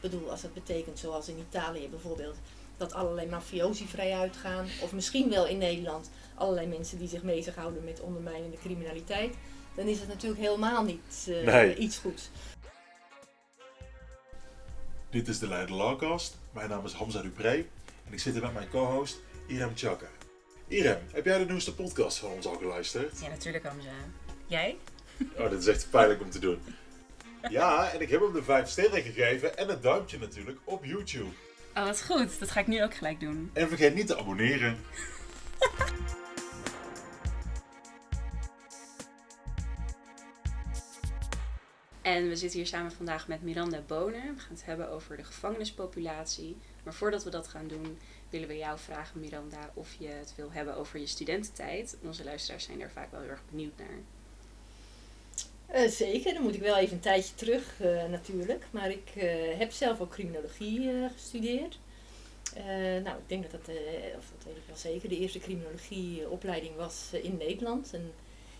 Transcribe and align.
Ik 0.00 0.10
bedoel, 0.10 0.30
als 0.30 0.42
dat 0.42 0.54
betekent 0.54 0.98
zoals 0.98 1.28
in 1.28 1.38
Italië 1.48 1.88
bijvoorbeeld, 1.88 2.36
dat 2.76 2.92
allerlei 2.92 3.28
mafiosi 3.28 3.86
vrij 3.86 4.12
uitgaan. 4.12 4.66
Of 4.82 4.92
misschien 4.92 5.30
wel 5.30 5.46
in 5.46 5.58
Nederland 5.58 6.10
allerlei 6.34 6.66
mensen 6.66 6.98
die 6.98 7.08
zich 7.08 7.22
bezighouden 7.22 7.84
met 7.84 8.00
ondermijnende 8.00 8.56
criminaliteit. 8.56 9.34
Dan 9.74 9.86
is 9.86 9.98
het 9.98 10.08
natuurlijk 10.08 10.40
helemaal 10.40 10.84
niet 10.84 11.26
eh, 11.28 11.44
Nee. 11.44 11.76
iets 11.76 11.96
goeds. 11.98 12.30
Dit 15.10 15.28
is 15.28 15.38
de 15.38 15.48
Leider 15.48 15.76
Lawcast. 15.76 16.36
Mijn 16.52 16.68
naam 16.68 16.84
is 16.84 16.92
Hamza 16.92 17.22
Dupré 17.22 17.64
en 18.06 18.12
ik 18.12 18.18
zit 18.20 18.32
hier 18.32 18.42
met 18.42 18.52
mijn 18.52 18.68
co-host 18.68 19.20
Irem 19.46 19.72
Chaka. 19.76 20.06
Irem, 20.68 20.98
heb 21.12 21.24
jij 21.24 21.38
de 21.38 21.44
nieuwste 21.44 21.74
podcast 21.74 22.18
van 22.18 22.30
ons 22.30 22.46
al 22.46 22.56
geluisterd? 22.56 23.20
Ja, 23.20 23.28
natuurlijk 23.28 23.64
Hamza. 23.64 23.90
Jij? 24.46 24.76
Oh, 25.38 25.50
dit 25.50 25.58
is 25.60 25.66
echt 25.66 25.90
pijnlijk 25.90 26.20
om 26.20 26.30
te 26.30 26.38
doen. 26.38 26.58
Ja, 27.48 27.90
en 27.92 28.00
ik 28.00 28.10
heb 28.10 28.20
hem 28.20 28.32
de 28.32 28.42
5 28.42 28.68
sterren 28.68 29.02
gegeven 29.02 29.56
en 29.56 29.68
het 29.68 29.82
duimpje 29.82 30.18
natuurlijk 30.18 30.58
op 30.64 30.84
YouTube. 30.84 31.30
Oh, 31.74 31.84
wat 31.84 32.02
goed. 32.02 32.38
Dat 32.38 32.50
ga 32.50 32.60
ik 32.60 32.66
nu 32.66 32.82
ook 32.82 32.94
gelijk 32.94 33.20
doen. 33.20 33.50
En 33.52 33.68
vergeet 33.68 33.94
niet 33.94 34.06
te 34.06 34.18
abonneren. 34.18 34.78
En 42.08 42.28
we 42.28 42.36
zitten 42.36 42.58
hier 42.58 42.68
samen 42.68 42.92
vandaag 42.92 43.28
met 43.28 43.42
Miranda 43.42 43.80
Bonen. 43.86 44.34
We 44.34 44.40
gaan 44.40 44.54
het 44.54 44.64
hebben 44.64 44.90
over 44.90 45.16
de 45.16 45.24
gevangenispopulatie. 45.24 46.56
Maar 46.84 46.94
voordat 46.94 47.24
we 47.24 47.30
dat 47.30 47.48
gaan 47.48 47.68
doen, 47.68 47.98
willen 48.30 48.48
we 48.48 48.56
jou 48.56 48.78
vragen, 48.78 49.20
Miranda, 49.20 49.70
of 49.74 49.94
je 49.98 50.08
het 50.08 50.34
wil 50.36 50.52
hebben 50.52 50.76
over 50.76 51.00
je 51.00 51.06
studententijd. 51.06 51.96
Onze 52.02 52.24
luisteraars 52.24 52.64
zijn 52.64 52.80
er 52.80 52.90
vaak 52.90 53.10
wel 53.10 53.20
heel 53.20 53.30
erg 53.30 53.42
benieuwd 53.50 53.78
naar. 53.78 53.98
Eh, 55.68 55.88
zeker, 55.88 56.34
dan 56.34 56.42
moet 56.42 56.54
ik 56.54 56.60
wel 56.60 56.76
even 56.76 56.94
een 56.94 57.00
tijdje 57.00 57.34
terug 57.34 57.80
eh, 57.80 58.04
natuurlijk. 58.04 58.66
Maar 58.70 58.90
ik 58.90 59.12
eh, 59.14 59.58
heb 59.58 59.72
zelf 59.72 60.00
ook 60.00 60.10
criminologie 60.10 60.90
gestudeerd. 61.14 61.78
Nou, 63.04 63.16
ik 63.16 63.28
denk 63.28 63.42
dat 63.42 63.50
dat, 63.50 63.76
of 64.16 64.24
dat 64.36 64.44
weet 64.46 64.56
ik 64.56 64.62
wel 64.66 64.76
zeker, 64.76 65.08
de 65.08 65.18
eerste 65.18 65.38
criminologieopleiding 65.38 66.76
was 66.76 67.08
in 67.12 67.36
Nederland. 67.36 67.92
Een 67.92 68.10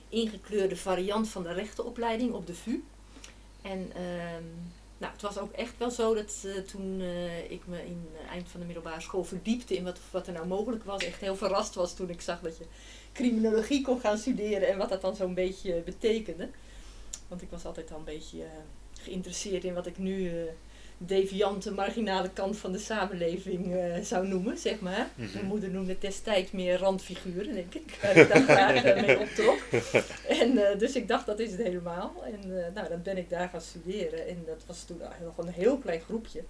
ingekleurde 0.09 0.77
variant 0.77 1.29
van 1.29 1.43
de 1.43 1.53
rechtenopleiding 1.53 2.33
op 2.33 2.47
de 2.47 2.55
VU. 2.55 2.83
En 3.63 3.91
ehm, 3.95 4.45
nou, 4.99 5.13
het 5.13 5.23
was 5.23 5.39
ook 5.39 5.53
echt 5.53 5.79
wel 5.79 5.91
zo 5.91 6.15
dat 6.15 6.47
toen 6.67 7.03
ik 7.49 7.67
me 7.67 7.85
in 7.85 8.09
het 8.13 8.31
eind 8.31 8.49
van 8.49 8.61
de 8.61 8.67
middelbare 8.67 9.01
school 9.01 9.25
verdiepte 9.25 9.77
in 9.77 9.85
wat, 9.85 9.99
wat 10.11 10.27
er 10.27 10.33
nou 10.33 10.47
mogelijk 10.47 10.85
was, 10.85 11.05
echt 11.05 11.21
heel 11.21 11.37
verrast 11.37 11.75
was 11.75 11.95
toen 11.95 12.11
ik 12.11 12.21
zag 12.21 12.41
dat 12.41 12.59
je 12.59 12.65
criminologie 13.13 13.83
kon 13.83 14.01
gaan 14.01 14.19
studeren 14.19 14.69
en 14.69 14.79
wat 14.79 14.89
dat 14.89 15.01
dan 15.01 15.17
zo'n 15.17 15.35
beetje 15.35 15.83
betekende. 15.85 16.49
Want 17.29 17.43
ik 17.43 17.51
was 17.51 17.65
altijd 17.65 17.93
al 17.93 17.99
een 17.99 18.05
beetje 18.05 18.43
eh, 18.43 18.51
geïnteresseerd 19.01 19.65
in 19.65 19.75
wat 19.75 19.87
ik 19.87 19.99
nu 19.99 20.29
eh 20.29 20.53
deviante, 21.01 21.73
marginale 21.73 22.31
kant 22.31 22.57
van 22.57 22.73
de 22.73 22.79
samenleving 22.79 23.75
eh, 23.75 24.03
zou 24.03 24.29
noemen, 24.29 24.59
zeg 24.59 24.81
maar. 24.81 25.11
Mijn 25.15 25.47
moeder 25.47 25.71
noemde 25.71 25.93
het 25.93 26.01
destijds 26.01 26.51
meer 26.51 26.79
randfiguren, 26.79 27.55
denk 27.55 27.75
ik. 27.75 27.99
Waar 28.03 28.17
ik 28.17 28.29
daar 28.29 28.43
graag 28.43 28.83
mee 28.83 29.19
optrok. 29.25 29.59
En, 30.29 30.79
dus 30.79 30.97
ik 30.97 31.09
dacht, 31.09 31.27
dat 31.27 31.39
is 31.39 31.51
het 31.51 31.63
helemaal. 31.63 32.25
En 32.25 32.73
nou, 32.75 32.89
dan 32.89 33.03
ben 33.03 33.17
ik 33.19 33.31
daar 33.31 33.49
gaan 33.49 33.61
studeren. 33.61 34.27
En 34.27 34.43
dat 34.47 34.65
was 34.67 34.85
toen 34.85 35.01
nog 35.23 35.39
een 35.39 35.53
heel 35.53 35.79
klein 35.79 36.01
groepje. 36.01 36.43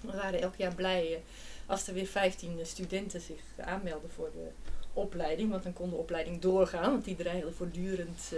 We 0.00 0.16
waren 0.16 0.40
elk 0.40 0.56
jaar 0.56 0.74
blij 0.74 1.22
als 1.66 1.86
er 1.86 1.94
weer 1.94 2.06
15 2.06 2.58
studenten 2.62 3.20
zich 3.20 3.40
aanmelden 3.56 4.10
voor 4.10 4.30
de 4.32 4.48
opleiding. 4.92 5.50
Want 5.50 5.62
dan 5.62 5.72
kon 5.72 5.90
de 5.90 5.96
opleiding 5.96 6.40
doorgaan, 6.40 6.90
want 6.90 7.04
die 7.04 7.16
dreigde 7.16 7.52
voortdurend 7.52 8.32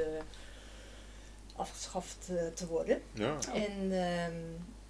afgeschaft 1.57 2.29
eh, 2.31 2.47
te 2.55 2.67
worden. 2.67 3.03
Ja. 3.13 3.37
En 3.55 3.93
ehm, 3.93 4.35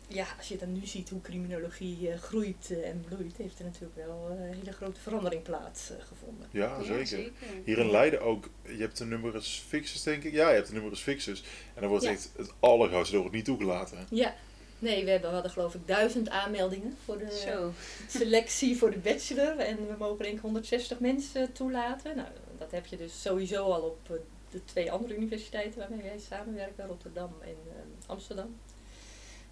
ja, 0.08 0.26
als 0.38 0.48
je 0.48 0.56
dan 0.56 0.72
nu 0.72 0.86
ziet 0.86 1.08
hoe 1.08 1.20
criminologie 1.20 2.10
eh, 2.10 2.18
groeit 2.18 2.70
eh, 2.70 2.88
en 2.88 3.04
bloeit, 3.08 3.36
heeft 3.36 3.58
er 3.58 3.64
natuurlijk 3.64 3.96
wel 3.96 4.28
eh, 4.30 4.46
een 4.46 4.54
hele 4.54 4.72
grote 4.72 5.00
verandering 5.00 5.42
plaatsgevonden. 5.42 6.48
Ja, 6.50 6.82
zeker. 6.82 7.30
Hier 7.64 7.78
in 7.78 7.90
Leiden 7.90 8.20
ook, 8.20 8.48
je 8.62 8.76
hebt 8.80 8.98
de 8.98 9.04
numerus 9.04 9.64
fixus 9.68 10.02
denk 10.02 10.22
ik. 10.24 10.32
Ja, 10.32 10.48
je 10.48 10.54
hebt 10.54 10.68
de 10.68 10.74
numerus 10.74 11.00
fixus. 11.00 11.40
En 11.74 11.80
dan 11.80 11.88
wordt 11.88 12.04
Ja. 12.04 12.10
echt 12.10 12.30
het 12.36 12.52
allergrootste 12.60 13.14
door 13.14 13.24
het 13.24 13.32
niet 13.32 13.44
toegelaten. 13.44 13.98
Ja, 14.10 14.34
nee, 14.78 15.04
we, 15.04 15.10
hebben, 15.10 15.28
we 15.28 15.34
hadden 15.34 15.52
geloof 15.52 15.74
ik 15.74 15.86
duizend 15.86 16.28
aanmeldingen 16.28 16.96
voor 17.04 17.18
de 17.18 17.42
Zo. 17.46 17.72
selectie 18.08 18.76
voor 18.76 18.90
de 18.90 18.98
bachelor. 18.98 19.58
En 19.58 19.76
we 19.76 19.94
mogen 19.98 20.22
denk 20.24 20.34
ik 20.36 20.40
160 20.42 21.00
mensen 21.00 21.52
toelaten. 21.52 22.16
Nou, 22.16 22.28
dat 22.58 22.70
heb 22.70 22.86
je 22.86 22.96
dus 22.96 23.22
sowieso 23.22 23.64
al 23.72 23.80
op 23.82 24.20
de 24.50 24.64
twee 24.64 24.92
andere 24.92 25.16
universiteiten 25.16 25.78
waarmee 25.78 26.02
wij 26.02 26.18
samenwerken, 26.18 26.86
Rotterdam 26.86 27.34
en 27.40 27.56
eh, 27.68 28.08
Amsterdam. 28.08 28.56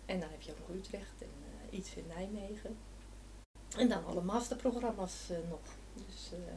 En 0.07 0.21
dan 0.21 0.29
heb 0.31 0.43
je 0.43 0.51
ook 0.51 0.59
nog 0.59 0.77
Utrecht 0.77 1.21
en 1.21 1.29
eh, 1.71 1.79
iets 1.79 1.95
in 1.95 2.05
Nijmegen. 2.09 2.77
En 3.77 3.89
dan 3.89 4.05
alle 4.05 4.23
masterprogramma's 4.23 5.31
eh, 5.31 5.37
nog. 5.49 5.61
Dus 5.95 6.31
eh, 6.33 6.55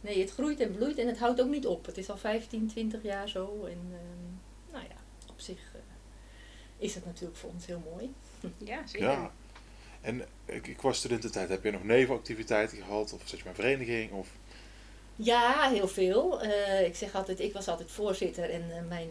nee, 0.00 0.20
het 0.20 0.30
groeit 0.32 0.60
en 0.60 0.72
bloeit 0.72 0.98
en 0.98 1.06
het 1.06 1.18
houdt 1.18 1.40
ook 1.40 1.48
niet 1.48 1.66
op. 1.66 1.86
Het 1.86 1.98
is 1.98 2.10
al 2.10 2.16
15, 2.16 2.66
20 2.66 3.02
jaar 3.02 3.28
zo. 3.28 3.64
En 3.64 3.80
ehm, 3.92 4.72
nou 4.72 4.84
ja, 4.88 4.96
op 5.30 5.40
zich 5.40 5.74
is 6.78 6.94
het 6.94 7.04
natuurlijk 7.04 7.38
voor 7.38 7.50
ons 7.50 7.66
heel 7.66 7.82
mooi. 7.90 8.14
Ja, 8.58 8.86
zeker. 8.86 9.08
Ja. 9.08 9.32
En 10.00 10.24
ik, 10.44 10.66
ik 10.66 10.80
was 10.80 10.98
studententijd, 10.98 11.48
heb 11.48 11.64
je 11.64 11.70
nog 11.70 11.84
nevenactiviteiten 11.84 12.76
gehad? 12.76 13.12
Of 13.12 13.20
zat 13.24 13.38
je 13.38 13.44
bij 13.44 13.52
een 13.52 13.54
vereniging? 13.54 14.12
Of... 14.12 14.28
Ja, 15.16 15.70
heel 15.70 15.88
veel. 15.88 16.42
Eh, 16.42 16.86
ik 16.86 16.96
zeg 16.96 17.14
altijd, 17.14 17.40
ik 17.40 17.52
was 17.52 17.68
altijd 17.68 17.90
voorzitter 17.90 18.50
en 18.50 18.62
eh, 18.70 18.88
mijn, 18.88 19.08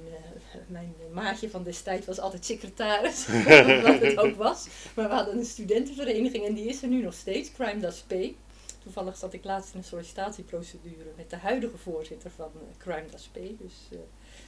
eh, 0.54 0.60
mijn 0.68 0.94
maatje 1.12 1.50
van 1.50 1.64
destijds 1.64 2.06
was 2.06 2.20
altijd 2.20 2.46
secretaris. 2.46 3.28
wat 3.84 4.00
het 4.00 4.18
ook 4.18 4.36
was. 4.36 4.68
Maar 4.96 5.08
we 5.08 5.14
hadden 5.14 5.38
een 5.38 5.46
studentenvereniging 5.46 6.46
en 6.46 6.54
die 6.54 6.66
is 6.66 6.82
er 6.82 6.88
nu 6.88 7.02
nog 7.02 7.14
steeds, 7.14 7.52
Crime 7.52 7.80
Does 7.80 8.04
Pay. 8.08 8.36
Toevallig 8.84 9.18
zat 9.18 9.34
ik 9.34 9.44
laatst 9.44 9.74
in 9.74 9.80
een 9.80 9.86
sollicitatieprocedure 9.86 11.12
met 11.16 11.30
de 11.30 11.36
huidige 11.36 11.78
voorzitter 11.78 12.32
van 12.36 12.52
Crime 12.78 13.06
Does 13.12 13.30
Pay. 13.32 13.56
Dus 13.60 14.00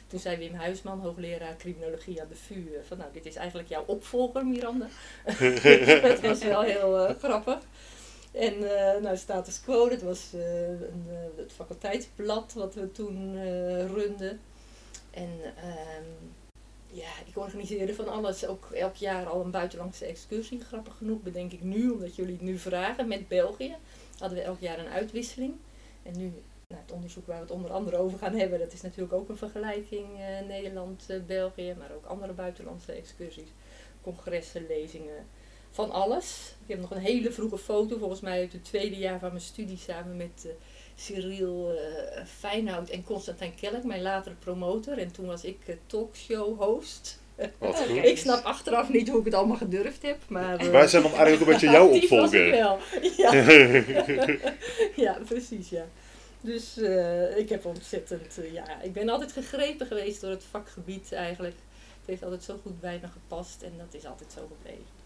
toen 0.08 0.20
zei 0.20 0.38
Wim 0.38 0.54
Huisman, 0.54 1.00
hoogleraar 1.00 1.56
criminologie 1.58 2.22
aan 2.22 2.28
de 2.28 2.36
VU, 2.36 2.68
van 2.88 2.98
nou, 2.98 3.10
dit 3.14 3.26
is 3.26 3.36
eigenlijk 3.36 3.70
jouw 3.70 3.84
opvolger, 3.88 4.46
Miranda. 4.46 4.88
dat 6.10 6.20
was 6.20 6.44
wel 6.44 6.62
heel 6.62 7.16
grappig. 7.20 7.58
En 8.34 8.54
eh, 8.54 9.02
nou, 9.02 9.18
status 9.18 9.62
quo, 9.62 9.90
dat 9.90 10.02
was 10.02 10.34
eh, 10.34 10.70
een, 10.70 11.06
eh, 11.10 11.38
het 11.38 11.52
faculteitsblad 11.52 12.54
wat 12.54 12.74
we 12.74 12.92
toen 12.92 13.44
runden. 13.88 14.40
En 15.12 15.40
ehm, 15.58 16.04
ja, 16.88 17.10
ik 17.26 17.38
organiseerde 17.38 17.94
van 17.94 18.08
alles, 18.08 18.46
ook 18.46 18.72
elk 18.72 18.96
jaar 18.96 19.26
al 19.26 19.42
een 19.42 19.52
buitenlandse 19.52 20.06
excursie. 20.06 20.62
Grappig 20.62 20.98
genoeg 20.98 21.22
bedenk 21.22 21.52
ik 21.52 21.64
nu, 21.64 21.90
omdat 21.90 22.16
jullie 22.16 22.34
het 22.34 22.42
nu 22.42 22.58
vragen, 22.58 23.08
met 23.08 23.28
België. 23.28 23.76
Hadden 24.18 24.38
we 24.38 24.44
elk 24.44 24.60
jaar 24.60 24.80
een 24.80 24.92
uitwisseling. 24.92 25.54
En 26.04 26.18
nu, 26.18 26.34
nou, 26.68 26.82
het 26.82 26.92
onderzoek 26.92 27.28
waar 27.28 27.36
we 27.36 27.42
het 27.42 27.52
onder 27.52 27.72
andere 27.72 27.98
over 27.98 28.18
gaan 28.18 28.36
hebben, 28.36 28.60
dat 28.60 28.74
is 28.74 28.82
natuurlijk 28.82 29.14
ook 29.14 29.30
een 29.30 29.38
vergelijking 29.38 30.08
Nederland-België, 30.48 31.76
maar 31.78 31.92
ook 31.96 32.06
andere 32.06 32.34
buitenlandse 32.34 32.92
excursies, 32.92 33.50
congressen, 34.02 34.68
lezingen 34.68 35.26
van 35.74 35.92
alles. 35.92 36.54
Ik 36.64 36.70
heb 36.70 36.80
nog 36.80 36.92
een 36.92 37.02
hele 37.02 37.32
vroege 37.32 37.58
foto, 37.58 37.98
volgens 37.98 38.22
mij 38.22 38.40
uit 38.40 38.54
het 38.54 38.66
tweede 38.66 38.98
jaar 38.98 39.20
van 39.20 39.30
mijn 39.30 39.42
studie, 39.42 39.78
samen 39.78 40.18
met 40.18 40.46
eh, 40.46 40.52
Cyril 40.96 41.72
eh 41.72 42.26
Feinhout 42.40 42.90
en 42.90 43.04
Constantijn 43.04 43.56
Kelk, 43.56 43.84
mijn 43.84 44.02
latere 44.02 44.36
promotor. 44.36 44.98
En 44.98 45.12
toen 45.12 45.26
was 45.26 45.44
ik 45.44 45.58
eh, 45.66 45.76
talkshow-host. 45.86 47.22
Ik 48.04 48.18
snap 48.18 48.44
achteraf 48.44 48.90
niet 48.90 49.10
hoe 49.10 49.20
ik 49.20 49.26
het 49.26 49.34
allemaal 49.34 49.58
gedurfd 49.58 50.02
heb, 50.02 50.18
maar... 50.28 50.72
Wij 50.72 50.88
zijn 50.88 51.04
dan 51.04 51.12
eigenlijk 51.12 51.42
een 51.42 51.48
beetje 51.48 51.70
jouw 51.70 51.92
ik 51.94 52.04
opvolger. 52.04 52.52
wel. 52.52 52.78
Ja. 53.18 53.34
ja, 55.06 55.18
precies, 55.28 55.70
ja. 55.70 55.86
Dus 56.42 56.78
ik 57.36 57.50
heb 57.50 57.66
ontzettend, 57.66 58.40
ja, 58.52 58.82
ik 58.82 58.94
ben 58.94 59.10
altijd 59.10 59.32
gegrepen 59.32 59.88
geweest 59.88 60.22
door 60.22 60.30
het 60.30 60.44
vakgebied 60.52 61.14
eigenlijk. 61.14 61.56
Het 62.00 62.08
heeft 62.08 62.24
altijd 62.24 62.44
zo 62.44 62.60
goed 62.62 62.80
bij 62.80 63.00
me 63.02 63.08
gepast 63.08 63.62
en 63.62 63.72
dat 63.78 64.02
is 64.02 64.06
altijd 64.06 64.32
zo 64.32 64.42
gebleven. 64.56 65.03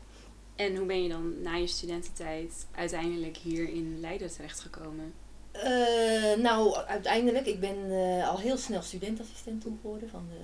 En 0.58 0.76
hoe 0.76 0.86
ben 0.86 1.04
je 1.04 1.10
dan 1.10 1.42
na 1.42 1.56
je 1.56 1.68
studententijd 1.68 2.68
uiteindelijk 2.72 3.38
hier 3.38 3.70
in 3.70 4.00
Leiden 4.00 4.32
terechtgekomen? 4.32 5.14
Eh, 5.52 6.38
nou, 6.38 6.76
uiteindelijk, 6.76 7.46
ik 7.46 7.60
ben 7.60 7.92
eh, 7.92 8.30
al 8.30 8.40
heel 8.40 8.58
snel 8.58 8.82
studentassistent 8.82 9.64
geworden 9.82 10.10
van 10.10 10.26
de, 10.30 10.40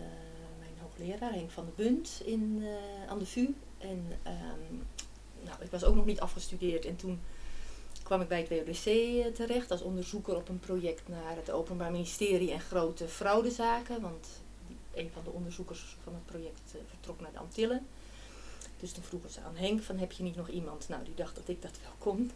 mijn 0.60 0.72
hoogleraar 0.82 1.34
Henk 1.34 1.52
van 1.52 1.66
de 1.66 1.84
Bunt 1.84 2.22
in, 2.26 2.64
eh, 2.64 3.10
aan 3.10 3.20
de 3.20 3.26
VU. 3.26 3.56
En 3.78 4.06
ehm, 4.24 4.76
nou, 5.44 5.58
ik 5.62 5.72
was 5.72 5.84
ook 5.84 5.96
nog 5.96 6.06
niet 6.06 6.20
afgestudeerd 6.20 6.86
en 6.86 6.96
toen 6.96 7.22
kwam 8.04 8.22
ik 8.22 8.28
bij 8.28 8.40
het 8.40 8.50
WODC 8.50 9.36
terecht 9.36 9.72
als 9.72 9.82
onderzoeker 9.82 10.36
op 10.36 10.50
een 10.50 10.60
project 10.60 11.08
naar 11.08 11.36
het 11.36 11.52
Openbaar 11.52 11.92
Ministerie 11.92 12.52
en 12.52 12.60
grote 12.60 13.08
fraudezaken. 13.08 14.02
Want 14.02 14.28
een 14.94 15.10
van 15.14 15.24
de 15.24 15.32
onderzoekers 15.32 15.98
van 16.04 16.14
het 16.14 16.26
project 16.26 16.76
vertrok 16.90 17.22
naar 17.22 17.32
de 17.32 17.40
Antillen. 17.40 17.88
Dus 18.84 18.92
toen 18.92 19.04
vroegen 19.04 19.30
ze 19.30 19.42
aan 19.42 19.56
Henk 19.56 19.82
van 19.82 19.98
heb 19.98 20.12
je 20.12 20.24
niet 20.24 20.36
nog 20.36 20.50
iemand? 20.50 20.90
Nou, 20.90 21.04
die 21.04 21.14
dacht 21.14 21.36
dat 21.36 21.48
ik 21.48 21.62
dat 21.62 21.80
wel 21.82 21.92
kon. 21.98 22.32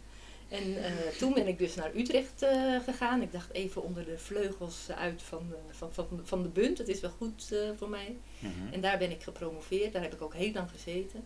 En 0.48 0.84
eh, 0.84 0.92
toen 1.18 1.34
ben 1.34 1.46
ik 1.48 1.58
dus 1.58 1.74
naar 1.74 1.94
Utrecht 1.94 2.42
eh, 2.42 2.80
gegaan. 2.84 3.22
Ik 3.22 3.32
dacht 3.32 3.52
even 3.52 3.82
onder 3.82 4.04
de 4.04 4.18
vleugels 4.18 4.90
uit 4.90 5.22
van, 5.22 5.46
eh, 5.52 5.74
van, 5.76 5.92
van, 5.92 6.20
van 6.22 6.42
de 6.42 6.48
Bunt. 6.48 6.76
Dat 6.76 6.88
is 6.88 7.00
wel 7.00 7.10
goed 7.10 7.54
voor 7.76 7.88
mij. 7.88 8.16
Mhm. 8.38 8.72
En 8.72 8.80
daar 8.80 8.98
ben 8.98 9.10
ik 9.10 9.22
gepromoveerd. 9.22 9.92
Daar 9.92 10.02
heb 10.02 10.12
ik 10.12 10.22
ook 10.22 10.34
heel 10.34 10.52
lang 10.52 10.70
gezeten. 10.70 11.24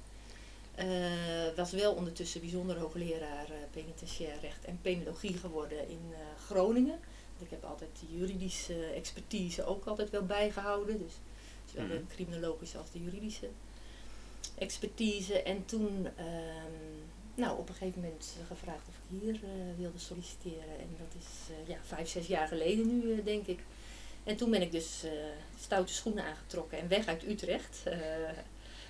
Was 1.56 1.72
wel 1.72 1.92
ondertussen 1.92 2.40
bijzonder 2.40 2.78
hoogleraar 2.78 3.46
penitentiair 3.70 4.40
recht 4.40 4.64
en 4.64 4.78
penologie 4.82 5.36
geworden 5.36 5.88
in 5.88 6.12
Groningen. 6.46 6.98
Ik 7.38 7.50
heb 7.50 7.64
altijd 7.64 7.90
de 8.00 8.16
juridische 8.18 8.84
expertise 8.84 9.64
ook 9.64 9.84
altijd 9.84 10.10
wel 10.10 10.26
bijgehouden. 10.26 10.98
Dus 10.98 11.12
zowel 11.64 11.88
de 11.88 12.06
criminologische 12.08 12.78
als 12.78 12.90
de 12.90 13.02
juridische 13.02 13.48
expertise. 14.62 15.42
En 15.42 15.64
toen 15.64 16.06
um, 16.06 17.10
nou, 17.34 17.58
op 17.58 17.68
een 17.68 17.74
gegeven 17.74 18.00
moment 18.00 18.36
gevraagd 18.46 18.88
of 18.88 18.94
ik 18.94 19.20
hier 19.20 19.40
wilde 19.78 19.98
solliciteren. 19.98 20.78
En 20.78 20.96
dat 20.98 21.14
is 21.18 21.54
ja, 21.66 21.76
vijf, 21.82 22.08
zes 22.08 22.26
jaar 22.26 22.48
geleden 22.48 22.86
nu, 22.86 23.22
denk 23.22 23.46
ik. 23.46 23.58
En 24.24 24.36
toen 24.36 24.50
ben 24.50 24.62
ik 24.62 24.72
dus 24.72 25.04
stoute 25.60 25.92
schoenen 25.92 26.24
aangetrokken 26.24 26.78
en 26.78 26.88
weg 26.88 27.06
uit 27.06 27.28
Utrecht. 27.28 27.82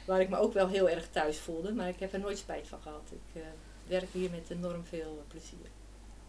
Waar 0.06 0.20
ik 0.20 0.28
me 0.28 0.38
ook 0.38 0.52
wel 0.52 0.69
heel 0.69 0.88
erg 0.88 1.08
thuis 1.10 1.38
voelde, 1.38 1.72
maar 1.72 1.88
ik 1.88 2.00
heb 2.00 2.12
er 2.12 2.20
nooit 2.20 2.38
spijt 2.38 2.69
van 2.69 2.80
gehad. 2.82 3.12
Ik 3.34 3.42
werk 3.86 4.08
hier 4.12 4.30
met 4.30 4.50
enorm 4.50 4.84
veel 4.84 5.24
plezier. 5.28 5.70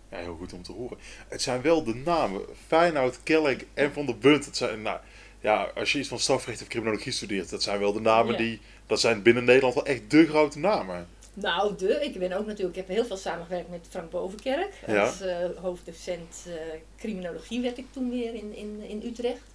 Ja, 0.10 0.18
heel 0.18 0.36
goed 0.36 0.54
om 0.54 0.64
te 0.64 0.72
horen. 0.72 0.98
Het 1.28 1.42
zijn 1.42 1.62
wel 1.62 1.84
de 1.84 1.94
namen. 1.94 2.42
Feyenoord, 2.68 3.24
Kelk 3.24 3.62
en 3.74 3.94
Van 3.94 4.06
der 4.06 4.18
Bunt. 4.18 4.46
Het 4.46 4.58
zijn, 4.58 4.82
nou, 4.82 5.00
ja, 5.44 5.72
als 5.76 5.92
je 5.92 6.00
iets 6.00 6.08
van 6.08 6.20
strafrecht 6.20 6.62
of 6.62 6.68
criminologie 6.68 7.12
studeert, 7.12 7.50
dat 7.50 7.64
zijn 7.64 7.80
wel 7.80 7.94
de 7.94 8.02
namen 8.02 8.38
die... 8.38 8.62
Dat 8.88 9.00
zijn 9.00 9.22
binnen 9.22 9.44
Nederland 9.44 9.74
wel 9.74 9.86
echt 9.86 10.12
de 10.12 10.28
grote 10.28 10.60
namen. 10.60 11.08
Nou, 11.34 11.76
de. 11.78 12.06
Ik 12.06 12.20
ben 12.20 12.34
ook 12.34 12.46
natuurlijk... 12.46 12.78
Ik 12.78 12.88
heb 12.88 12.96
heel 12.96 13.06
veel 13.06 13.18
samengewerkt 13.18 13.70
met 13.70 13.88
Frank 13.90 14.10
Bovenkerk. 14.10 14.74
Als 14.88 15.22
uh, 15.22 15.36
hoofddocent 15.62 16.46
uh, 16.48 16.54
criminologie 16.98 17.62
werd 17.62 17.78
ik 17.78 17.86
toen 17.92 18.10
weer 18.10 18.34
in, 18.34 18.56
in, 18.56 18.82
in 18.88 19.02
Utrecht 19.06 19.52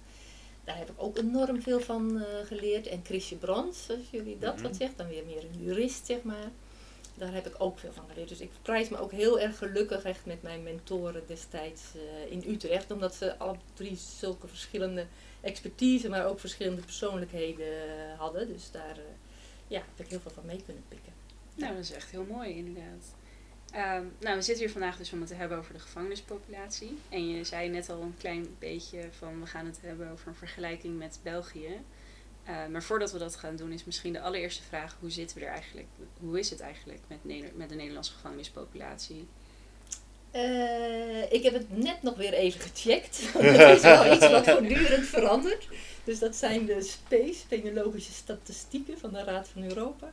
daar 0.63 0.77
heb 0.77 0.89
ik 0.89 0.95
ook 0.97 1.17
enorm 1.17 1.61
veel 1.61 1.79
van 1.79 2.17
uh, 2.17 2.23
geleerd. 2.45 2.87
En 2.87 3.01
Chrisje 3.03 3.35
Brands, 3.35 3.89
als 3.89 4.09
jullie 4.11 4.37
dat 4.39 4.55
mm 4.55 4.63
wat 4.63 4.75
zegt, 4.75 4.97
dan 4.97 5.07
weer 5.07 5.23
meer 5.25 5.43
een 5.43 5.63
jurist, 5.63 6.05
zeg 6.05 6.21
maar. 6.21 6.49
Daar 7.15 7.33
heb 7.33 7.47
ik 7.47 7.55
ook 7.57 7.79
veel 7.79 7.91
van 7.93 8.03
geleerd. 8.09 8.29
Dus 8.29 8.39
ik 8.39 8.49
prijs 8.61 8.89
me 8.89 8.99
ook 8.99 9.11
heel 9.11 9.39
erg 9.39 9.57
gelukkig 9.57 10.03
echt 10.03 10.25
met 10.25 10.41
mijn 10.41 10.63
mentoren 10.63 11.23
destijds 11.27 11.81
in 12.29 12.43
Utrecht. 12.47 12.91
Omdat 12.91 13.15
ze 13.15 13.37
alle 13.37 13.55
drie 13.73 13.97
zulke 14.19 14.47
verschillende 14.47 15.05
expertise, 15.41 16.09
maar 16.09 16.25
ook 16.25 16.39
verschillende 16.39 16.81
persoonlijkheden 16.81 17.87
uh, 17.87 18.19
hadden. 18.19 18.47
Dus 18.47 18.71
daar 18.71 18.97
ja, 19.67 19.79
heb 19.95 20.05
ik 20.05 20.07
heel 20.07 20.19
veel 20.19 20.31
van 20.31 20.45
mee 20.45 20.61
kunnen 20.65 20.83
pikken. 20.87 21.13
Nou, 21.55 21.73
dat 21.73 21.83
is 21.83 21.91
echt 21.91 22.11
heel 22.11 22.25
mooi 22.29 22.55
inderdaad. 22.55 23.15
Um, 23.75 24.13
nou, 24.19 24.35
we 24.35 24.41
zitten 24.41 24.63
hier 24.63 24.71
vandaag 24.71 24.97
dus 24.97 25.13
om 25.13 25.19
het 25.19 25.27
te 25.27 25.35
hebben 25.35 25.57
over 25.57 25.73
de 25.73 25.79
gevangenispopulatie. 25.79 26.97
En 27.09 27.29
je 27.29 27.43
zei 27.43 27.69
net 27.69 27.89
al 27.89 28.01
een 28.01 28.17
klein 28.17 28.55
beetje 28.59 29.07
van 29.11 29.39
we 29.39 29.45
gaan 29.45 29.65
het 29.65 29.79
hebben 29.81 30.11
over 30.11 30.27
een 30.27 30.35
vergelijking 30.35 30.97
met 30.97 31.19
België. 31.23 31.81
Uh, 32.47 32.67
maar 32.67 32.83
voordat 32.83 33.11
we 33.11 33.17
dat 33.17 33.35
gaan 33.35 33.55
doen, 33.55 33.71
is 33.71 33.85
misschien 33.85 34.13
de 34.13 34.21
allereerste 34.21 34.63
vraag: 34.63 34.97
hoe 34.99 35.09
zitten 35.09 35.37
we 35.37 35.45
er 35.45 35.51
eigenlijk? 35.51 35.87
Hoe 36.19 36.39
is 36.39 36.49
het 36.49 36.59
eigenlijk 36.59 37.01
met, 37.07 37.55
met 37.55 37.69
de 37.69 37.75
Nederlandse 37.75 38.13
gevangenispopulatie? 38.13 39.27
Uh, 40.35 41.31
ik 41.31 41.43
heb 41.43 41.53
het 41.53 41.77
net 41.77 42.01
nog 42.01 42.15
weer 42.15 42.33
even 42.33 42.61
gecheckt. 42.61 43.21
Het 43.37 43.77
is 43.77 43.83
wel 43.83 44.13
iets 44.13 44.29
wat 44.29 44.49
voortdurend 44.49 45.05
verandert. 45.05 45.67
Dus 46.03 46.19
dat 46.19 46.35
zijn 46.35 46.65
de 46.65 46.81
SPACE, 46.81 47.47
Penologische 47.47 48.11
Statistieken 48.11 48.97
van 48.97 49.13
de 49.13 49.23
Raad 49.23 49.47
van 49.47 49.63
Europa. 49.63 50.11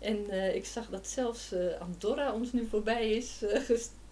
En 0.00 0.26
uh, 0.30 0.54
ik 0.54 0.64
zag 0.64 0.88
dat 0.88 1.08
zelfs 1.08 1.52
uh, 1.52 1.80
Andorra 1.80 2.32
ons 2.32 2.52
nu 2.52 2.66
voorbij 2.70 3.10
is 3.10 3.42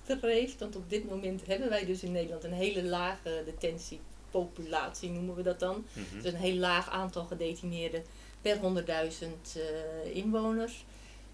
gestreefd. 0.06 0.58
Want 0.58 0.76
op 0.76 0.90
dit 0.90 1.08
moment 1.08 1.46
hebben 1.46 1.68
wij 1.68 1.84
dus 1.84 2.02
in 2.02 2.12
Nederland 2.12 2.44
een 2.44 2.52
hele 2.52 2.82
lage 2.82 3.42
detentiepopulatie, 3.44 5.10
noemen 5.10 5.34
we 5.34 5.42
dat 5.42 5.60
dan. 5.60 5.74
Mm 5.74 6.04
-hmm. 6.10 6.22
Dus 6.22 6.32
een 6.32 6.38
heel 6.38 6.56
laag 6.56 6.90
aantal 6.90 7.24
gedetineerden 7.24 8.02
per 8.40 8.56
100.000 8.56 9.60
inwoners. 10.12 10.84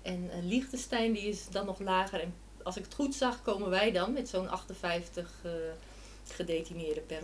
En 0.02 0.30
Liechtenstein 0.42 1.12
die 1.12 1.28
is 1.28 1.48
dan 1.50 1.66
nog 1.66 1.80
lager. 1.80 2.20
En 2.20 2.34
als 2.68 2.76
ik 2.76 2.84
het 2.84 2.94
goed 2.94 3.14
zag, 3.14 3.42
komen 3.42 3.70
wij 3.70 3.92
dan 3.92 4.12
met 4.12 4.28
zo'n 4.28 4.48
58 4.48 5.44
gedetineerden 6.24 7.06
per 7.06 7.20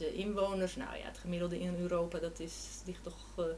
100.000 0.00 0.14
inwoners. 0.14 0.76
Nou 0.76 0.96
ja, 0.96 1.04
het 1.04 1.18
gemiddelde 1.18 1.60
in 1.60 1.76
Europa 1.80 2.18
dat 2.18 2.40
is, 2.40 2.54
ligt 2.86 3.02
toch 3.02 3.48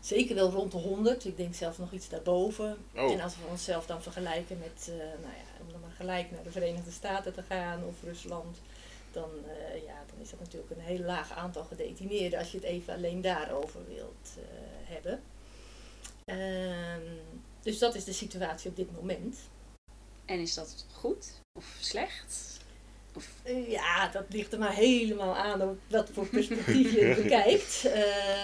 zeker 0.00 0.34
wel 0.34 0.50
rond 0.50 0.72
de 0.72 0.78
100. 0.78 1.24
Ik 1.24 1.36
denk 1.36 1.54
zelfs 1.54 1.78
nog 1.78 1.92
iets 1.92 2.08
daarboven. 2.08 2.76
Oh. 2.94 3.12
En 3.12 3.20
als 3.20 3.36
we 3.36 3.42
onszelf 3.50 3.86
dan 3.86 4.02
vergelijken 4.02 4.58
met, 4.58 4.86
uh, 4.88 4.96
nou 4.96 5.34
ja, 5.34 5.64
om 5.64 5.72
dan 5.72 5.80
maar 5.80 5.94
gelijk 5.96 6.30
naar 6.30 6.42
de 6.42 6.50
Verenigde 6.50 6.90
Staten 6.90 7.34
te 7.34 7.42
gaan 7.42 7.84
of 7.84 7.94
Rusland, 8.02 8.58
dan, 9.12 9.30
ja, 9.86 10.04
dan 10.10 10.22
is 10.22 10.30
dat 10.30 10.40
natuurlijk 10.40 10.70
een 10.70 10.84
heel 10.84 11.04
laag 11.04 11.32
aantal 11.32 11.64
gedetineerden 11.64 12.38
als 12.38 12.50
je 12.50 12.56
het 12.56 12.66
even 12.66 12.94
alleen 12.94 13.20
daarover 13.20 13.80
wilt 13.88 14.28
hebben. 14.84 15.20
Um, 16.24 17.20
dus 17.62 17.78
dat 17.78 17.94
is 17.94 18.04
de 18.04 18.12
situatie 18.12 18.70
op 18.70 18.76
dit 18.76 18.92
moment. 19.00 19.36
En 20.30 20.38
is 20.38 20.54
dat 20.54 20.84
goed 20.92 21.32
of 21.58 21.76
slecht? 21.80 22.58
Of? 23.14 23.28
Ja, 23.68 24.08
dat 24.08 24.24
ligt 24.28 24.52
er 24.52 24.58
maar 24.58 24.74
helemaal 24.74 25.36
aan 25.36 25.78
wat 25.88 26.10
voor 26.12 26.26
perspectief 26.26 26.92
je 26.92 27.04
het 27.04 27.22
bekijkt. 27.22 27.84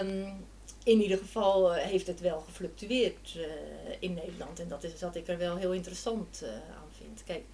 Um, 0.03 0.47
in 0.85 1.01
ieder 1.01 1.19
geval 1.19 1.75
eh, 1.75 1.85
heeft 1.85 2.07
het 2.07 2.21
wel 2.21 2.41
gefluctueerd 2.41 3.35
uh, 3.37 3.45
in 3.99 4.15
Nederland. 4.15 4.61
En 4.61 4.69
dat 4.69 4.85
is 4.85 5.01
wat 5.01 5.17
ik 5.17 5.29
er 5.29 5.39
wel 5.39 5.57
heel 5.57 5.73
interessant 5.73 6.41
uh, 6.43 6.49
aan 6.51 6.89
vind. 6.99 7.25
Kijk, 7.25 7.45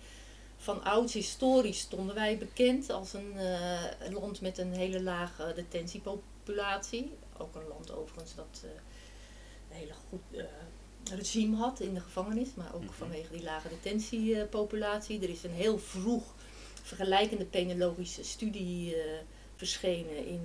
van 0.56 0.84
ouds 0.84 1.12
historisch 1.12 1.81
stonden 1.81 2.14
wij 2.14 2.38
bekend 2.38 2.90
als 2.90 3.12
een 3.12 3.32
uh, 3.34 4.12
land 4.12 4.40
met 4.40 4.58
een 4.58 4.73
hele 4.73 5.02
lage 5.02 5.52
detentiepopulatie. 5.55 7.12
Ook 7.38 7.55
een 7.55 7.69
land 7.69 7.93
overigens 7.93 8.34
dat 8.34 8.62
een 8.62 9.76
hele 9.76 9.94
goed 10.08 10.44
regime 11.11 11.57
had 11.57 11.81
in 11.81 11.95
de 11.95 12.01
gevangenis, 12.01 12.55
maar 12.55 12.75
ook 12.75 12.81
-hmm. 12.81 12.93
vanwege 12.93 13.33
die 13.33 13.43
lage 13.43 13.69
detentiepopulatie. 13.69 15.23
Er 15.23 15.29
is 15.29 15.43
een 15.43 15.51
heel 15.51 15.79
vroeg 15.79 16.35
vergelijkende 16.83 17.45
penologische 17.45 18.25
studie 18.25 18.97
verschenen 19.57 20.27
in 20.27 20.41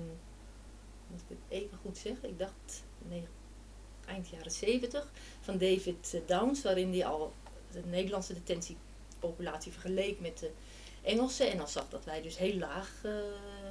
moet 1.08 1.20
ik 1.20 1.28
het 1.28 1.38
even 1.48 1.78
goed 1.82 1.98
zeggen, 1.98 2.28
ik 2.28 2.38
dacht 2.38 2.84
nee, 3.08 3.26
eind 4.06 4.28
jaren 4.28 4.50
70, 4.50 5.12
van 5.40 5.58
David 5.58 6.14
eh, 6.14 6.20
Downs, 6.26 6.62
waarin 6.62 6.92
hij 6.92 7.06
al 7.06 7.32
de 7.70 7.82
Nederlandse 7.84 8.34
detentiepopulatie 8.34 9.72
vergeleek 9.72 10.20
met 10.20 10.38
de 10.38 10.50
Engelse. 11.02 11.44
En 11.44 11.56
dan 11.56 11.68
zag 11.68 11.88
dat 11.88 12.04
wij 12.04 12.22
dus 12.22 12.36
heel 12.36 12.58
laag 12.58 12.92
uh, 13.04 13.12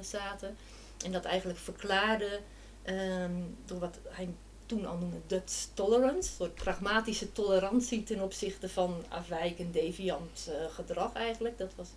zaten. 0.00 0.56
En 1.04 1.12
dat 1.12 1.24
eigenlijk 1.24 1.58
verklaarde 1.58 2.40
um, 2.86 3.56
door 3.64 3.78
wat 3.78 3.98
hij 4.08 4.28
toen 4.68 4.86
al 4.86 4.96
noemde 4.96 5.20
Dutch 5.26 5.66
tolerance, 5.74 6.32
soort 6.32 6.54
pragmatische 6.54 7.32
tolerantie 7.32 8.02
ten 8.02 8.22
opzichte 8.22 8.68
van 8.68 9.04
afwijkend 9.08 9.72
deviant 9.72 10.48
uh, 10.48 10.74
gedrag 10.74 11.12
eigenlijk. 11.12 11.58
Dat 11.58 11.74
was 11.76 11.88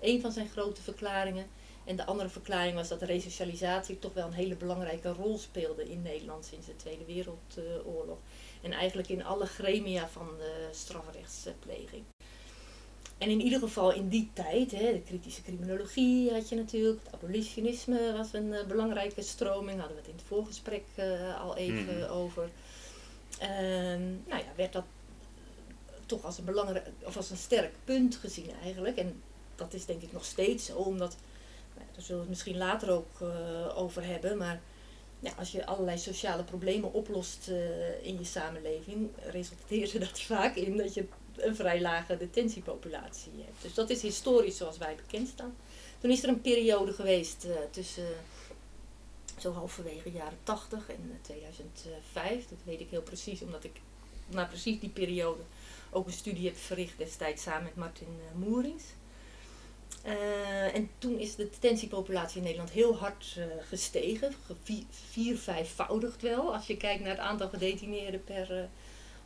een 0.00 0.20
van 0.20 0.32
zijn 0.32 0.48
grote 0.48 0.82
verklaringen. 0.82 1.46
En 1.84 1.96
de 1.96 2.04
andere 2.04 2.28
verklaring 2.28 2.74
was 2.74 2.88
dat 2.88 3.02
resocialisatie 3.02 3.98
toch 3.98 4.12
wel 4.12 4.26
een 4.26 4.32
hele 4.32 4.56
belangrijke 4.56 5.12
rol 5.12 5.38
speelde 5.38 5.90
in 5.90 6.02
Nederland 6.02 6.44
sinds 6.44 6.66
de 6.66 6.76
Tweede 6.76 7.04
Wereldoorlog. 7.04 8.18
En 8.62 8.72
eigenlijk 8.72 9.08
in 9.08 9.24
alle 9.24 9.46
gremia 9.46 10.08
van 10.08 10.28
de 10.38 10.68
strafrechtspleging. 10.70 12.04
En 13.18 13.30
in 13.30 13.40
ieder 13.40 13.58
geval 13.58 13.92
in 13.92 14.08
die 14.08 14.30
tijd, 14.32 14.70
hè, 14.70 14.92
de 14.92 15.02
kritische 15.02 15.42
criminologie 15.42 16.32
had 16.32 16.48
je 16.48 16.56
natuurlijk, 16.56 17.04
het 17.04 17.14
abolitionisme 17.14 18.12
was 18.12 18.32
een 18.32 18.46
uh, 18.46 18.64
belangrijke 18.64 19.22
stroming, 19.22 19.78
hadden 19.78 19.96
we 19.96 20.02
het 20.02 20.10
in 20.10 20.16
het 20.16 20.26
voorgesprek 20.26 20.84
uh, 20.96 21.40
al 21.40 21.56
even 21.56 21.96
mm. 21.96 22.02
over. 22.02 22.50
Ehm, 23.38 24.02
nou 24.26 24.42
ja, 24.42 24.52
werd 24.56 24.72
dat 24.72 24.84
toch 26.06 26.24
als 26.24 26.38
een 26.38 26.44
belangrijk, 26.44 26.86
of 27.02 27.16
als 27.16 27.30
een 27.30 27.36
sterk 27.36 27.74
punt 27.84 28.16
gezien 28.16 28.50
eigenlijk. 28.62 28.96
En 28.96 29.22
dat 29.54 29.74
is 29.74 29.84
denk 29.84 30.02
ik 30.02 30.12
nog 30.12 30.24
steeds 30.24 30.66
zo, 30.66 30.76
omdat 30.76 31.16
daar 31.74 32.02
zullen 32.02 32.14
we 32.14 32.20
het 32.20 32.28
misschien 32.28 32.56
later 32.56 32.90
ook 32.90 33.20
uh, 33.22 33.78
over 33.78 34.04
hebben. 34.04 34.36
Maar 34.36 34.60
ja, 35.20 35.32
als 35.38 35.52
je 35.52 35.66
allerlei 35.66 35.98
sociale 35.98 36.44
problemen 36.44 36.92
oplost 36.92 37.48
in 38.02 38.18
je 38.18 38.24
samenleving, 38.24 39.10
resulteert 39.16 40.00
dat 40.00 40.20
vaak 40.32 40.54
in 40.54 40.76
dat 40.76 40.94
je 40.94 41.06
een 41.42 41.56
vrij 41.56 41.80
lage 41.80 42.16
detentiepopulatie 42.16 43.32
hebt. 43.36 43.62
Dus 43.62 43.74
dat 43.74 43.90
is 43.90 44.02
historisch 44.02 44.56
zoals 44.56 44.78
wij 44.78 44.94
bekend 44.94 45.28
staan. 45.28 45.56
Toen 45.98 46.10
is 46.10 46.22
er 46.22 46.28
een 46.28 46.40
periode 46.40 46.92
geweest 46.92 47.44
uh, 47.44 47.52
tussen 47.70 48.08
zo 49.38 49.52
halverwege 49.52 50.10
jaren 50.10 50.38
80 50.42 50.88
en 50.88 51.18
2005. 51.22 52.48
Dat 52.48 52.58
weet 52.64 52.80
ik 52.80 52.90
heel 52.90 53.02
precies, 53.02 53.42
omdat 53.42 53.64
ik 53.64 53.80
na 54.26 54.44
precies 54.44 54.80
die 54.80 54.88
periode 54.88 55.42
ook 55.90 56.06
een 56.06 56.12
studie 56.12 56.46
heb 56.46 56.56
verricht 56.56 56.98
destijds 56.98 57.42
samen 57.42 57.62
met 57.62 57.76
Martin 57.76 58.18
Moerings. 58.34 58.84
En 60.72 60.90
toen 60.98 61.18
is 61.18 61.34
de 61.34 61.48
detentiepopulatie 61.50 62.36
in 62.36 62.42
Nederland 62.42 62.70
heel 62.70 62.96
hard 62.96 63.36
gestegen. 63.60 64.34
Vier, 65.10 65.38
vijfvoudigd 65.38 66.22
wel. 66.22 66.54
Als 66.54 66.66
je 66.66 66.76
kijkt 66.76 67.00
naar 67.00 67.10
het 67.10 67.18
aantal 67.18 67.48
gedetineerden 67.48 68.24
per 68.24 68.50
uh, 68.50 68.62
eh, 68.62 68.68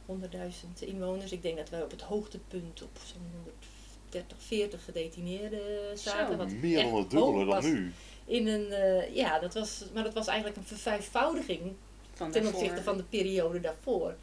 100.000 0.07 0.89
inwoners. 0.89 1.33
Ik 1.33 1.43
denk 1.43 1.57
dat 1.57 1.71
wij 1.71 1.83
op 1.83 1.91
het 1.91 2.03
hoogtepunt 2.03 2.83
op 2.83 2.99
zo'n 3.05 3.31
130, 3.33 4.37
40 4.39 4.85
gedetineerden 4.85 5.99
zaten. 5.99 6.33
Zo, 6.33 6.37
wat 6.37 6.53
meer 6.53 6.83
dan 6.83 6.95
het 6.95 7.11
dubbele 7.11 7.45
dan 7.45 7.65
nu. 7.65 7.93
In 8.25 8.47
een, 8.47 8.67
ja, 9.15 9.39
dat 9.39 9.55
was, 9.55 9.85
maar 9.95 10.05
dat 10.05 10.15
was 10.15 10.27
eigenlijk 10.27 10.57
een 10.57 10.65
vervijfvoudiging 10.65 11.75
van 12.13 12.31
ten 12.31 12.47
opzichte 12.47 12.83
van 12.83 12.97
de 12.97 13.05
periode 13.05 13.61
daarvoor. 13.61 14.15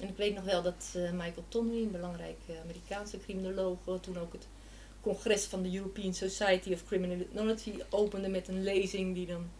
En 0.00 0.08
ik 0.08 0.16
weet 0.16 0.34
nog 0.34 0.44
wel 0.44 0.62
dat 0.62 0.92
eh, 0.94 1.10
Michael 1.10 1.44
Tonney, 1.48 1.82
een 1.82 1.90
belangrijke 1.90 2.52
Amerikaanse 2.64 3.18
criminoloog, 3.18 3.78
eh, 3.86 3.94
toen 3.94 4.18
ook 4.18 4.32
het 4.32 4.46
congres 5.00 5.44
van 5.44 5.62
de 5.62 5.76
European 5.76 6.14
Society 6.14 6.72
of 6.72 6.84
Criminology 6.84 7.72
opende 7.88 8.28
met 8.28 8.48
een 8.48 8.62
lezing 8.62 9.14
die 9.14 9.26
dan 9.26 9.50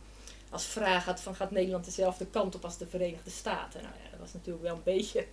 als 0.50 0.64
vraag 0.64 1.04
had 1.04 1.20
van 1.20 1.34
gaat 1.34 1.50
Nederland 1.50 1.84
dezelfde 1.84 2.26
kant 2.26 2.54
op 2.54 2.64
als 2.64 2.78
de 2.78 2.86
Verenigde 2.86 3.30
Staten? 3.30 3.82
Nou 3.82 3.94
ja, 4.04 4.10
dat 4.10 4.20
was 4.20 4.32
natuurlijk 4.32 4.64
wel 4.64 4.74
een 4.74 4.82
beetje 4.82 5.26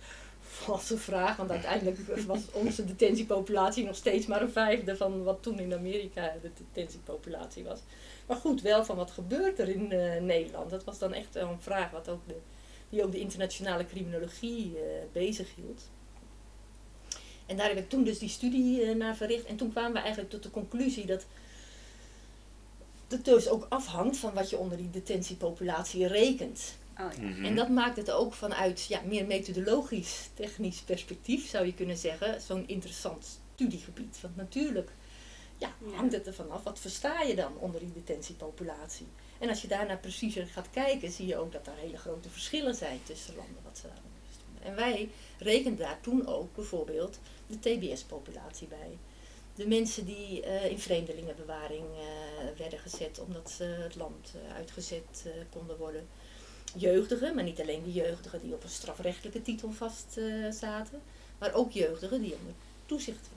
valse 0.48 0.98
vraag, 0.98 1.36
want 1.36 1.50
uiteindelijk 1.50 1.98
was 2.26 2.40
onze 2.52 2.84
detentiepopulatie 2.84 3.84
nog 3.84 3.96
steeds 3.96 4.26
maar 4.26 4.42
een 4.42 4.50
vijfde 4.50 4.96
van 4.96 5.22
wat 5.22 5.42
toen 5.42 5.58
in 5.58 5.74
Amerika 5.74 6.34
de 6.42 6.50
detentiepopulatie 6.72 7.64
was. 7.64 7.78
Maar 8.26 8.36
goed, 8.36 8.62
wel 8.62 8.84
van 8.84 8.96
wat 8.96 9.10
gebeurt 9.10 9.58
er 9.58 9.68
in 9.68 9.92
uh, 9.92 10.20
Nederland? 10.20 10.70
Dat 10.70 10.84
was 10.84 10.98
dan 10.98 11.12
echt 11.12 11.34
een 11.34 11.60
vraag 11.60 11.90
wat 11.90 12.08
ook 12.08 12.20
de, 12.26 12.36
die 12.88 13.04
ook 13.04 13.12
de 13.12 13.20
internationale 13.20 13.86
criminologie 13.86 14.70
uh, 14.70 14.80
bezig 15.12 15.54
hield. 15.54 15.82
En 17.46 17.56
daar 17.56 17.68
heb 17.68 17.78
ik 17.78 17.88
toen 17.88 18.04
dus 18.04 18.18
die 18.18 18.28
studie 18.28 18.84
uh, 18.84 18.94
naar 18.94 19.16
verricht. 19.16 19.44
En 19.44 19.56
toen 19.56 19.70
kwamen 19.70 19.92
we 19.92 19.98
eigenlijk 19.98 20.30
tot 20.30 20.42
de 20.42 20.50
conclusie 20.50 21.06
dat 21.06 21.26
het 23.08 23.24
dus 23.24 23.48
ook 23.48 23.66
afhangt 23.68 24.16
van 24.16 24.34
wat 24.34 24.50
je 24.50 24.58
onder 24.58 24.76
die 24.76 24.90
detentiepopulatie 24.90 26.06
rekent. 26.06 26.76
Oh, 26.98 27.12
ja. 27.20 27.28
Mhm. 27.28 27.44
En 27.44 27.54
dat 27.54 27.68
maakt 27.68 27.96
het 27.96 28.10
ook 28.10 28.34
vanuit 28.34 28.86
ja, 28.86 29.00
meer 29.04 29.26
methodologisch, 29.26 30.28
technisch 30.34 30.80
perspectief, 30.80 31.48
zou 31.48 31.66
je 31.66 31.74
kunnen 31.74 31.96
zeggen, 31.96 32.40
zo'n 32.40 32.68
interessant 32.68 33.40
studiegebied. 33.54 34.18
Want 34.20 34.36
natuurlijk 34.36 34.90
ja, 35.58 35.72
hangt 35.94 36.12
het 36.12 36.26
ervan 36.26 36.50
af, 36.50 36.62
wat 36.62 36.78
versta 36.78 37.20
je 37.20 37.34
dan 37.34 37.52
onder 37.58 37.80
die 37.80 37.92
detentiepopulatie? 37.92 39.06
En 39.38 39.48
als 39.48 39.62
je 39.62 39.68
daarna 39.68 39.96
preciezer 39.96 40.46
gaat 40.46 40.70
kijken, 40.70 41.10
zie 41.10 41.26
je 41.26 41.36
ook 41.36 41.52
dat 41.52 41.66
er 41.66 41.72
hele 41.76 41.96
grote 41.96 42.28
verschillen 42.28 42.74
zijn 42.74 43.00
tussen 43.04 43.36
landen 43.36 43.62
wat 43.64 43.78
ze 43.78 43.82
daaronder 43.82 44.10
stonden. 44.32 44.62
En 44.62 44.74
wij 44.74 45.08
rekenden 45.38 45.78
daar 45.78 46.00
toen 46.00 46.26
ook 46.26 46.54
bijvoorbeeld 46.54 47.18
de 47.46 47.58
TBS-populatie 47.58 48.66
bij. 48.66 48.98
De 49.54 49.66
mensen 49.66 50.04
die 50.04 50.42
eh, 50.42 50.70
in 50.70 50.78
vreemdelingenbewaring 50.78 51.84
eh, 51.84 52.58
werden 52.58 52.78
gezet 52.78 53.20
omdat 53.20 53.50
ze 53.50 53.64
het 53.64 53.94
land 53.94 54.34
eh, 54.34 54.54
uitgezet 54.54 55.24
eh, 55.24 55.32
konden 55.50 55.76
worden. 55.76 56.08
Jeugdigen, 56.76 57.34
maar 57.34 57.44
niet 57.44 57.60
alleen 57.60 57.82
de 57.82 57.92
jeugdigen 57.92 58.40
die 58.42 58.54
op 58.54 58.62
een 58.62 58.68
strafrechtelijke 58.68 59.42
titel 59.42 59.70
vast 59.72 60.16
eh, 60.16 60.24
zaten, 60.50 61.00
maar 61.38 61.54
ook 61.54 61.72
jeugdigen 61.72 62.20
die 62.20 62.34
onder 62.34 62.54
toezicht 62.86 63.28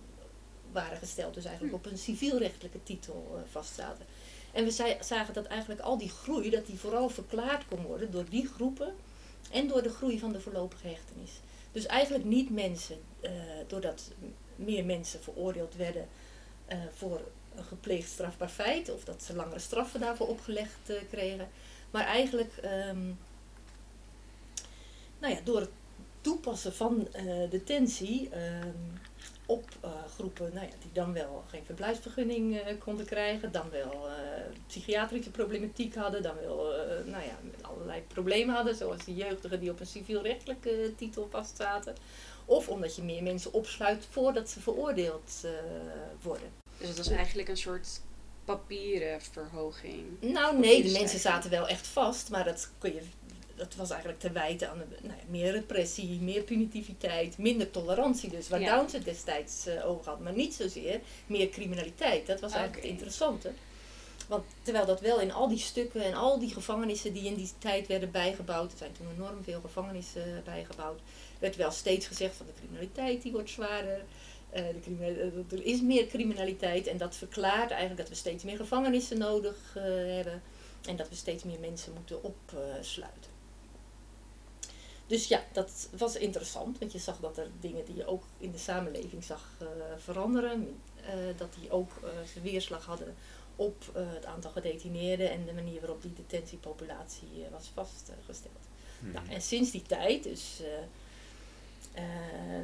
waren 0.72 0.98
gesteld, 0.98 1.34
dus 1.34 1.46
eigenlijk 1.46 1.76
op 1.76 1.86
een 1.86 1.98
civielrechtelijke 1.98 2.84
titel 2.84 3.32
eh, 3.36 3.52
vastzaten. 3.52 4.06
En 4.52 4.66
we 4.66 4.96
zagen 5.00 5.34
dat 5.34 5.46
eigenlijk 5.46 5.82
al 5.82 5.98
die 5.98 6.10
groei, 6.10 6.50
dat 6.50 6.66
die 6.66 6.80
vooral 6.80 7.10
verklaard 7.10 7.66
kon 7.68 7.82
worden 7.82 8.12
door 8.12 8.30
die 8.30 8.48
groepen 8.48 8.94
en 9.52 9.68
door 9.68 9.84
de 9.84 9.90
groei 9.90 10.20
van 10.20 10.32
de 10.32 10.40
voorlopige 10.40 10.88
hechtenis. 10.88 11.32
Dus 11.72 11.86
eigenlijk 11.86 12.24
niet 12.24 12.50
mensen, 12.50 12.98
eh, 13.20 13.32
doordat 13.68 14.12
meer 14.56 14.86
mensen 14.86 15.22
veroordeeld 15.22 15.76
werden 15.76 16.08
eh, 16.66 16.78
voor 16.94 17.22
een 17.56 17.64
gepleegd 17.64 18.10
strafbaar 18.10 18.50
feit, 18.50 18.90
of 18.90 19.04
dat 19.04 19.24
ze 19.24 19.36
langere 19.36 19.60
straffen 19.60 20.00
daarvoor 20.00 20.28
opgelegd 20.28 20.90
eh, 20.90 20.96
kregen, 21.10 21.50
maar 21.92 22.06
eigenlijk 22.06 22.58
ehm, 22.58 23.06
nou 25.20 25.34
ja, 25.34 25.40
door 25.44 25.60
het 25.60 25.70
toepassen 26.22 26.74
van 26.74 27.08
eh, 27.12 27.50
detentie 27.50 28.30
ehm, 28.30 28.68
op 29.46 29.70
eh, 29.82 29.90
groepen 30.16 30.52
nou 30.54 30.66
ja, 30.66 30.74
die 30.82 30.92
dan 30.94 31.14
wel 31.14 31.44
geen 31.48 31.66
verblijfsvergunning 31.66 32.60
eh, 32.60 32.80
konden 32.80 33.06
krijgen, 33.06 33.52
dan 33.52 33.70
wel 33.70 34.08
psychiatrische 34.68 35.32
problematiek 35.32 35.96
hadden, 35.96 36.22
dan 36.22 36.36
wel 36.36 36.74
nou 37.06 37.24
ja, 37.24 37.38
allerlei 37.62 38.02
problemen 38.08 38.56
hadden, 38.56 38.76
zoals 38.76 39.06
de 39.06 39.16
jeugdigen 39.16 39.60
die 39.60 39.72
op 39.72 39.80
een 39.80 39.86
civielrechtelijke 39.86 40.94
titel 40.98 41.28
vastzaten. 41.32 41.96
Of 42.46 42.70
omdat 42.70 42.96
je 42.96 43.04
meer 43.04 43.24
mensen 43.24 43.54
opsluit 43.54 44.08
voordat 44.10 44.50
ze 44.50 44.60
veroordeeld 44.60 45.46
worden. 46.22 46.50
Dus 46.78 46.88
het 46.88 46.98
was 46.98 47.10
eigenlijk 47.10 47.48
een 47.50 47.58
soort 47.58 48.02
papieren 48.56 49.22
verhoging. 49.22 50.06
Nou 50.20 50.60
nee, 50.60 50.84
de 50.84 50.92
mensen 50.92 51.20
zaten 51.20 51.50
wel 51.50 51.68
echt 51.68 51.88
vast, 51.88 52.30
maar 52.30 52.44
dat, 52.44 52.70
kun 52.78 52.94
je, 52.94 53.02
dat 53.56 53.76
was 53.76 53.90
eigenlijk 53.90 54.20
te 54.20 54.32
wijten 54.32 54.70
aan 54.70 54.78
de, 54.78 54.86
nou 55.02 55.18
ja, 55.18 55.24
meer 55.30 55.52
repressie, 55.52 56.22
meer 56.22 56.42
punitiviteit, 56.42 57.38
minder 57.38 57.72
tolerantie 57.72 58.30
dus, 58.30 58.50
waar 58.50 58.60
Ja. 58.60 58.76
Downs 58.76 58.94
het 58.94 59.06
destijds 59.06 59.66
eh, 59.66 59.90
over 59.90 60.10
had. 60.10 60.20
Maar 60.20 60.34
niet 60.34 60.54
zozeer 60.54 61.00
meer 61.26 61.50
criminaliteit, 61.50 62.28
dat 62.28 62.40
was 62.40 62.52
eigenlijk 62.52 62.84
het 62.84 62.92
interessante. 62.92 63.52
Want 64.28 64.44
terwijl 64.62 64.86
dat 64.86 65.02
wel 65.02 65.20
in 65.20 65.32
al 65.32 65.48
die 65.48 65.58
stukken 65.58 66.04
en 66.04 66.14
al 66.14 66.40
die 66.40 66.54
gevangenissen 66.54 67.14
die 67.14 67.26
in 67.26 67.36
die 67.36 67.52
tijd 67.58 67.88
werden 67.88 68.12
bijgebouwd, 68.12 68.72
er 68.72 68.78
zijn 68.78 68.92
toen 68.92 69.08
enorm 69.16 69.44
veel 69.44 69.62
gevangenissen 69.62 70.42
bijgebouwd, 70.46 71.00
werd 71.40 71.56
wel 71.56 71.72
steeds 71.72 72.08
gezegd 72.08 72.36
van 72.36 72.46
de 72.46 72.54
criminaliteit 72.54 73.22
die 73.22 73.32
wordt 73.32 73.50
zwaarder. 73.50 74.04
Eh, 74.52 74.64
de 74.84 75.06
eh, 75.06 75.60
er 75.60 75.66
is 75.66 75.82
meer 75.82 76.08
criminaliteit 76.08 76.88
en 76.88 76.98
dat 76.98 77.16
verklaart 77.16 77.70
eigenlijk 77.70 78.00
dat 78.00 78.10
we 78.10 78.16
steeds 78.16 78.44
meer 78.44 78.58
gevangenissen 78.58 79.18
nodig 79.18 79.76
eh, 79.76 79.84
hebben 80.16 80.42
en 80.82 80.96
dat 80.96 81.10
we 81.10 81.16
steeds 81.16 81.44
meer 81.44 81.60
mensen 81.60 81.94
moeten 81.94 82.24
opsluiten. 82.24 83.32
Dus 85.08 85.28
ja, 85.28 85.44
dat 85.52 85.90
was 85.98 86.16
interessant, 86.16 86.80
want 86.80 86.92
je 86.92 87.00
zag 87.00 87.20
dat 87.20 87.38
er 87.38 87.48
dingen 87.60 87.86
die 87.86 87.96
je 87.96 88.06
ook 88.06 88.24
in 88.38 88.52
de 88.52 88.58
samenleving 88.58 89.24
zag 89.24 89.58
veranderen, 89.98 90.82
dat 91.38 91.54
die 91.60 91.72
ook 91.72 91.92
zijn 92.32 92.44
weerslag 92.44 92.86
hadden 92.86 93.16
op 93.56 93.84
het 93.94 94.26
aantal 94.26 94.52
gedetineerden 94.52 95.32
en 95.32 95.46
de 95.46 95.54
manier 95.54 95.80
waarop 95.80 96.02
die 96.02 96.14
detentiepopulatie 96.14 97.46
was 97.52 97.72
vastgesteld. 97.74 98.68
Mhm. 99.00 99.12
Nou, 99.12 99.28
en 99.30 99.42
sinds 99.42 99.72
die 99.72 99.82
tijd, 99.82 100.24
dus 100.24 100.62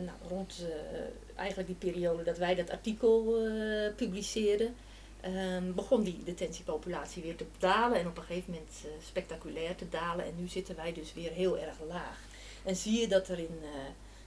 nou, 0.06 0.18
rond 0.28 0.66
eh, 0.92 1.00
eigenlijk 1.36 1.68
die 1.68 1.92
periode 1.92 2.24
dat 2.24 2.38
wij 2.38 2.56
dat 2.56 2.70
artikel 2.70 3.46
eh, 3.46 3.96
publiceerden, 3.96 4.76
ehm, 5.22 5.74
begon 5.74 6.04
die 6.04 6.24
detentiepopulatie 6.24 7.24
weer 7.24 7.36
te 7.36 7.46
dalen 7.58 8.00
en 8.00 8.08
op 8.08 8.18
een 8.18 8.24
gegeven 8.24 8.54
moment 8.54 8.72
eh, 8.84 8.90
spectaculair 9.06 9.76
te 9.76 9.90
dalen. 9.90 10.26
En 10.26 10.34
nu 10.38 10.48
zitten 10.48 10.76
wij 10.76 10.94
dus 10.94 11.14
weer 11.14 11.32
heel 11.32 11.58
erg 11.58 11.76
laag. 11.88 12.26
En 12.68 12.76
zie 12.76 13.00
je 13.00 13.08
dat 13.08 13.28
er 13.28 13.40
in, 13.40 13.60
eh, 13.62 13.70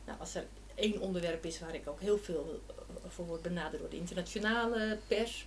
nou, 0.06 0.18
als 0.18 0.34
er 0.34 0.44
één 0.74 1.00
onderwerp 1.00 1.44
is 1.44 1.60
waar 1.60 1.74
ik 1.74 1.88
ook 1.88 2.00
heel 2.00 2.18
veel 2.18 2.60
eh, 2.66 2.74
voor 3.08 3.26
word 3.26 3.42
benaderd 3.42 3.80
door 3.80 3.90
de 3.90 3.96
internationale 3.96 4.98
pers, 5.06 5.46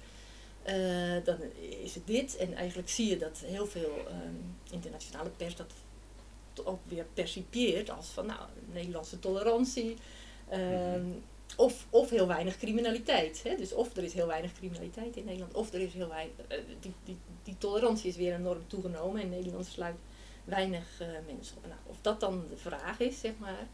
eh, 0.63 1.23
dan 1.23 1.37
is 1.83 1.95
het 1.95 2.07
dit. 2.07 2.37
En 2.37 2.53
eigenlijk 2.53 2.89
zie 2.89 3.09
je 3.09 3.17
dat 3.17 3.43
heel 3.45 3.67
veel 3.67 3.97
ehm, 4.07 4.35
internationale 4.71 5.29
pers 5.29 5.55
dat 5.55 5.71
ook 6.63 6.79
weer 6.83 7.05
percipieert 7.13 7.89
als 7.89 8.07
van 8.07 8.25
nou, 8.25 8.39
Nederlandse 8.73 9.19
tolerantie. 9.19 9.97
ehm, 10.49 11.05
of, 11.57 11.85
of 11.89 12.09
heel 12.09 12.27
weinig 12.27 12.57
criminaliteit. 12.57 13.43
Hè? 13.43 13.55
Dus 13.55 13.73
of 13.73 13.95
er 13.97 14.03
is 14.03 14.13
heel 14.13 14.27
weinig 14.27 14.53
criminaliteit 14.53 15.15
in 15.15 15.25
Nederland, 15.25 15.53
of 15.53 15.73
er 15.73 15.79
is 15.81 15.93
heel 15.93 16.07
weinig. 16.07 16.35
eh, 16.47 16.57
die, 16.79 16.93
die, 17.03 17.17
die 17.43 17.55
tolerantie 17.57 18.09
is 18.09 18.15
weer 18.15 18.33
enorm 18.35 18.67
toegenomen 18.67 19.21
en 19.21 19.29
Nederland 19.29 19.65
sluit 19.65 19.95
weinig 20.45 20.99
eh, 21.01 21.07
mensen 21.27 21.57
op. 21.57 21.63
Nou, 21.67 21.79
of 21.85 21.97
dat 22.01 22.19
dan 22.19 22.43
de 22.49 22.57
vraag 22.57 22.99
is, 22.99 23.19
zeg 23.19 23.31
maar. 23.37 23.67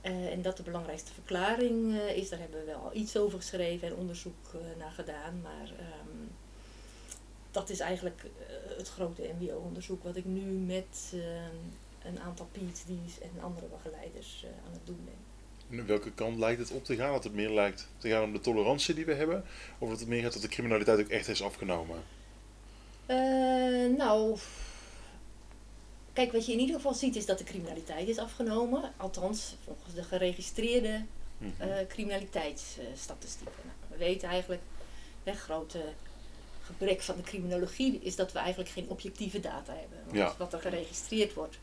eh, 0.00 0.32
en 0.32 0.42
dat 0.42 0.56
de 0.56 0.62
belangrijkste 0.62 1.12
verklaring 1.12 2.00
is, 2.00 2.28
daar 2.28 2.38
hebben 2.40 2.58
we 2.60 2.66
wel 2.66 2.90
iets 2.92 3.16
over 3.16 3.38
geschreven 3.38 3.88
en 3.88 3.94
onderzoek 3.96 4.52
naar 4.78 4.90
gedaan. 4.92 5.40
Maar 5.42 5.72
ehm, 5.78 6.26
dat 7.50 7.70
is 7.70 7.80
eigenlijk 7.80 8.22
het 8.76 8.88
grote 8.88 9.30
MBO-onderzoek 9.40 10.02
wat 10.04 10.16
ik 10.16 10.24
nu 10.24 10.42
met 10.42 11.12
ehm, 11.14 11.56
een 12.04 12.20
aantal 12.20 12.48
PhD's 12.52 13.20
en 13.20 13.30
andere 13.42 13.66
begeleiders 13.66 14.44
eh, 14.44 14.50
aan 14.66 14.72
het 14.72 14.86
doen 14.86 15.04
ben. 15.04 15.78
En 15.78 15.86
welke 15.86 16.12
kant 16.12 16.38
lijkt 16.38 16.60
het 16.60 16.70
op 16.70 16.84
te 16.84 16.96
gaan? 16.96 17.12
Dat 17.12 17.24
het 17.24 17.34
meer 17.34 17.50
lijkt 17.50 17.88
te 17.98 18.08
gaan 18.08 18.22
om 18.22 18.32
de 18.32 18.40
tolerantie 18.40 18.94
die 18.94 19.04
we 19.04 19.14
hebben? 19.14 19.44
Of 19.78 19.88
dat 19.88 20.00
het 20.00 20.08
meer 20.08 20.22
gaat 20.22 20.32
dat 20.32 20.42
de 20.42 20.48
criminaliteit 20.48 21.00
ook 21.00 21.08
echt 21.08 21.28
is 21.28 21.42
afgenomen? 21.42 22.02
Eh, 23.06 23.16
nou, 23.96 24.38
kijk, 26.12 26.32
wat 26.32 26.46
je 26.46 26.52
in 26.52 26.58
ieder 26.58 26.74
geval 26.76 26.94
ziet 26.94 27.16
is 27.16 27.26
dat 27.26 27.38
de 27.38 27.44
criminaliteit 27.44 28.08
is 28.08 28.18
afgenomen. 28.18 28.92
Althans, 28.96 29.54
volgens 29.64 29.94
de 29.94 30.02
geregistreerde 30.02 31.04
Mhm. 31.38 31.62
eh, 31.62 31.86
criminaliteitsstatistieken. 31.88 33.62
Nou, 33.64 33.76
we 33.88 33.96
weten 33.96 34.28
eigenlijk, 34.28 34.62
het 35.24 35.36
grote 35.36 35.82
gebrek 36.64 37.00
van 37.02 37.16
de 37.16 37.22
criminologie 37.22 38.00
is 38.02 38.16
dat 38.16 38.32
we 38.32 38.38
eigenlijk 38.38 38.70
geen 38.70 38.88
objectieve 38.88 39.40
data 39.40 39.72
hebben. 39.72 39.98
Want 40.04 40.16
Ja. 40.16 40.34
wat 40.38 40.52
er 40.52 40.60
geregistreerd 40.60 41.34
wordt, 41.34 41.58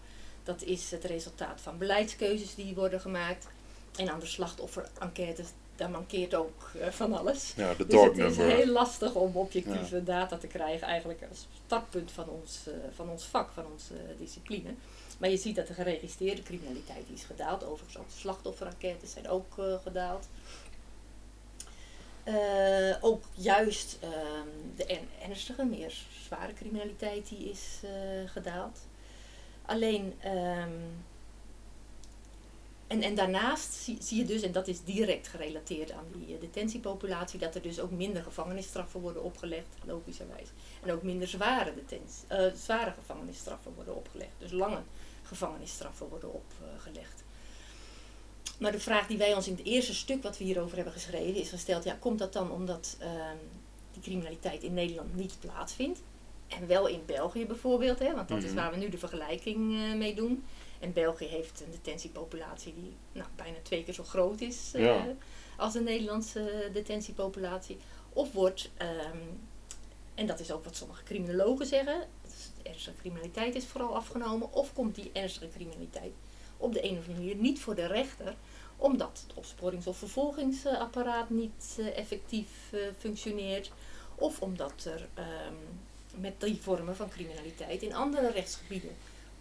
dat 0.50 0.64
is 0.64 0.92
het 0.92 1.04
resultaat 1.04 1.62
van 1.62 1.78
beleidskeuzes 1.78 2.56
die 2.56 2.76
worden 2.76 3.02
gemaakt. 3.02 3.48
En 3.96 4.10
aan 4.10 4.20
de 4.20 4.26
slachtofferenquêtes, 4.26 5.48
daar 5.76 5.90
mankeert 5.90 6.36
ook 6.36 6.72
eh, 6.80 6.88
van 6.88 7.14
alles. 7.14 7.54
ja, 7.56 7.74
de 7.74 7.88
Dus 7.88 8.02
het 8.02 8.18
is 8.18 8.38
heel 8.38 8.68
lastig 8.68 9.14
om 9.14 9.36
objectieve 9.36 10.04
data 10.04 10.38
te 10.38 10.48
krijgen, 10.48 10.88
eigenlijk 10.88 11.22
als 11.30 11.48
startpunt 11.66 12.12
van 12.12 12.30
ons, 12.30 12.60
eh, 12.68 12.74
van 12.96 13.10
ons 13.10 13.24
vak, 13.24 13.52
van 13.52 13.66
onze 13.72 13.94
eh, 13.94 14.18
discipline. 14.18 14.74
Maar 15.18 15.30
je 15.30 15.38
ziet 15.38 15.56
dat 15.56 15.68
de 15.68 15.74
geregistreerde 15.74 16.44
criminaliteit 16.44 17.06
is 17.14 17.24
gedaald. 17.24 17.64
Overigens 17.64 17.98
ook 17.98 18.10
de 18.10 18.20
slachtofferenquêtes 18.20 19.12
zijn 19.12 19.30
ook 19.30 19.54
gedaald. 19.84 20.28
Ook 23.02 23.24
juist 23.34 23.98
ehm, 24.02 24.48
de 24.76 25.00
ernstige, 25.22 25.66
meer 25.66 25.94
zware 26.26 26.54
criminaliteit 26.54 27.30
die 27.30 27.50
is 27.50 27.80
gedaald. 28.26 28.80
Alleen, 29.70 30.14
ehm, 30.20 30.72
en, 32.88 33.02
en 33.02 33.16
daarnaast 33.16 33.74
zie, 33.74 34.18
je 34.18 34.26
dus, 34.26 34.42
en 34.42 34.52
dat 34.52 34.68
is 34.68 34.84
direct 34.84 35.28
gerelateerd 35.28 35.92
aan 35.92 36.06
die 36.12 36.36
uh, 36.36 36.40
detentiepopulatie, 36.40 37.40
dat 37.40 37.56
er 37.56 37.62
dus 37.62 37.80
ook 37.80 37.92
minder 37.92 38.24
gevangenisstraffen 38.24 39.00
worden 39.00 39.24
opgelegd, 39.24 39.68
logischerwijs. 39.86 40.50
En 40.84 40.92
ook 40.92 41.04
minder 41.04 41.28
zware, 41.28 41.74
detens, 41.74 42.24
uh, 42.32 42.54
zware 42.56 42.92
gevangenisstraffen 42.92 43.74
worden 43.76 43.96
opgelegd. 43.96 44.32
Dus 44.38 44.52
lange 44.52 44.82
gevangenisstraffen 45.24 46.10
worden 46.10 46.34
opgelegd. 46.34 47.24
Maar 48.60 48.72
de 48.72 48.80
vraag 48.80 49.08
die 49.08 49.18
wij 49.18 49.34
ons 49.34 49.48
in 49.48 49.56
het 49.56 49.66
eerste 49.66 49.94
stuk 49.94 50.24
wat 50.24 50.38
we 50.38 50.44
hierover 50.44 50.76
hebben 50.76 50.94
geschreven 50.94 51.42
is 51.42 51.50
gesteld, 51.50 51.84
ja, 51.84 51.98
komt 52.00 52.20
dat 52.20 52.34
dan 52.34 52.52
omdat 52.52 52.98
uh, 53.02 53.08
die 53.94 54.02
criminaliteit 54.02 54.64
in 54.64 54.74
Nederland 54.74 55.16
niet 55.16 55.38
plaatsvindt? 55.40 56.00
En 56.50 56.68
wel 56.68 56.88
in 56.88 57.04
België 57.06 57.46
bijvoorbeeld, 57.46 58.00
hè, 58.00 58.16
want 58.16 58.28
dat 58.28 58.30
mm 58.30 58.38
-hmm. 58.38 58.46
is 58.48 58.54
waar 58.54 58.72
we 58.72 58.78
nu 58.78 58.90
de 58.90 58.98
vergelijking 58.98 59.74
uh, 59.74 59.94
mee 59.94 60.16
doen. 60.16 60.44
En 60.80 60.94
België 60.94 61.26
heeft 61.26 61.62
een 61.62 61.72
detentiepopulatie 61.72 62.74
die 62.74 62.94
nou, 63.12 63.28
bijna 63.36 63.58
twee 63.62 63.84
keer 63.84 63.94
zo 63.94 64.04
groot 64.04 64.42
is 64.42 64.72
uh, 64.76 64.86
ja. 64.86 65.06
als 65.58 65.74
de 65.74 65.82
Nederlandse 65.82 66.70
detentiepopulatie. 66.74 67.78
Of 68.14 68.32
wordt, 68.32 68.70
um, 68.82 69.40
en 70.16 70.26
dat 70.26 70.40
is 70.40 70.52
ook 70.52 70.64
wat 70.64 70.76
sommige 70.76 71.04
criminologen 71.04 71.66
zeggen, 71.66 72.08
de 72.64 72.70
ernstige 72.70 72.98
criminaliteit 72.98 73.56
is 73.56 73.66
vooral 73.66 73.96
afgenomen. 73.96 74.54
Of 74.54 74.74
komt 74.74 74.96
die 74.96 75.10
ernstige 75.14 75.50
criminaliteit 75.50 76.14
op 76.58 76.74
de 76.74 76.84
een 76.84 76.98
of 76.98 77.08
andere 77.08 77.14
manier 77.14 77.36
niet 77.36 77.60
voor 77.60 77.76
de 77.76 77.88
rechter, 77.88 78.36
omdat 78.78 79.24
het 79.28 79.38
opsporings- 79.38 79.88
of 79.88 79.98
vervolgingsapparaat 79.98 81.30
niet 81.30 81.78
uh, 81.80 81.98
effectief 81.98 82.74
functioneert. 82.98 83.72
Of 84.16 84.42
omdat 84.42 84.86
er 84.86 85.08
um, 85.18 85.80
met 86.20 86.42
die 86.42 86.62
vormen 86.62 86.96
van 86.96 87.10
criminaliteit 87.10 87.82
in 87.82 87.94
andere 87.94 88.32
rechtsgebieden 88.32 88.96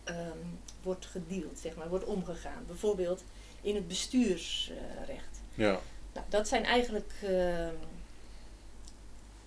um, 0.05 0.59
wordt 0.83 1.07
gedeeld, 1.07 1.59
zeg 1.59 1.77
maar, 1.77 1.89
wordt 1.89 2.05
omgegaan. 2.05 2.65
Bijvoorbeeld 2.67 3.23
in 3.61 3.75
het 3.75 3.89
bestuursrecht. 3.89 5.41
ja. 5.55 5.81
Nou, 6.13 6.27
dat 6.29 6.49
zijn 6.49 6.65
eigenlijk 6.65 7.13
uh, 7.25 7.69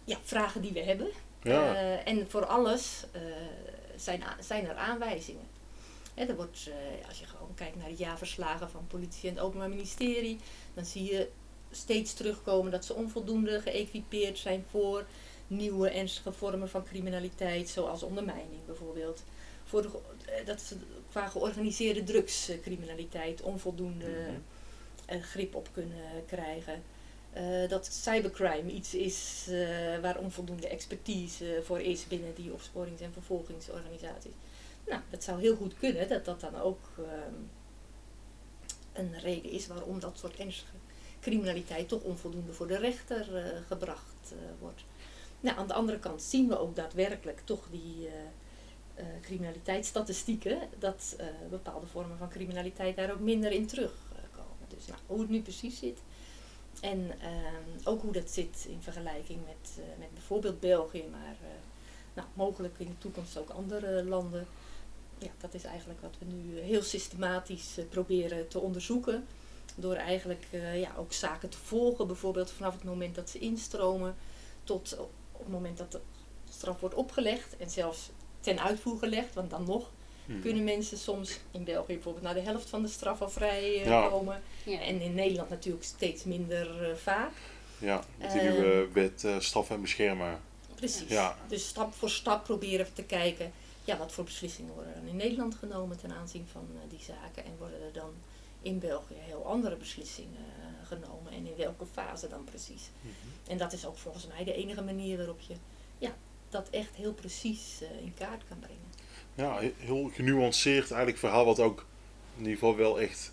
ja, 0.04 0.18
vragen 0.24 0.62
die 0.62 0.72
we 0.72 0.80
hebben. 0.80 1.08
Ja. 1.42 1.74
Uh, 1.74 2.08
en 2.08 2.30
voor 2.30 2.46
alles 2.46 3.04
uh, 3.16 3.22
zijn, 3.96 4.24
zijn 4.40 4.68
er 4.68 4.76
aanwijzingen. 4.76 5.46
Er 6.14 6.36
wordt, 6.36 6.70
als 7.08 7.20
je 7.20 7.26
gewoon 7.26 7.54
kijkt 7.56 7.76
naar 7.76 7.88
de 7.88 7.96
jaarverslagen 7.96 8.70
van 8.70 8.88
politie 8.88 9.30
en 9.30 9.36
het 9.36 9.44
Openbaar 9.44 9.70
Ministerie, 9.70 10.40
dan 10.74 10.86
zie 10.86 11.04
je 11.04 11.30
steeds 11.72 12.14
terugkomen 12.14 12.72
dat 12.72 12.86
ze 12.86 12.94
onvoldoende 12.94 13.62
geëquipeerd 13.62 14.38
zijn 14.38 14.66
voor 14.72 15.06
nieuwe 15.52 15.90
ernstige 15.90 16.32
vormen 16.32 16.70
van 16.70 16.84
criminaliteit, 16.84 17.70
zoals 17.70 18.04
ondermijning 18.04 18.66
bijvoorbeeld 18.66 19.24
voor 19.64 19.82
de, 19.82 19.90
dat 20.46 20.62
ze 20.62 20.76
qua 21.10 21.28
georganiseerde 21.28 22.04
drugscriminaliteit 22.04 23.42
onvoldoende 23.42 24.06
mm 24.06 24.44
-hmm. 25.08 25.22
grip 25.22 25.56
op 25.56 25.70
kunnen 25.74 26.26
krijgen. 26.28 26.84
Uh, 27.38 27.70
dat 27.70 27.86
cybercrime 27.86 28.72
iets 28.72 28.94
is 28.94 29.46
uh, 29.50 30.00
waar 30.00 30.18
onvoldoende 30.18 30.68
expertise 30.68 31.62
voor 31.64 31.80
is 31.80 32.08
binnen 32.08 32.36
die 32.36 32.54
opsporings- 32.54 33.02
en 33.02 33.14
vervolgingsorganisaties. 33.14 34.34
Nou, 34.88 35.02
dat 35.10 35.24
zou 35.24 35.42
heel 35.42 35.56
goed 35.56 35.74
kunnen 35.80 36.08
dat 36.08 36.26
dat 36.26 36.40
dan 36.40 36.56
ook 36.56 36.80
uh, 37.00 37.06
een 38.94 39.20
reden 39.20 39.52
is 39.52 39.68
waarom 39.68 40.00
dat 40.00 40.18
soort 40.18 40.36
ernstige 40.36 40.74
criminaliteit 41.20 41.88
toch 41.88 42.02
onvoldoende 42.02 42.54
voor 42.54 42.68
de 42.68 42.78
rechter 42.78 43.28
gebracht 43.68 44.34
wordt. 44.60 44.84
Nou, 45.42 45.58
aan 45.58 45.68
de 45.68 45.74
andere 45.74 46.00
kant 46.00 46.22
zien 46.22 46.48
we 46.48 46.60
ook 46.60 46.76
daadwerkelijk 46.76 47.42
toch 47.44 47.68
die 47.72 48.10
uh, 48.98 49.06
criminaliteitsstatistieken, 49.22 50.60
dat 50.80 51.16
uh, 51.20 51.26
bepaalde 51.50 51.88
vormen 51.88 52.18
van 52.18 52.30
criminaliteit 52.30 52.96
daar 52.96 53.12
ook 53.12 53.20
minder 53.20 53.52
in 53.52 53.68
terugkomen. 53.68 54.68
dus 54.68 54.86
nou, 54.88 55.00
hoe 55.06 55.20
het 55.20 55.30
nu 55.30 55.42
precies 55.42 55.80
zit. 55.80 56.00
En 56.82 57.00
uh, 57.00 57.88
ook 57.88 58.02
hoe 58.02 58.12
dat 58.12 58.30
zit 58.30 58.66
in 58.70 58.82
vergelijking 58.82 59.40
met, 59.46 59.86
met 60.00 60.14
bijvoorbeeld 60.14 60.60
België, 60.60 61.04
maar 61.12 61.38
nou, 62.14 62.28
mogelijk 62.34 62.76
in 62.78 62.88
de 62.88 62.98
toekomst 62.98 63.38
ook 63.38 63.50
andere 63.50 64.04
landen. 64.04 64.48
Ja, 65.18 65.30
dat 65.38 65.54
is 65.54 65.64
eigenlijk 65.64 66.02
wat 66.02 66.16
we 66.20 66.26
nu 66.26 66.60
heel 66.60 66.82
systematisch 66.82 67.78
proberen 67.90 68.48
te 68.48 68.60
onderzoeken. 68.60 69.26
Door 69.76 69.96
eigenlijk 69.96 70.48
ja, 70.76 70.92
ook 70.98 71.14
zaken 71.14 71.50
te 71.50 71.58
volgen, 71.58 72.08
bijvoorbeeld 72.08 72.52
vanaf 72.52 72.74
het 72.74 72.84
moment 72.84 73.16
dat 73.16 73.30
ze 73.30 73.40
instromen 73.40 74.16
tot 74.64 74.98
op 75.42 75.48
het 75.48 75.56
moment 75.56 75.78
dat 75.78 75.92
de 75.92 76.00
straf 76.50 76.80
wordt 76.80 76.96
opgelegd 76.96 77.58
en 77.58 77.70
zelfs 77.70 78.10
ten 78.40 78.60
uitvoer 78.60 78.98
gelegd, 78.98 79.34
want 79.34 79.50
dan 79.50 79.64
nog 79.64 79.92
hmm. 80.26 80.42
kunnen 80.42 80.64
mensen 80.64 80.98
soms 80.98 81.40
in 81.52 81.64
België 81.64 81.94
bijvoorbeeld 81.94 82.24
na 82.24 82.34
de 82.34 82.40
helft 82.40 82.70
van 82.70 82.82
de 82.82 82.88
straf 82.88 83.22
al 83.22 83.30
vrij 83.30 83.64
uh, 83.64 83.86
ja. 83.86 84.08
komen. 84.08 84.42
Ja. 84.64 84.80
En 84.80 85.02
in 85.02 85.14
Nederland 85.14 85.50
natuurlijk 85.50 85.84
steeds 85.84 86.24
minder 86.24 86.90
uh, 86.90 86.96
vaak. 86.96 87.32
Ja, 87.78 88.04
met 88.18 88.32
die 88.32 88.42
nieuwe 88.42 88.88
uh, 88.88 88.94
wet 88.94 89.44
straf 89.44 89.70
en 89.70 89.82
beschermen. 89.82 90.40
Precies. 90.76 91.10
Ja. 91.10 91.38
Dus 91.48 91.68
stap 91.68 91.94
voor 91.94 92.10
stap 92.10 92.44
proberen 92.44 92.86
we 92.86 92.94
te 92.94 93.04
kijken, 93.04 93.52
ja, 93.84 93.98
wat 93.98 94.12
voor 94.12 94.24
beslissingen 94.24 94.74
worden 94.74 94.96
er 94.96 95.08
in 95.08 95.16
Nederland 95.16 95.56
genomen 95.56 95.98
ten 95.98 96.12
aanzien 96.12 96.48
van 96.52 96.68
die 96.90 97.00
zaken. 97.00 97.46
En 97.46 97.56
worden 97.58 97.82
er 97.82 97.94
dan 97.94 98.14
in 98.62 98.80
België 98.80 99.16
heel 99.18 99.46
andere 99.46 99.76
beslissingen 99.76 100.46
genomen 100.98 101.32
en 101.32 101.46
in 101.46 101.56
welke 101.58 101.86
fase 101.86 102.28
dan 102.28 102.44
precies. 102.44 102.90
Mm 103.02 103.12
-hmm. 103.22 103.52
En 103.52 103.58
dat 103.58 103.74
is 103.74 103.86
ook 103.86 103.98
volgens 103.98 104.28
mij 104.28 104.44
de 104.44 104.54
enige 104.54 104.82
manier 104.82 105.18
waarop 105.18 105.40
je 105.40 105.54
ja, 105.98 106.16
dat 106.50 106.70
echt 106.70 106.96
heel 106.96 107.14
precies 107.14 107.80
uh, 107.82 108.02
in 108.02 108.14
kaart 108.14 108.44
kan 108.48 108.60
brengen. 108.60 108.92
Ja, 109.36 109.72
heel 109.78 110.10
genuanceerd 110.14 110.92
eigenlijk 110.92 111.18
verhaal 111.18 111.46
wat 111.46 111.60
ook 111.60 111.86
in 112.36 112.44
ieder 112.44 112.54
geval 112.54 112.76
wel 112.76 113.00
echt 113.00 113.32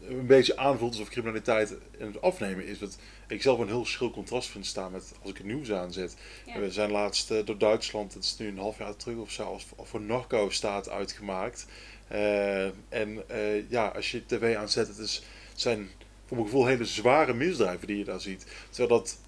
een 0.00 0.26
beetje 0.26 0.56
aanvoelt 0.56 0.92
alsof 0.92 1.08
criminaliteit 1.08 1.70
in 1.98 2.06
het 2.06 2.22
afnemen 2.22 2.66
is. 2.66 2.78
Wat 2.78 2.98
ik 3.28 3.42
zelf 3.42 3.58
een 3.58 3.66
heel 3.66 3.86
schril 3.86 4.10
contrast 4.10 4.48
vind 4.48 4.66
staan 4.66 4.92
met 4.92 5.12
als 5.20 5.30
ik 5.30 5.36
het 5.36 5.46
nieuws 5.46 5.72
aanzet. 5.72 6.16
Ja. 6.46 6.58
We 6.58 6.72
zijn 6.72 6.90
laatst 6.90 7.30
uh, 7.30 7.44
door 7.44 7.58
Duitsland, 7.58 8.14
het 8.14 8.24
is 8.24 8.36
nu 8.36 8.48
een 8.48 8.58
half 8.58 8.78
jaar 8.78 8.96
terug 8.96 9.16
of 9.16 9.30
zo, 9.30 9.42
als, 9.42 9.66
als 9.76 9.88
voor 9.88 10.00
narco-staat 10.00 10.88
uitgemaakt. 10.88 11.66
Uh, 12.12 12.64
en 12.88 13.22
uh, 13.30 13.70
ja, 13.70 13.86
als 13.86 14.10
je 14.10 14.26
tv 14.26 14.56
aanzet, 14.56 14.88
het 14.88 14.98
is, 14.98 15.22
zijn 15.54 15.90
voor 16.30 16.38
mijn 16.38 16.50
gevoel 16.50 16.66
hele 16.66 16.84
zware 16.84 17.32
misdrijven 17.32 17.86
die 17.86 17.98
je 17.98 18.04
daar 18.04 18.20
ziet. 18.20 18.46
Terwijl 18.70 19.00
dat 19.00 19.18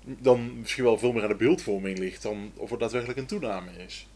dan 0.00 0.60
misschien 0.60 0.84
wel 0.84 0.98
veel 0.98 1.12
meer 1.12 1.22
aan 1.22 1.28
de 1.28 1.34
beeldvorming 1.34 1.98
ligt 1.98 2.22
dan 2.22 2.52
of 2.56 2.70
er 2.70 2.78
daadwerkelijk 2.78 3.18
een 3.18 3.26
toename 3.26 3.70
is. 3.76 4.06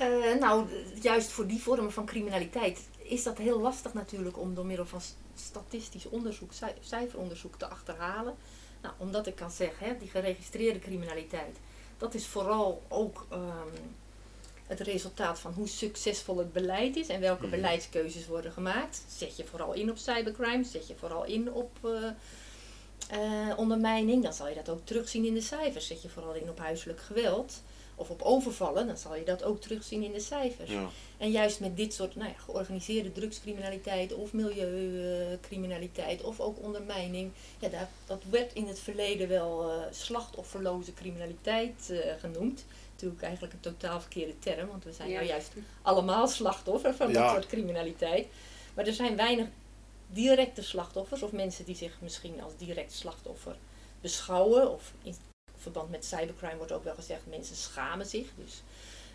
Uh, 0.00 0.40
nou, 0.40 0.66
juist 1.02 1.30
voor 1.30 1.46
die 1.46 1.62
vormen 1.62 1.92
van 1.92 2.06
criminaliteit 2.06 2.88
is 2.98 3.22
dat 3.22 3.38
heel 3.38 3.60
lastig 3.60 3.94
natuurlijk 3.94 4.38
om 4.38 4.54
door 4.54 4.66
middel 4.66 4.86
van 4.86 5.00
statistisch 5.34 6.08
onderzoek, 6.08 6.50
cijferonderzoek 6.80 7.58
te 7.58 7.68
achterhalen. 7.68 8.34
Nou, 8.82 8.94
omdat 8.98 9.26
ik 9.26 9.34
kan 9.34 9.50
zeggen, 9.50 9.86
hè, 9.86 9.96
die 9.98 10.08
geregistreerde 10.08 10.78
criminaliteit, 10.78 11.58
dat 11.98 12.14
is 12.14 12.26
vooral 12.26 12.82
ook 12.88 13.26
um, 13.32 13.94
het 14.70 14.80
resultaat 14.80 15.38
van 15.38 15.52
hoe 15.52 15.68
succesvol 15.68 16.38
het 16.38 16.52
beleid 16.52 16.96
is 16.96 17.08
en 17.08 17.20
welke 17.20 17.44
mm. 17.44 17.50
beleidskeuzes 17.50 18.26
worden 18.26 18.52
gemaakt. 18.52 19.04
Zet 19.16 19.36
je 19.36 19.44
vooral 19.44 19.72
in 19.72 19.90
op 19.90 19.96
cybercrime, 19.96 20.64
zet 20.64 20.86
je 20.86 20.94
vooral 20.96 21.24
in 21.24 21.52
op 21.52 21.70
uh, 21.84 21.92
uh, 23.12 23.58
ondermijning, 23.58 24.22
dan 24.22 24.34
zal 24.34 24.48
je 24.48 24.54
dat 24.54 24.68
ook 24.68 24.80
terugzien 24.84 25.24
in 25.24 25.34
de 25.34 25.40
cijfers. 25.40 25.86
Zet 25.86 26.02
je 26.02 26.08
vooral 26.08 26.34
in 26.34 26.48
op 26.48 26.58
huiselijk 26.58 27.00
geweld 27.00 27.62
of 27.94 28.10
op 28.10 28.22
overvallen, 28.22 28.86
dan 28.86 28.96
zal 28.96 29.16
je 29.16 29.24
dat 29.24 29.42
ook 29.42 29.60
terugzien 29.60 30.02
in 30.02 30.12
de 30.12 30.20
cijfers. 30.20 30.70
Ja. 30.70 30.88
En 31.18 31.30
juist 31.30 31.60
met 31.60 31.76
dit 31.76 31.94
soort 31.94 32.16
nou 32.16 32.28
ja, 32.28 32.36
georganiseerde 32.36 33.12
drugscriminaliteit 33.12 34.14
of 34.14 34.32
milieucriminaliteit 34.32 36.22
of 36.22 36.40
ook 36.40 36.62
ondermijning, 36.62 37.30
ja, 37.58 37.68
dat, 37.68 37.88
dat 38.06 38.22
werd 38.30 38.52
in 38.52 38.66
het 38.66 38.78
verleden 38.78 39.28
wel 39.28 39.70
uh, 39.70 39.82
slachtofferloze 39.90 40.94
criminaliteit 40.94 41.88
uh, 41.90 41.98
genoemd. 42.18 42.64
Natuurlijk 43.00 43.22
eigenlijk 43.22 43.52
een 43.54 43.72
totaal 43.72 44.00
verkeerde 44.00 44.38
term, 44.38 44.68
want 44.68 44.84
we 44.84 44.92
zijn 44.92 45.08
ja. 45.08 45.14
nou 45.14 45.26
juist 45.26 45.52
allemaal 45.82 46.28
slachtoffer 46.28 46.94
van 46.94 47.08
ja. 47.08 47.22
dat 47.22 47.30
soort 47.30 47.46
criminaliteit. 47.46 48.26
Maar 48.74 48.86
er 48.86 48.92
zijn 48.92 49.16
weinig 49.16 49.46
directe 50.06 50.62
slachtoffers 50.62 51.22
of 51.22 51.32
mensen 51.32 51.64
die 51.64 51.76
zich 51.76 51.96
misschien 52.00 52.42
als 52.42 52.56
direct 52.56 52.92
slachtoffer 52.92 53.56
beschouwen. 54.00 54.72
Of 54.72 54.92
in 55.02 55.14
verband 55.56 55.90
met 55.90 56.04
cybercrime 56.04 56.56
wordt 56.56 56.72
ook 56.72 56.84
wel 56.84 56.94
gezegd, 56.94 57.26
mensen 57.26 57.56
schamen 57.56 58.06
zich. 58.06 58.28
Dus 58.36 58.62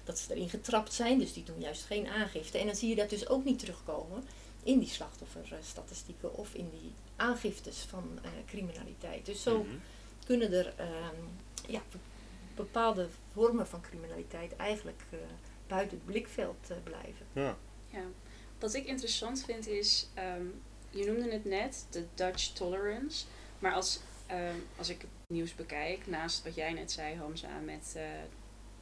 dat 0.03 0.19
ze 0.19 0.33
erin 0.33 0.49
getrapt 0.49 0.93
zijn, 0.93 1.19
dus 1.19 1.33
die 1.33 1.43
doen 1.43 1.59
juist 1.59 1.83
geen 1.83 2.07
aangifte. 2.07 2.57
En 2.57 2.65
dan 2.65 2.75
zie 2.75 2.89
je 2.89 2.95
dat 2.95 3.09
dus 3.09 3.27
ook 3.27 3.45
niet 3.45 3.59
terugkomen 3.59 4.23
in 4.63 4.79
die 4.79 4.89
slachtofferstatistieken 4.89 6.35
of 6.37 6.53
in 6.53 6.69
die 6.69 6.91
aangiftes 7.15 7.77
van 7.77 8.19
uh, 8.23 8.29
criminaliteit. 8.45 9.25
Dus 9.25 9.41
zo 9.41 9.57
mm-hmm. 9.57 9.81
kunnen 10.25 10.53
er 10.53 10.73
uh, 10.79 10.85
ja, 11.67 11.81
bepaalde 12.55 13.07
vormen 13.33 13.67
van 13.67 13.81
criminaliteit 13.81 14.55
eigenlijk 14.55 15.01
uh, 15.13 15.19
buiten 15.67 15.97
het 15.97 16.05
blikveld 16.05 16.67
uh, 16.71 16.77
blijven. 16.83 17.25
Ja. 17.33 17.57
ja. 17.89 18.03
Wat 18.59 18.73
ik 18.73 18.85
interessant 18.85 19.45
vind 19.45 19.67
is, 19.67 20.09
um, 20.37 20.61
je 20.89 21.05
noemde 21.05 21.31
het 21.31 21.45
net, 21.45 21.85
de 21.89 22.05
Dutch 22.13 22.47
tolerance. 22.47 23.25
Maar 23.59 23.73
als, 23.73 23.99
um, 24.31 24.63
als 24.77 24.89
ik 24.89 25.01
het 25.01 25.09
nieuws 25.27 25.55
bekijk, 25.55 26.07
naast 26.07 26.43
wat 26.43 26.55
jij 26.55 26.73
net 26.73 26.91
zei, 26.91 27.15
Hamza, 27.15 27.59
met 27.65 27.93
uh, 27.97 28.03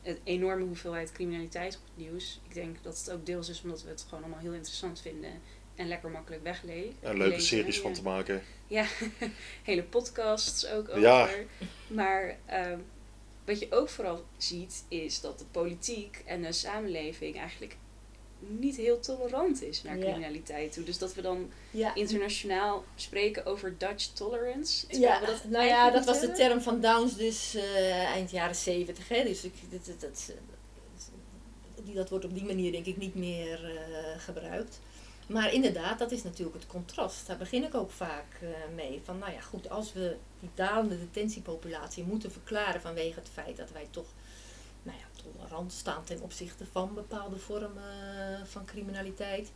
een 0.03 0.17
enorme 0.23 0.65
hoeveelheid 0.65 1.11
criminaliteit 1.11 1.75
op 1.75 1.81
het 1.83 2.05
nieuws. 2.05 2.39
Ik 2.47 2.53
denk 2.53 2.83
dat 2.83 2.97
het 2.97 3.11
ook 3.11 3.25
deels 3.25 3.49
is 3.49 3.61
omdat 3.63 3.83
we 3.83 3.89
het 3.89 4.05
gewoon 4.09 4.23
allemaal 4.23 4.41
heel 4.41 4.53
interessant 4.53 5.01
vinden. 5.01 5.41
en 5.75 5.87
lekker 5.87 6.09
makkelijk 6.09 6.43
weglezen. 6.43 6.95
En 6.99 7.17
leuke 7.17 7.39
series 7.39 7.79
van 7.79 7.93
te 7.93 8.01
maken. 8.01 8.41
Ja, 8.67 8.85
hele 9.63 9.83
podcasts 9.83 10.67
ook 10.67 10.89
over. 10.89 10.99
Ja. 10.99 11.29
Maar 11.87 12.37
ehm, 12.45 12.79
wat 13.45 13.59
je 13.59 13.67
ook 13.71 13.89
vooral 13.89 14.23
ziet, 14.37 14.83
is 14.87 15.21
dat 15.21 15.39
de 15.39 15.45
politiek 15.51 16.21
en 16.25 16.41
de 16.41 16.51
samenleving 16.51 17.37
eigenlijk 17.37 17.77
niet 18.47 18.75
heel 18.75 18.99
tolerant 18.99 19.61
is 19.61 19.83
naar 19.83 19.97
criminaliteit 19.97 20.73
toe. 20.73 20.83
Dus 20.83 20.97
dat 20.97 21.13
we 21.13 21.21
dan 21.21 21.51
Ja. 21.71 21.95
internationaal 21.95 22.83
spreken 22.95 23.45
over 23.45 23.77
Dutch 23.77 24.05
tolerance. 24.05 24.85
Ja, 24.89 25.19
we 25.19 25.25
dat 25.25 25.43
nou 25.43 25.65
ja, 25.65 25.89
dat 25.91 26.05
was 26.05 26.19
de 26.19 26.31
term 26.31 26.61
van 26.61 26.81
Downs 26.81 27.15
dus 27.15 27.55
eh, 27.55 28.03
eind 28.03 28.31
jaren 28.31 28.55
zeventig. 28.55 29.07
Dus 29.07 29.43
ik, 29.43 29.53
dat, 29.69 29.99
dat, 29.99 30.33
dat 31.93 32.09
wordt 32.09 32.25
op 32.25 32.33
die 32.33 32.43
manier 32.45 32.71
denk 32.71 32.85
ik 32.85 32.97
niet 32.97 33.15
meer 33.15 33.65
eh, 33.65 34.19
gebruikt. 34.19 34.79
Maar 35.27 35.53
inderdaad, 35.53 35.99
dat 35.99 36.11
is 36.11 36.23
natuurlijk 36.23 36.55
het 36.55 36.67
contrast. 36.67 37.27
Daar 37.27 37.37
begin 37.37 37.63
ik 37.63 37.75
ook 37.75 37.91
vaak 37.91 38.37
eh, 38.41 38.47
mee. 38.75 39.01
Van 39.03 39.17
nou 39.17 39.31
ja, 39.31 39.41
goed, 39.41 39.69
als 39.69 39.93
we 39.93 40.17
die 40.39 40.49
dalende 40.53 40.99
detentiepopulatie 40.99 42.03
moeten 42.03 42.31
verklaren 42.31 42.81
vanwege 42.81 43.19
het 43.19 43.29
feit 43.33 43.57
dat 43.57 43.71
wij 43.71 43.87
toch 43.89 44.07
nou 44.83 44.97
ja, 44.97 45.05
tolerant 45.31 45.71
staan 45.73 46.03
ten 46.03 46.21
opzichte 46.21 46.65
van 46.71 46.93
bepaalde 46.93 47.37
vormen 47.37 47.83
eh, 47.83 48.45
van 48.45 48.65
criminaliteit. 48.65 49.51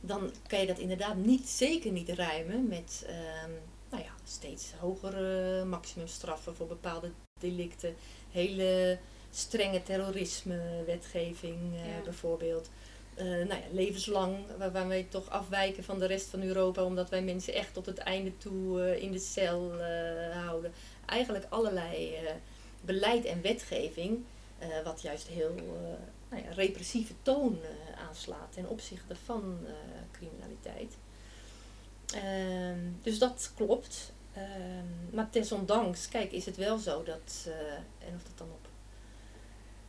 Dan 0.00 0.30
kan 0.46 0.60
je 0.60 0.66
dat 0.66 0.78
inderdaad 0.78 1.16
niet, 1.16 1.48
zeker 1.48 1.92
niet 1.92 2.08
ruimen 2.08 2.68
met 2.68 3.04
ehm, 3.06 3.50
nou 3.90 4.02
ja, 4.02 4.10
steeds 4.24 4.72
hogere 4.78 5.64
maximumstraffen 5.64 6.56
voor 6.56 6.66
bepaalde 6.66 7.10
delicten. 7.40 7.94
Hele 8.30 8.98
strenge 9.30 9.82
terrorisme-wetgeving 9.82 11.74
eh, 11.74 11.96
Ja. 11.96 12.02
bijvoorbeeld. 12.04 12.70
Eh, 13.18 13.24
nou 13.26 13.48
ja, 13.48 13.66
levenslang, 13.72 14.36
waar, 14.58 14.88
wij 14.88 15.06
toch 15.10 15.30
afwijken 15.30 15.84
van 15.84 15.98
de 15.98 16.06
rest 16.06 16.28
van 16.28 16.42
Europa, 16.42 16.84
omdat 16.84 17.10
wij 17.10 17.22
mensen 17.22 17.54
echt 17.54 17.74
tot 17.74 17.86
het 17.86 17.98
einde 17.98 18.36
toe 18.36 18.82
eh, 18.82 19.02
in 19.02 19.12
de 19.12 19.18
cel 19.18 19.80
eh, 19.80 20.44
houden. 20.44 20.72
Eigenlijk 21.06 21.46
allerlei 21.48 22.18
beleid 22.80 23.24
en 23.24 23.42
wetgeving, 23.42 24.24
wat 24.84 25.02
juist 25.02 25.26
heel 25.26 25.54
nou 26.30 26.42
ja, 26.42 26.50
repressieve 26.50 27.12
toon 27.22 27.58
aanslaat 28.08 28.52
ten 28.52 28.68
opzichte 28.68 29.16
van 29.24 29.58
criminaliteit. 30.12 30.96
Ehm, 32.14 32.78
dus 33.02 33.18
dat 33.18 33.52
klopt. 33.54 34.12
Ehm, 34.32 35.14
maar 35.14 35.28
desondanks, 35.30 36.08
kijk, 36.08 36.32
is 36.32 36.46
het 36.46 36.56
wel 36.56 36.78
zo 36.78 37.02
dat, 37.02 37.48
en 37.98 38.14
of 38.14 38.22
dat 38.22 38.38
dan 38.38 38.50
op 38.50 38.67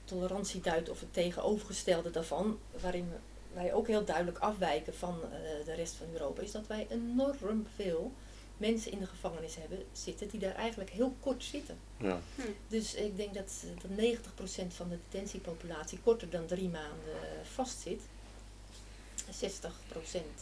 tolerantie 0.09 0.61
duidt 0.61 0.89
of 0.89 0.99
het 0.99 1.13
tegenovergestelde 1.13 2.11
daarvan, 2.11 2.59
waarin 2.81 3.11
wij 3.53 3.73
ook 3.73 3.87
heel 3.87 4.05
duidelijk 4.05 4.37
afwijken 4.37 4.95
van 4.95 5.19
eh, 5.23 5.65
de 5.65 5.73
rest 5.73 5.93
van 5.93 6.07
Europa, 6.11 6.41
is 6.41 6.51
dat 6.51 6.67
wij 6.67 6.87
enorm 6.89 7.67
veel 7.75 8.11
mensen 8.57 8.91
in 8.91 8.99
de 8.99 9.07
gevangenis 9.07 9.55
hebben 9.55 9.83
zitten 9.91 10.27
die 10.27 10.39
daar 10.39 10.55
eigenlijk 10.55 10.89
heel 10.89 11.15
kort 11.19 11.43
zitten. 11.43 11.77
Ja. 11.97 12.19
Dus 12.67 12.93
ik 12.93 13.17
denk 13.17 13.33
dat, 13.33 13.63
eh, 13.63 13.81
dat 13.81 13.97
90% 13.97 14.73
van 14.73 14.89
de 14.89 14.97
detentiepopulatie 15.09 15.99
korter 16.03 16.29
dan 16.29 16.45
drie 16.45 16.69
maanden 16.69 17.13
eh, 17.21 17.45
vastzit. 17.53 18.01
60% 19.29 19.35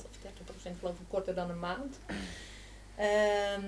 of 0.03 0.17
30% 0.21 0.77
geloof 0.79 0.99
ik 0.99 1.05
korter 1.07 1.35
dan 1.35 1.49
een 1.49 1.59
maand. 1.59 1.99
Ehm, 2.97 3.63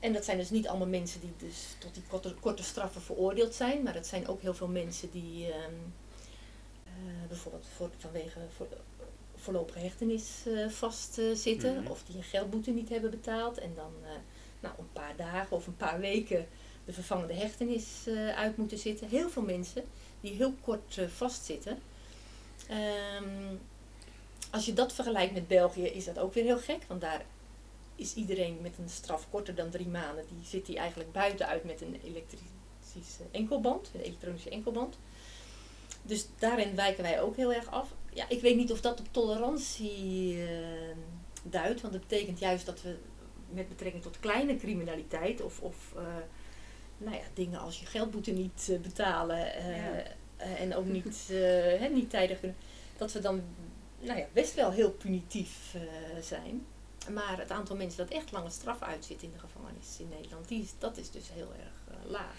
en 0.00 0.12
dat 0.12 0.24
zijn 0.24 0.36
dus 0.38 0.50
niet 0.50 0.68
allemaal 0.68 0.88
mensen 0.88 1.20
die 1.20 1.32
dus 1.48 1.66
tot 1.78 1.94
die 1.94 2.02
korte, 2.08 2.34
korte 2.34 2.62
straffen 2.62 3.02
veroordeeld 3.02 3.54
zijn, 3.54 3.82
maar 3.82 3.94
het 3.94 4.06
zijn 4.06 4.28
ook 4.28 4.40
heel 4.40 4.54
veel 4.54 4.68
mensen 4.68 5.10
die 5.10 5.46
ehm, 5.52 5.72
eh, 6.84 7.28
bijvoorbeeld 7.28 7.66
voor, 7.76 7.90
vanwege 7.98 8.38
voor, 8.56 8.66
voorlopige 9.36 9.78
hechtenis 9.78 10.42
eh, 10.46 10.68
vastzitten 10.68 11.80
Mhm. 11.82 11.90
of 11.90 12.02
die 12.04 12.16
een 12.16 12.22
geldboete 12.22 12.70
niet 12.70 12.88
hebben 12.88 13.10
betaald 13.10 13.58
en 13.58 13.72
dan 13.74 13.92
eh, 14.02 14.10
nou, 14.60 14.74
een 14.78 14.92
paar 14.92 15.16
dagen 15.16 15.56
of 15.56 15.66
een 15.66 15.76
paar 15.76 16.00
weken 16.00 16.46
de 16.84 16.92
vervangende 16.92 17.34
hechtenis 17.34 18.06
eh, 18.06 18.28
uit 18.28 18.56
moeten 18.56 18.78
zitten. 18.78 19.08
Heel 19.08 19.30
veel 19.30 19.42
mensen 19.42 19.84
die 20.20 20.32
heel 20.32 20.54
kort 20.60 20.98
eh, 20.98 21.06
vastzitten. 21.06 21.78
Ehm, 22.68 23.54
als 24.50 24.66
je 24.66 24.72
dat 24.72 24.92
vergelijkt 24.92 25.32
met 25.32 25.48
België 25.48 25.84
is 25.86 26.04
dat 26.04 26.18
ook 26.18 26.34
weer 26.34 26.44
heel 26.44 26.58
gek, 26.58 26.82
want 26.88 27.00
daar 27.00 27.24
is 27.94 28.14
iedereen 28.14 28.58
met 28.60 28.78
een 28.78 28.88
straf 28.88 29.26
korter 29.30 29.54
dan 29.54 29.70
drie 29.70 29.88
maanden, 29.88 30.24
die 30.28 30.44
zit 30.44 30.66
die 30.66 30.78
eigenlijk 30.78 31.12
buitenuit 31.12 31.64
met 31.64 31.80
een 31.80 32.00
elektrische 32.04 33.24
enkelband, 33.30 33.90
een 33.94 34.00
elektronische 34.00 34.50
enkelband. 34.50 34.96
Dus 36.02 36.26
daarin 36.38 36.74
wijken 36.74 37.02
wij 37.02 37.20
ook 37.20 37.36
heel 37.36 37.52
erg 37.52 37.70
af. 37.70 37.94
Ja, 38.12 38.28
ik 38.28 38.40
weet 38.40 38.56
niet 38.56 38.72
of 38.72 38.80
dat 38.80 39.00
op 39.00 39.06
tolerantie 39.10 40.42
eh, 40.42 40.96
duidt, 41.42 41.80
want 41.80 41.92
dat 41.92 42.08
betekent 42.08 42.38
juist 42.38 42.66
dat 42.66 42.82
we 42.82 42.96
met 43.50 43.68
betrekking 43.68 44.02
tot 44.02 44.20
kleine 44.20 44.56
criminaliteit 44.56 45.42
of, 45.42 45.60
of 45.60 45.92
eh, 45.96 46.02
nou 46.98 47.16
ja, 47.16 47.22
dingen 47.34 47.60
als 47.60 47.80
je 47.80 47.86
geldboete 47.86 48.30
niet 48.30 48.68
eh, 48.70 48.78
betalen 48.78 49.38
Ja. 49.38 50.02
en 50.38 50.74
ook 50.74 50.86
niet, 50.86 51.28
hè, 51.80 51.88
niet 51.88 52.10
tijdig 52.10 52.38
kunnen, 52.40 52.56
dat 52.96 53.12
we 53.12 53.20
dan 53.20 53.42
nou 54.00 54.18
ja, 54.18 54.26
best 54.32 54.54
wel 54.54 54.70
heel 54.70 54.90
punitief 54.90 55.76
zijn. 56.20 56.66
Maar 57.10 57.38
het 57.38 57.50
aantal 57.50 57.76
mensen 57.76 58.06
dat 58.06 58.16
echt 58.16 58.32
lange 58.32 58.50
straf 58.50 58.82
uitzit 58.82 59.22
in 59.22 59.30
de 59.32 59.38
gevangenis 59.38 59.96
in 59.98 60.08
Nederland, 60.08 60.48
die 60.48 60.62
is, 60.62 60.70
dat 60.78 60.96
is 60.96 61.10
dus 61.10 61.30
heel 61.32 61.52
erg 61.58 61.96
eh, 62.04 62.10
laag. 62.10 62.34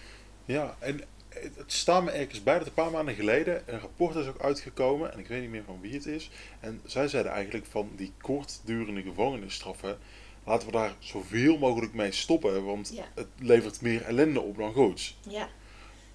Ja, 0.46 0.76
en 0.80 1.02
het 1.30 1.56
het 1.56 1.72
staat 1.74 2.04
me 2.04 2.12
ergens 2.12 2.44
bij 2.44 2.58
dat 2.58 2.68
een 2.68 2.74
paar 2.74 2.92
maanden 2.92 3.16
geleden 3.16 3.64
een 3.66 3.80
rapport 3.80 4.16
is 4.16 4.28
ook 4.28 4.42
uitgekomen, 4.42 5.14
en 5.14 5.20
ik 5.20 5.28
weet 5.28 5.42
niet 5.42 5.50
meer 5.50 5.64
van 5.64 5.82
wie 5.82 5.94
het 5.94 6.06
is. 6.06 6.30
En 6.60 6.82
zij 6.86 7.08
zeiden 7.08 7.32
eigenlijk 7.32 7.66
van 7.66 7.90
die 7.96 8.14
kortdurende 8.22 9.02
gevangenisstraffen, 9.02 9.98
laten 10.44 10.68
we 10.68 10.74
daar 10.74 10.96
zoveel 11.00 11.58
mogelijk 11.58 11.94
mee 11.94 12.12
stoppen, 12.12 12.64
want 12.66 12.92
Ja. 12.94 13.06
het 13.14 13.28
levert 13.40 13.82
meer 13.82 14.02
ellende 14.04 14.42
op 14.42 14.58
dan 14.58 14.74
goeds. 14.74 15.18
Ja. 15.30 15.50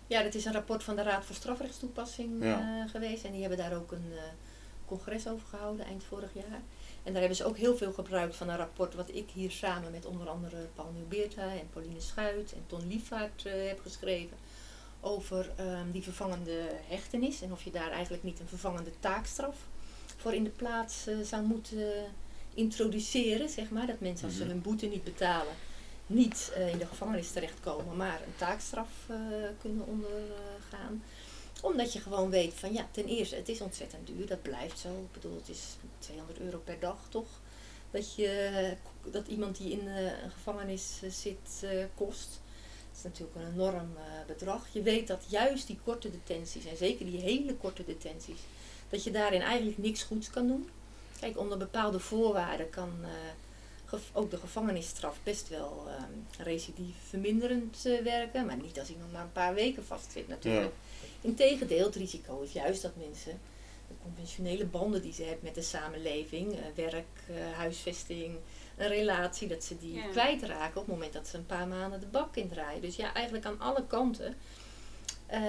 ja, 0.07 0.23
dat 0.23 0.35
is 0.35 0.45
een 0.45 0.53
rapport 0.53 0.83
van 0.85 0.97
de 0.97 1.03
Raad 1.03 1.25
voor 1.25 1.35
Strafrechtstoepassing 1.35 2.43
Ja. 2.45 2.83
eh, 2.85 2.91
geweest. 2.91 3.25
En 3.25 3.31
die 3.33 3.41
hebben 3.41 3.59
daar 3.59 3.77
ook 3.77 3.93
een 3.93 4.13
eh, 4.17 4.23
congres 4.87 5.29
over 5.29 5.47
gehouden 5.49 5.87
eind 5.87 6.05
vorig 6.05 6.31
jaar. 6.35 6.61
En 7.09 7.15
daar 7.15 7.23
hebben 7.23 7.39
ze 7.39 7.45
ook 7.45 7.57
heel 7.57 7.77
veel 7.77 7.93
gebruikt 7.93 8.37
van 8.37 8.49
een 8.49 8.57
rapport 8.57 8.95
wat 8.95 9.09
ik 9.13 9.31
hier 9.33 9.51
samen 9.51 9.91
met 9.91 10.07
onder 10.07 10.29
andere 10.29 10.57
Paul 10.75 10.91
Nieuwbeerta 10.95 11.43
en 11.43 11.69
Pauline 11.73 12.01
Schuit 12.01 12.53
en 12.53 12.63
Ton 12.67 12.89
Liefvaart 12.89 13.47
eh, 13.47 13.53
heb 13.67 13.81
geschreven. 13.83 14.37
Over 15.01 15.51
ehm, 15.57 15.91
die 15.91 16.03
vervangende 16.03 16.61
hechtenis 16.89 17.43
en 17.43 17.53
of 17.53 17.63
je 17.65 17.71
daar 17.71 17.91
eigenlijk 17.91 18.23
niet 18.23 18.41
een 18.41 18.49
vervangende 18.49 18.91
taakstraf 19.01 19.57
voor 20.17 20.35
in 20.35 20.45
de 20.45 20.51
plaats 20.51 21.07
eh, 21.07 21.17
zou 21.23 21.43
moeten 21.43 22.05
introduceren. 22.55 23.49
Zeg 23.49 23.71
maar. 23.71 23.87
Dat 23.87 24.01
mensen 24.01 24.27
als 24.27 24.37
ze 24.37 24.43
Mhm. 24.43 24.51
hun 24.53 24.63
boete 24.63 24.87
niet 24.87 25.05
betalen 25.05 25.55
niet 26.07 26.53
eh, 26.55 26.69
in 26.73 26.79
de 26.79 26.87
gevangenis 26.87 27.31
terechtkomen, 27.31 27.97
maar 27.97 28.21
een 28.27 28.37
taakstraf 28.37 28.89
kunnen 29.61 29.87
ondergaan. 29.87 31.03
Omdat 31.63 31.93
je 31.93 32.01
gewoon 32.01 32.31
weet 32.31 32.55
van 32.55 32.73
ja, 32.73 32.89
ten 32.91 33.07
eerste, 33.07 33.37
het 33.37 33.49
is 33.49 33.61
ontzettend 33.61 34.07
duur, 34.07 34.27
dat 34.27 34.43
blijft 34.43 34.79
zo. 34.79 34.89
Ik 34.89 35.13
bedoel, 35.13 35.37
het 35.37 35.49
is 35.49 35.63
200 35.99 36.41
euro 36.41 36.59
per 36.59 36.81
dag 36.81 36.97
toch? 37.09 37.29
Dat, 37.91 38.15
je, 38.15 38.77
dat 39.11 39.27
iemand 39.27 39.57
die 39.57 39.73
in 39.73 39.89
eh, 39.89 40.23
een 40.23 40.31
gevangenis 40.31 40.99
eh, 41.03 41.11
zit 41.11 41.63
eh, 41.63 41.85
kost. 41.95 42.41
Dat 42.89 42.97
is 42.97 43.03
natuurlijk 43.03 43.37
een 43.37 43.53
enorm 43.53 43.89
bedrag. 44.27 44.67
Je 44.73 44.83
weet 44.83 45.07
dat 45.07 45.25
juist 45.29 45.67
die 45.67 45.79
korte 45.85 46.11
detenties, 46.11 46.65
en 46.65 46.77
zeker 46.77 47.07
die 47.07 47.21
hele 47.21 47.55
korte 47.55 47.85
detenties, 47.85 48.41
dat 48.89 49.05
je 49.05 49.11
daarin 49.11 49.41
eigenlijk 49.41 49.79
niks 49.79 50.03
goeds 50.03 50.31
kan 50.31 50.47
doen. 50.47 50.71
Kijk, 51.21 51.39
onder 51.39 51.59
bepaalde 51.59 51.99
voorwaarden 51.99 52.71
kan 52.71 52.91
ook 54.13 54.31
de 54.31 54.37
gevangenisstraf 54.37 55.19
best 55.23 55.49
wel 55.49 55.85
ehm 55.89 56.43
recidief 56.49 56.95
verminderend 57.09 57.87
eh, 57.87 58.01
werken. 58.03 58.47
Maar 58.47 58.57
niet 58.57 58.79
als 58.79 58.91
iemand 58.91 59.13
maar 59.13 59.23
een 59.23 59.33
paar 59.33 59.55
weken 59.55 59.85
vastzit 59.85 60.29
natuurlijk. 60.29 60.73
Integendeel, 61.21 61.85
het 61.87 61.95
risico 61.95 62.41
is 62.41 62.53
juist 62.53 62.83
dat 62.83 62.97
mensen 62.97 63.41
de 63.89 63.95
conventionele 64.03 64.65
banden 64.67 65.03
die 65.03 65.13
ze 65.13 65.23
hebben 65.23 65.45
met 65.45 65.55
de 65.55 65.63
samenleving, 65.63 66.53
eh, 66.53 66.59
werk, 66.75 67.07
eh, 67.29 67.35
huisvesting, 67.57 68.37
een 68.77 68.89
relatie, 68.89 69.49
dat 69.49 69.65
ze 69.65 69.79
die 69.79 69.95
Ja. 69.95 70.07
kwijtraken 70.09 70.81
op 70.81 70.87
het 70.87 70.95
moment 70.95 71.13
dat 71.13 71.27
ze 71.29 71.37
een 71.37 71.47
paar 71.47 71.69
maanden 71.69 72.01
de 72.01 72.07
bak 72.07 72.37
indraaien. 72.37 72.81
Dus 72.81 72.97
ja, 72.97 73.15
eigenlijk 73.15 73.47
aan 73.47 73.61
alle 73.61 73.87
kanten 73.87 74.37
eh, 75.27 75.41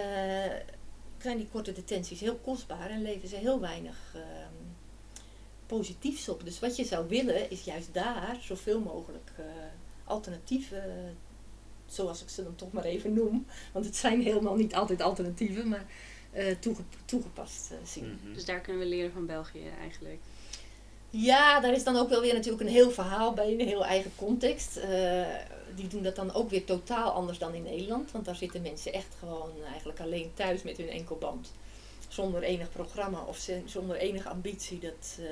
zijn 1.17 1.37
die 1.37 1.47
korte 1.51 1.71
detenties 1.71 2.19
heel 2.19 2.35
kostbaar 2.35 2.89
en 2.89 3.01
leveren 3.01 3.29
ze 3.29 3.35
heel 3.35 3.59
weinig 3.59 3.97
ehm, 4.15 4.58
positiefs 5.69 6.29
op. 6.29 6.43
Dus 6.45 6.59
wat 6.59 6.75
je 6.75 6.83
zou 6.85 7.07
willen 7.07 7.51
is 7.51 7.63
juist 7.63 7.93
daar 7.93 8.37
zoveel 8.41 8.79
mogelijk 8.79 9.31
eh, 9.37 9.45
alternatieven, 10.05 10.83
zoals 11.85 12.21
ik 12.21 12.29
ze 12.29 12.43
dan 12.43 12.55
toch 12.55 12.71
maar 12.71 12.83
even 12.83 13.13
noem, 13.13 13.45
want 13.71 13.85
het 13.85 13.95
zijn 13.95 14.21
helemaal 14.21 14.55
niet 14.55 14.75
altijd 14.75 15.01
alternatieven, 15.01 15.67
maar 15.67 15.85
eh, 16.31 16.55
toege- 16.59 16.83
toegepast 17.05 17.71
eh, 17.71 17.77
zien. 17.83 18.19
Mhm. 18.23 18.33
Dus 18.33 18.45
daar 18.45 18.59
kunnen 18.59 18.81
we 18.81 18.87
leren 18.87 19.11
van 19.11 19.25
België 19.25 19.63
eigenlijk. 19.81 20.19
Ja, 21.09 21.59
daar 21.59 21.73
is 21.73 21.83
dan 21.83 21.95
ook 21.95 22.09
wel 22.09 22.21
weer 22.21 22.33
natuurlijk 22.33 22.63
een 22.63 22.75
heel 22.75 22.91
verhaal 22.91 23.33
bij, 23.33 23.51
een 23.53 23.67
heel 23.67 23.85
eigen 23.85 24.11
context. 24.15 24.77
Eh, 24.77 25.25
die 25.75 25.87
doen 25.87 26.03
dat 26.03 26.15
dan 26.15 26.33
ook 26.33 26.49
weer 26.49 26.65
totaal 26.65 27.11
anders 27.11 27.37
dan 27.37 27.53
in 27.53 27.63
Nederland. 27.63 28.11
Want 28.11 28.25
daar 28.25 28.35
zitten 28.35 28.61
mensen 28.61 28.93
echt 28.93 29.15
gewoon 29.19 29.51
eigenlijk 29.71 29.99
alleen 29.99 30.31
thuis 30.33 30.63
met 30.63 30.77
hun 30.77 30.89
enkelband. 30.89 31.51
Zonder 32.09 32.43
enig 32.43 32.69
programma 32.69 33.23
of 33.23 33.49
zonder 33.65 33.95
enige 33.95 34.29
ambitie 34.29 34.79
dat, 34.79 35.17
eh, 35.19 35.25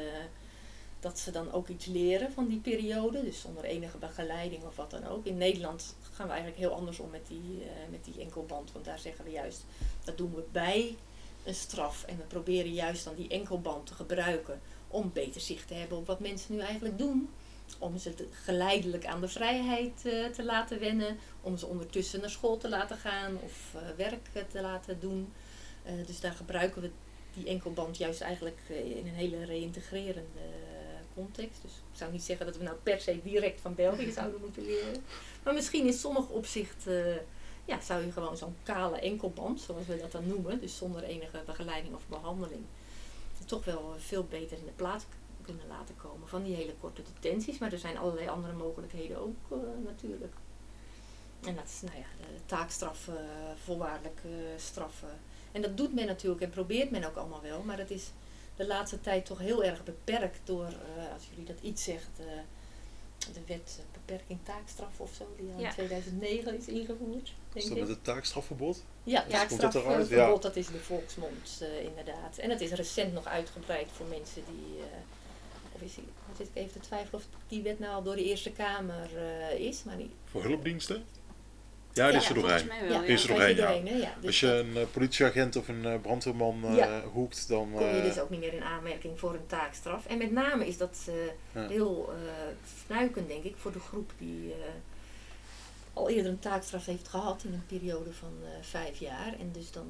dat 1.00 1.20
ze 1.20 1.32
dan 1.32 1.52
ook 1.52 1.68
iets 1.68 1.86
leren 1.86 2.32
van 2.32 2.48
die 2.48 2.60
periode, 2.60 3.24
dus 3.24 3.42
zonder 3.42 3.64
enige 3.64 3.98
begeleiding 3.98 4.64
of 4.64 4.76
wat 4.76 4.92
dan 4.92 5.08
ook. 5.08 5.26
In 5.26 5.38
Nederland 5.38 5.96
gaan 6.12 6.26
we 6.26 6.34
eigenlijk 6.34 6.62
heel 6.62 6.74
anders 6.74 7.00
om 7.00 7.10
met 7.10 7.28
die, 7.28 7.60
uh, 7.60 7.66
met 7.90 8.06
die 8.06 8.22
enkelband, 8.22 8.72
want 8.72 8.86
daar 8.86 9.00
zeggen 9.00 9.26
we 9.26 9.32
juist, 9.32 9.66
dat 10.04 10.18
doen 10.18 10.36
we 10.36 10.44
bij 10.52 10.96
een 11.44 11.56
straf. 11.56 12.04
En 12.04 12.18
we 12.18 12.24
proberen 12.24 12.74
juist 12.74 13.04
dan 13.04 13.16
die 13.16 13.30
enkelband 13.30 13.86
te 13.86 13.94
gebruiken 13.94 14.62
om 14.88 15.12
beter 15.14 15.42
zicht 15.42 15.68
te 15.68 15.74
hebben 15.74 15.98
op 15.98 16.08
wat 16.08 16.20
mensen 16.20 16.54
nu 16.54 16.60
eigenlijk 16.60 16.98
doen. 16.98 17.30
Om 17.80 17.98
ze 17.98 18.14
geleidelijk 18.32 19.06
aan 19.06 19.22
de 19.22 19.28
vrijheid 19.28 20.02
uh, 20.06 20.26
te 20.26 20.44
laten 20.44 20.80
wennen, 20.80 21.18
om 21.42 21.58
ze 21.58 21.66
ondertussen 21.66 22.20
naar 22.20 22.30
school 22.30 22.58
te 22.58 22.70
laten 22.70 22.98
gaan 22.98 23.38
of 23.44 23.76
werk 23.98 24.30
te 24.50 24.62
laten 24.62 25.00
doen. 25.00 25.34
Dus 26.06 26.20
daar 26.20 26.34
gebruiken 26.34 26.82
we 26.82 26.90
die 27.34 27.48
enkelband 27.48 27.98
juist 27.98 28.22
eigenlijk 28.22 28.60
in 28.70 29.08
een 29.08 29.14
hele 29.14 29.46
reïntegrerende 29.46 30.42
context. 31.14 31.62
Dus 31.62 31.72
ik 31.72 31.98
zou 31.98 32.12
niet 32.12 32.24
zeggen 32.24 32.46
dat 32.46 32.58
we 32.58 32.64
nou 32.64 32.78
per 32.84 33.02
se 33.02 33.20
direct 33.24 33.62
van 33.62 33.76
België 33.76 34.12
zouden 34.20 34.42
moeten 34.42 34.66
leren. 34.66 35.04
Maar 35.44 35.54
misschien 35.54 35.86
in 35.86 35.94
sommige 35.94 36.32
opzichten 36.32 37.26
ja, 37.66 37.82
zou 37.82 38.06
je 38.06 38.12
gewoon 38.12 38.38
zo'n 38.38 38.56
kale 38.64 39.00
enkelband, 39.00 39.62
zoals 39.62 39.86
we 39.86 39.98
dat 39.98 40.12
dan 40.12 40.28
noemen, 40.28 40.60
dus 40.60 40.78
zonder 40.78 41.04
enige 41.04 41.42
begeleiding 41.46 41.96
of 41.96 42.08
behandeling, 42.08 42.64
toch 43.46 43.66
wel 43.66 43.96
veel 43.98 44.24
beter 44.24 44.58
in 44.58 44.66
de 44.66 44.72
plaats 44.72 45.06
kunnen 45.42 45.68
laten 45.68 45.96
komen 45.96 46.28
van 46.28 46.44
die 46.44 46.56
hele 46.56 46.74
korte 46.80 47.02
detenties. 47.14 47.58
Maar 47.58 47.72
er 47.72 47.80
zijn 47.80 47.98
allerlei 47.98 48.28
andere 48.28 48.54
mogelijkheden 48.54 49.18
ook 49.18 49.36
uh, 49.52 49.58
natuurlijk. 49.86 50.34
En 51.44 51.56
dat 51.56 51.66
is 51.66 51.82
nou 51.82 51.98
ja, 51.98 52.06
taakstraffen, 52.46 53.14
uh, 53.14 53.52
voorwaardelijke 53.64 54.30
straffen. 54.58 55.20
En 55.52 55.62
dat 55.62 55.78
doet 55.78 55.94
men 55.94 56.06
natuurlijk 56.06 56.42
en 56.42 56.50
probeert 56.50 56.92
men 56.92 57.04
ook 57.04 57.16
allemaal 57.16 57.42
wel, 57.42 57.62
maar 57.62 57.78
het 57.78 57.92
is 57.92 58.12
de 58.56 58.68
laatste 58.68 59.02
tijd 59.02 59.26
toch 59.26 59.40
heel 59.40 59.64
erg 59.64 59.84
beperkt 59.84 60.40
door, 60.44 60.68
uh, 60.68 61.14
als 61.14 61.24
jullie 61.30 61.46
dat 61.46 61.62
iets 61.62 61.84
zegt, 61.84 62.20
uh, 62.20 62.26
de 63.34 63.40
wet 63.46 63.80
beperking 63.94 64.40
taakstraf 64.44 65.00
of 65.00 65.14
zo, 65.14 65.36
die 65.38 65.48
ja. 65.58 65.68
in 65.68 65.74
2009 65.74 66.58
is 66.58 66.68
ingevoerd. 66.68 67.34
Is 67.54 67.66
dat 67.66 67.78
met 67.78 67.88
het 67.88 68.04
taakstrafverbod? 68.04 68.84
Ja, 69.04 69.26
taakstrafverbod, 69.30 69.98
dat, 69.98 70.10
ja. 70.10 70.36
dat 70.36 70.56
is 70.56 70.68
de 70.68 70.80
volksmond 70.80 71.60
uh, 71.62 71.84
inderdaad. 71.84 72.38
En 72.38 72.50
het 72.50 72.62
is 72.62 72.72
recent 72.72 73.14
nog 73.14 73.26
uitgebreid 73.26 73.88
voor 73.92 74.06
mensen 74.06 74.44
die, 74.46 74.80
of 75.72 75.82
is 75.82 75.96
die, 75.96 76.04
wat 76.28 76.38
zit 76.38 76.48
ik 76.48 76.56
even 76.56 76.72
te 76.72 76.80
twijfelen 76.80 77.22
of 77.22 77.28
die 77.48 77.62
wet 77.62 77.80
nou 77.80 77.94
al 77.94 78.04
door 78.04 78.16
de 78.16 78.24
Eerste 78.24 78.52
Kamer 78.52 79.10
is. 79.58 79.84
Maar 79.84 79.96
niet, 79.96 80.12
voor 80.26 80.44
hulpdiensten? 80.44 81.06
Ja, 81.98 82.08
die 82.12 82.20
is 82.20 82.30
er 82.30 82.36
doorheen. 82.36 82.70
Ja, 82.90 83.02
is 83.02 83.22
er 83.24 83.28
doorheen, 83.28 83.56
ja. 83.56 83.72
ja. 83.72 84.14
Dus 84.16 84.26
Als 84.26 84.40
je 84.40 84.48
een 84.48 84.76
uh, 84.76 84.82
politieagent 84.92 85.56
of 85.56 85.68
een 85.68 85.84
uh, 85.84 86.02
brandweerman 86.02 86.66
uh, 86.66 86.76
ja. 86.76 87.02
hoekt, 87.02 87.48
dan... 87.48 87.72
kom 87.72 87.96
je 87.96 88.02
dus 88.02 88.20
ook 88.20 88.30
niet 88.30 88.40
meer 88.40 88.54
in 88.54 88.64
aanmerking 88.64 89.20
voor 89.20 89.34
een 89.34 89.46
taakstraf. 89.48 90.06
En 90.06 90.18
met 90.18 90.32
name 90.32 90.68
is 90.68 90.78
dat 90.78 90.98
heel 91.54 92.10
fnuikend, 92.86 93.28
denk 93.28 93.44
ik, 93.44 93.56
voor 93.58 93.72
de 93.72 93.80
groep 93.80 94.12
die 94.18 94.54
al 95.94 96.10
eerder 96.10 96.32
een 96.32 96.40
taakstraf 96.40 96.86
heeft 96.86 97.08
gehad 97.08 97.44
in 97.44 97.54
een 97.54 97.66
periode 97.66 98.14
van 98.14 98.34
vijf 98.62 99.00
jaar. 99.00 99.36
En 99.40 99.52
dus 99.52 99.72
dan, 99.72 99.88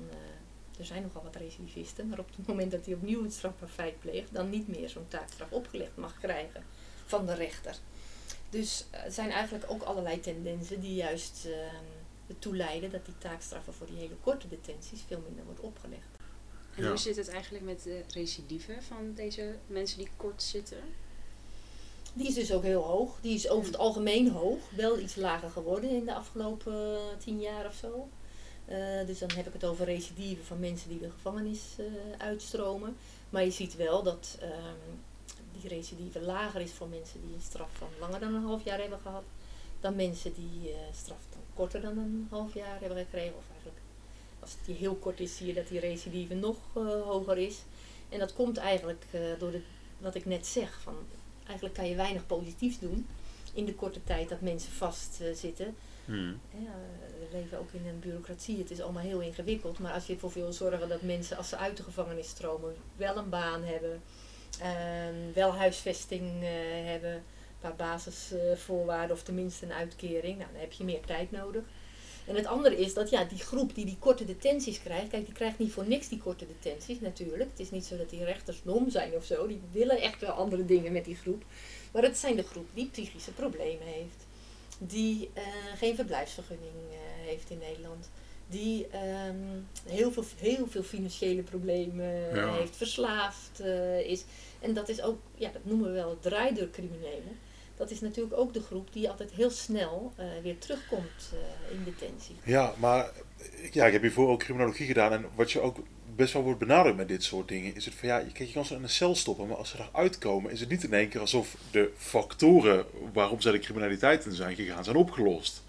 er 0.80 0.86
zijn 0.86 1.02
nogal 1.02 1.24
wat 1.24 1.36
recidivisten, 1.36 2.08
maar 2.08 2.20
op 2.20 2.30
het 2.36 2.48
moment 2.48 2.72
dat 2.72 2.86
hij 2.86 2.94
opnieuw 2.94 3.24
een 3.24 3.32
strafbaar 3.32 3.70
feit 3.70 4.00
pleegt, 4.00 4.34
dan 4.34 4.50
niet 4.50 4.68
meer 4.68 4.90
zo'n 4.90 5.08
taakstraf 5.08 5.52
opgelegd 5.52 5.96
mag 5.96 6.20
krijgen 6.20 6.64
van 7.06 7.26
de 7.26 7.34
rechter. 7.34 7.76
Dus 8.50 8.86
er 8.92 9.12
zijn 9.12 9.32
eigenlijk 9.32 9.66
ook 9.68 9.82
allerlei 9.82 10.20
tendensen 10.20 10.80
die 10.80 10.96
juist 10.96 11.46
uh, 11.46 11.54
ertoe 12.28 12.56
leiden 12.56 12.92
dat 12.92 13.06
die 13.06 13.18
taakstraffen 13.18 13.74
voor 13.74 13.88
die 13.88 13.98
hele 13.98 14.16
korte 14.22 14.48
detenties 14.48 15.02
veel 15.08 15.22
minder 15.28 15.46
wordt 15.46 15.60
opgelegd. 15.60 16.08
En 16.76 16.84
ja. 16.84 16.90
hoe 16.90 16.98
zit 16.98 17.16
het 17.16 17.30
eigenlijk 17.30 17.66
met 17.66 17.84
de 17.84 18.04
recidive 18.14 18.82
van 18.82 19.14
deze 19.14 19.56
mensen 19.68 19.98
die 19.98 20.10
kort 20.16 20.44
zitten? 20.44 20.78
Die 22.14 22.28
is 22.28 22.34
dus 22.34 22.52
ook 22.52 22.64
heel 22.64 22.82
hoog. 22.82 23.18
Die 23.22 23.36
is 23.36 23.50
over 23.50 23.66
het 23.66 23.78
algemeen 23.78 24.32
hoog. 24.32 24.60
Wel 24.76 25.00
iets 25.00 25.16
lager 25.16 25.50
geworden 25.50 25.90
in 25.90 26.06
de 26.06 26.14
afgelopen 26.14 27.00
tien 27.18 27.40
jaar 27.40 27.66
of 27.66 27.74
zo. 27.74 28.10
Uh, 28.70 29.06
dus 29.06 29.20
dan 29.20 29.32
heb 29.32 29.48
ik 29.48 29.54
het 29.54 29.66
over 29.66 29.86
recidive 29.86 30.44
van 30.44 30.60
mensen 30.60 30.90
die 30.90 31.00
de 31.00 31.12
gevangenis 31.12 31.62
uh, 31.80 31.86
uitstromen. 32.18 32.98
Maar 33.30 33.44
je 33.44 33.52
ziet 33.52 33.76
wel 33.76 34.04
dat 34.04 34.38
um, 34.42 35.00
die 35.60 35.70
recidive 35.70 36.22
lager 36.22 36.62
is 36.62 36.72
voor 36.72 36.88
mensen 36.88 37.22
die 37.22 37.34
een 37.34 37.42
straf 37.42 37.70
van 37.74 37.88
langer 38.00 38.20
dan 38.20 38.34
een 38.34 38.44
half 38.44 38.64
jaar 38.64 38.80
hebben 38.80 39.00
gehad. 39.00 39.24
Dan 39.80 39.96
mensen 39.96 40.34
die 40.34 40.70
uh, 40.70 40.76
straf 40.94 41.26
korter 41.58 41.82
dan 41.82 41.98
een 41.98 42.28
half 42.30 42.54
jaar 42.54 42.80
hebben 42.80 42.98
gekregen. 42.98 43.38
Of 43.38 43.44
eigenlijk, 43.52 43.80
als 44.40 44.56
die 44.66 44.76
heel 44.76 44.96
kort 44.96 45.20
is, 45.20 45.38
zie 45.38 45.48
je 45.48 45.54
dat 45.54 45.68
die 45.68 45.80
recidive 45.80 46.34
nog 46.34 46.58
uh, 46.78 46.84
hoger 47.02 47.38
is. 47.38 47.58
En 48.10 48.20
dat 48.20 48.34
komt 48.34 48.58
eigenlijk 48.58 49.06
uh, 49.12 49.22
door 49.40 49.52
de, 49.52 49.62
wat 49.98 50.16
ik 50.16 50.26
net 50.26 50.48
zeg. 50.48 50.80
Van, 50.82 50.96
eigenlijk 51.46 51.76
kan 51.76 51.90
je 51.90 51.96
weinig 51.96 52.26
positiefs 52.26 52.80
doen 52.80 53.08
in 53.54 53.66
de 53.66 53.76
korte 53.76 54.04
tijd 54.04 54.30
dat 54.30 54.42
mensen 54.42 54.72
vastzitten. 54.72 55.76
Hmm. 56.06 56.40
Ja, 56.52 56.76
we 57.20 57.28
leven 57.32 57.60
ook 57.60 57.72
in 57.72 57.88
een 57.88 58.00
bureaucratie. 58.00 58.58
Het 58.58 58.72
is 58.72 58.82
allemaal 58.82 59.04
heel 59.04 59.20
ingewikkeld. 59.20 59.80
Maar 59.80 59.94
als 59.94 60.06
je 60.06 60.14
ervoor 60.14 60.32
wil 60.34 60.54
zorgen 60.54 60.90
dat 60.90 61.02
mensen, 61.02 61.38
als 61.38 61.50
ze 61.50 61.58
uit 61.58 61.78
de 61.78 61.84
gevangenis 61.84 62.28
stromen, 62.28 62.76
wel 62.96 63.18
een 63.18 63.30
baan 63.30 63.64
hebben 63.64 64.02
Um, 64.64 65.34
wel 65.34 65.56
huisvesting 65.56 66.44
uh, 66.44 66.50
hebben, 66.84 67.24
paar 67.60 67.76
basisvoorwaarden 67.76 69.16
of 69.16 69.24
tenminste 69.24 69.66
een 69.66 69.74
uitkering. 69.74 70.38
Nou, 70.38 70.52
dan 70.52 70.62
heb 70.62 70.72
je 70.72 70.84
meer 70.84 71.06
tijd 71.06 71.32
nodig. 71.32 71.64
En 72.26 72.36
het 72.36 72.46
andere 72.46 72.78
is 72.78 72.94
dat 72.94 73.10
ja, 73.10 73.24
die 73.24 73.38
groep 73.38 73.76
die 73.76 73.86
die 73.86 73.98
korte 74.00 74.26
detenties 74.26 74.82
krijgt, 74.82 75.08
kijk, 75.08 75.26
die 75.26 75.34
krijgt 75.34 75.60
niet 75.60 75.72
voor 75.72 75.88
niks 75.88 76.08
die 76.08 76.18
korte 76.18 76.46
detenties 76.48 77.00
natuurlijk. 77.00 77.50
Het 77.50 77.60
is 77.60 77.72
niet 77.72 77.86
zo 77.86 77.98
dat 77.98 78.10
die 78.10 78.24
rechters 78.24 78.62
dom 78.64 78.90
zijn 78.90 79.14
of 79.14 79.26
zo, 79.26 79.48
die 79.48 79.62
willen 79.72 80.02
echt 80.02 80.22
wel 80.22 80.32
andere 80.32 80.66
dingen 80.66 80.92
met 80.92 81.06
die 81.06 81.16
groep. 81.16 81.44
Maar 81.92 82.04
het 82.04 82.18
zijn 82.18 82.36
de 82.36 82.44
groep 82.44 82.68
die 82.74 82.90
psychische 82.90 83.32
problemen 83.32 83.88
heeft, 83.88 84.26
die 84.78 85.30
uh, 85.38 85.44
geen 85.78 85.96
verblijfsvergunning 85.96 86.76
uh, 86.90 87.28
heeft 87.28 87.50
in 87.50 87.58
Nederland 87.58 88.10
die 88.50 88.88
um, 89.28 89.68
heel, 89.86 90.12
veel, 90.12 90.24
heel 90.38 90.68
veel 90.68 90.84
financiële 90.84 91.42
problemen 91.42 92.36
ja. 92.36 92.54
heeft, 92.54 92.76
verslaafd 92.76 93.62
uh, 93.62 94.00
is. 94.00 94.24
En 94.60 94.74
dat 94.74 94.90
is 94.90 95.02
ook, 95.02 95.20
ja, 95.36 95.50
dat 95.52 95.66
noemen 95.66 95.88
we 95.88 95.94
wel 95.94 96.18
draaideurcriminelen. 96.20 97.40
Dat 97.78 97.92
is 97.92 98.02
natuurlijk 98.02 98.38
ook 98.38 98.54
de 98.54 98.62
groep 98.62 98.94
die 98.94 99.10
altijd 99.10 99.32
heel 99.32 99.50
snel 99.50 100.14
uh, 100.20 100.26
weer 100.44 100.58
terugkomt 100.58 101.34
uh, 101.34 101.78
in 101.78 101.84
detentie. 101.84 102.36
Ja, 102.44 102.74
maar 102.78 103.12
ja, 103.72 103.86
ik 103.86 103.94
heb 103.94 104.02
hiervoor 104.02 104.30
ook 104.30 104.40
criminologie 104.40 104.86
gedaan. 104.86 105.12
En 105.12 105.26
wat 105.36 105.52
je 105.52 105.60
ook 105.60 105.78
best 106.16 106.34
wel 106.34 106.44
wordt 106.44 106.60
benadrukt 106.60 106.98
met 106.98 107.08
dit 107.08 107.24
soort 107.24 107.48
dingen, 107.48 107.76
is 107.76 107.86
het 107.86 107.94
van 107.94 108.08
ja, 108.08 108.18
je, 108.18 108.46
je 108.46 108.52
kan 108.52 108.66
ze 108.66 108.76
in 108.76 108.84
een 108.84 108.90
cel 108.90 109.16
stoppen, 109.16 109.48
maar 109.48 109.58
als 109.58 109.70
ze 109.70 109.78
eruit 109.92 110.18
komen, 110.18 110.52
is 110.52 110.60
het 110.60 110.70
niet 110.70 110.84
in 110.84 110.94
één 110.94 111.10
keer 111.10 111.20
alsof 111.20 111.58
de 111.72 111.92
factoren 111.98 112.86
waarom 113.14 113.42
zij 113.42 113.52
de 113.52 113.60
criminaliteit 113.60 114.26
in 114.26 114.32
zijn 114.32 114.56
gegaan, 114.56 114.84
zijn 114.84 114.96
opgelost. 114.96 115.64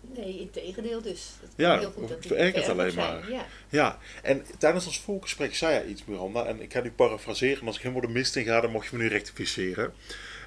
Nee, 0.00 0.40
in 0.40 0.50
tegendeel 0.50 1.02
dus. 1.02 1.30
Dat 1.40 1.50
ja, 1.56 1.78
heel 1.78 1.90
goed 1.90 2.08
dat 2.08 2.26
verergert 2.26 2.68
alleen 2.68 2.94
maar. 2.94 3.30
Ja. 3.30 3.46
ja, 3.68 3.98
en 4.22 4.44
tijdens 4.58 4.86
ons 4.86 5.00
voorgesprek 5.00 5.54
zei 5.54 5.72
jij 5.72 5.86
iets, 5.86 6.04
Miranda, 6.04 6.44
en 6.44 6.60
ik 6.60 6.72
ga 6.72 6.80
nu 6.80 6.90
parafraseren, 6.90 7.60
en 7.60 7.66
als 7.66 7.76
ik 7.76 7.82
helemaal 7.82 8.06
de 8.06 8.12
mist 8.12 8.36
in 8.36 8.44
ga, 8.44 8.60
dan 8.60 8.70
mag 8.70 8.90
je 8.90 8.96
me 8.96 9.02
nu 9.02 9.08
rectificeren. 9.08 9.92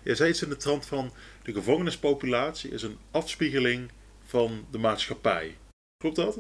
Je 0.04 0.16
zei 0.16 0.30
iets 0.30 0.42
in 0.42 0.50
de 0.50 0.58
trant 0.58 0.86
van, 0.86 1.12
de 1.44 1.54
gevangenispopulatie 1.54 2.72
is 2.72 2.82
een 2.82 2.98
afspiegeling 3.12 3.92
van 4.26 4.66
de 4.72 4.78
maatschappij. 4.78 5.58
Klopt 5.98 6.16
dat? 6.16 6.38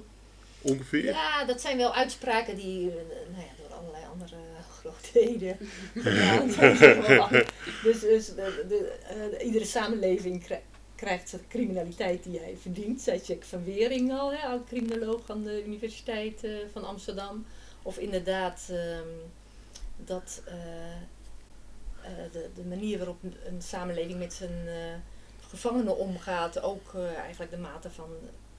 Ongeveer? 0.62 1.06
Ja, 1.06 1.46
dat 1.46 1.62
zijn 1.62 1.78
wel 1.78 1.94
uitspraken 1.94 2.56
die 2.56 2.86
uh, 2.88 2.94
nou 3.32 3.44
ja, 3.44 3.52
door 3.58 3.78
allerlei 3.78 4.04
andere 4.12 4.36
grootheden 4.80 5.58
gedaan 5.96 6.52
zijn. 6.52 7.46
dus 7.84 8.00
dus 8.00 8.26
de, 8.28 8.66
de, 8.68 8.98
uh, 9.40 9.46
iedere 9.46 9.66
samenleving 9.66 10.44
krijgt 10.44 10.64
krijgt 11.00 11.32
de 11.32 11.40
criminaliteit 11.48 12.24
die 12.24 12.40
hij 12.40 12.58
verdient. 12.62 13.02
Zei 13.02 13.22
Jack 13.26 13.44
van 13.44 13.64
Wering 13.64 14.12
al, 14.12 14.34
hè, 14.34 14.48
oud-criminoloog 14.48 15.30
aan 15.30 15.44
de 15.44 15.66
Universiteit 15.66 16.44
uh, 16.44 16.58
van 16.72 16.84
Amsterdam. 16.84 17.46
Of 17.82 17.98
inderdaad 17.98 18.70
um, 18.72 19.32
dat 20.06 20.42
uh, 20.48 20.54
de, 22.32 22.50
de, 22.56 22.64
manier 22.64 22.98
waarop 22.98 23.24
een 23.24 23.62
samenleving 23.62 24.20
met 24.20 24.34
zijn 24.34 24.70
gevangenen 25.40 25.98
omgaat, 25.98 26.62
ook 26.62 26.94
eigenlijk 26.96 27.52
de 27.52 27.58
mate 27.58 27.90
van 27.92 28.10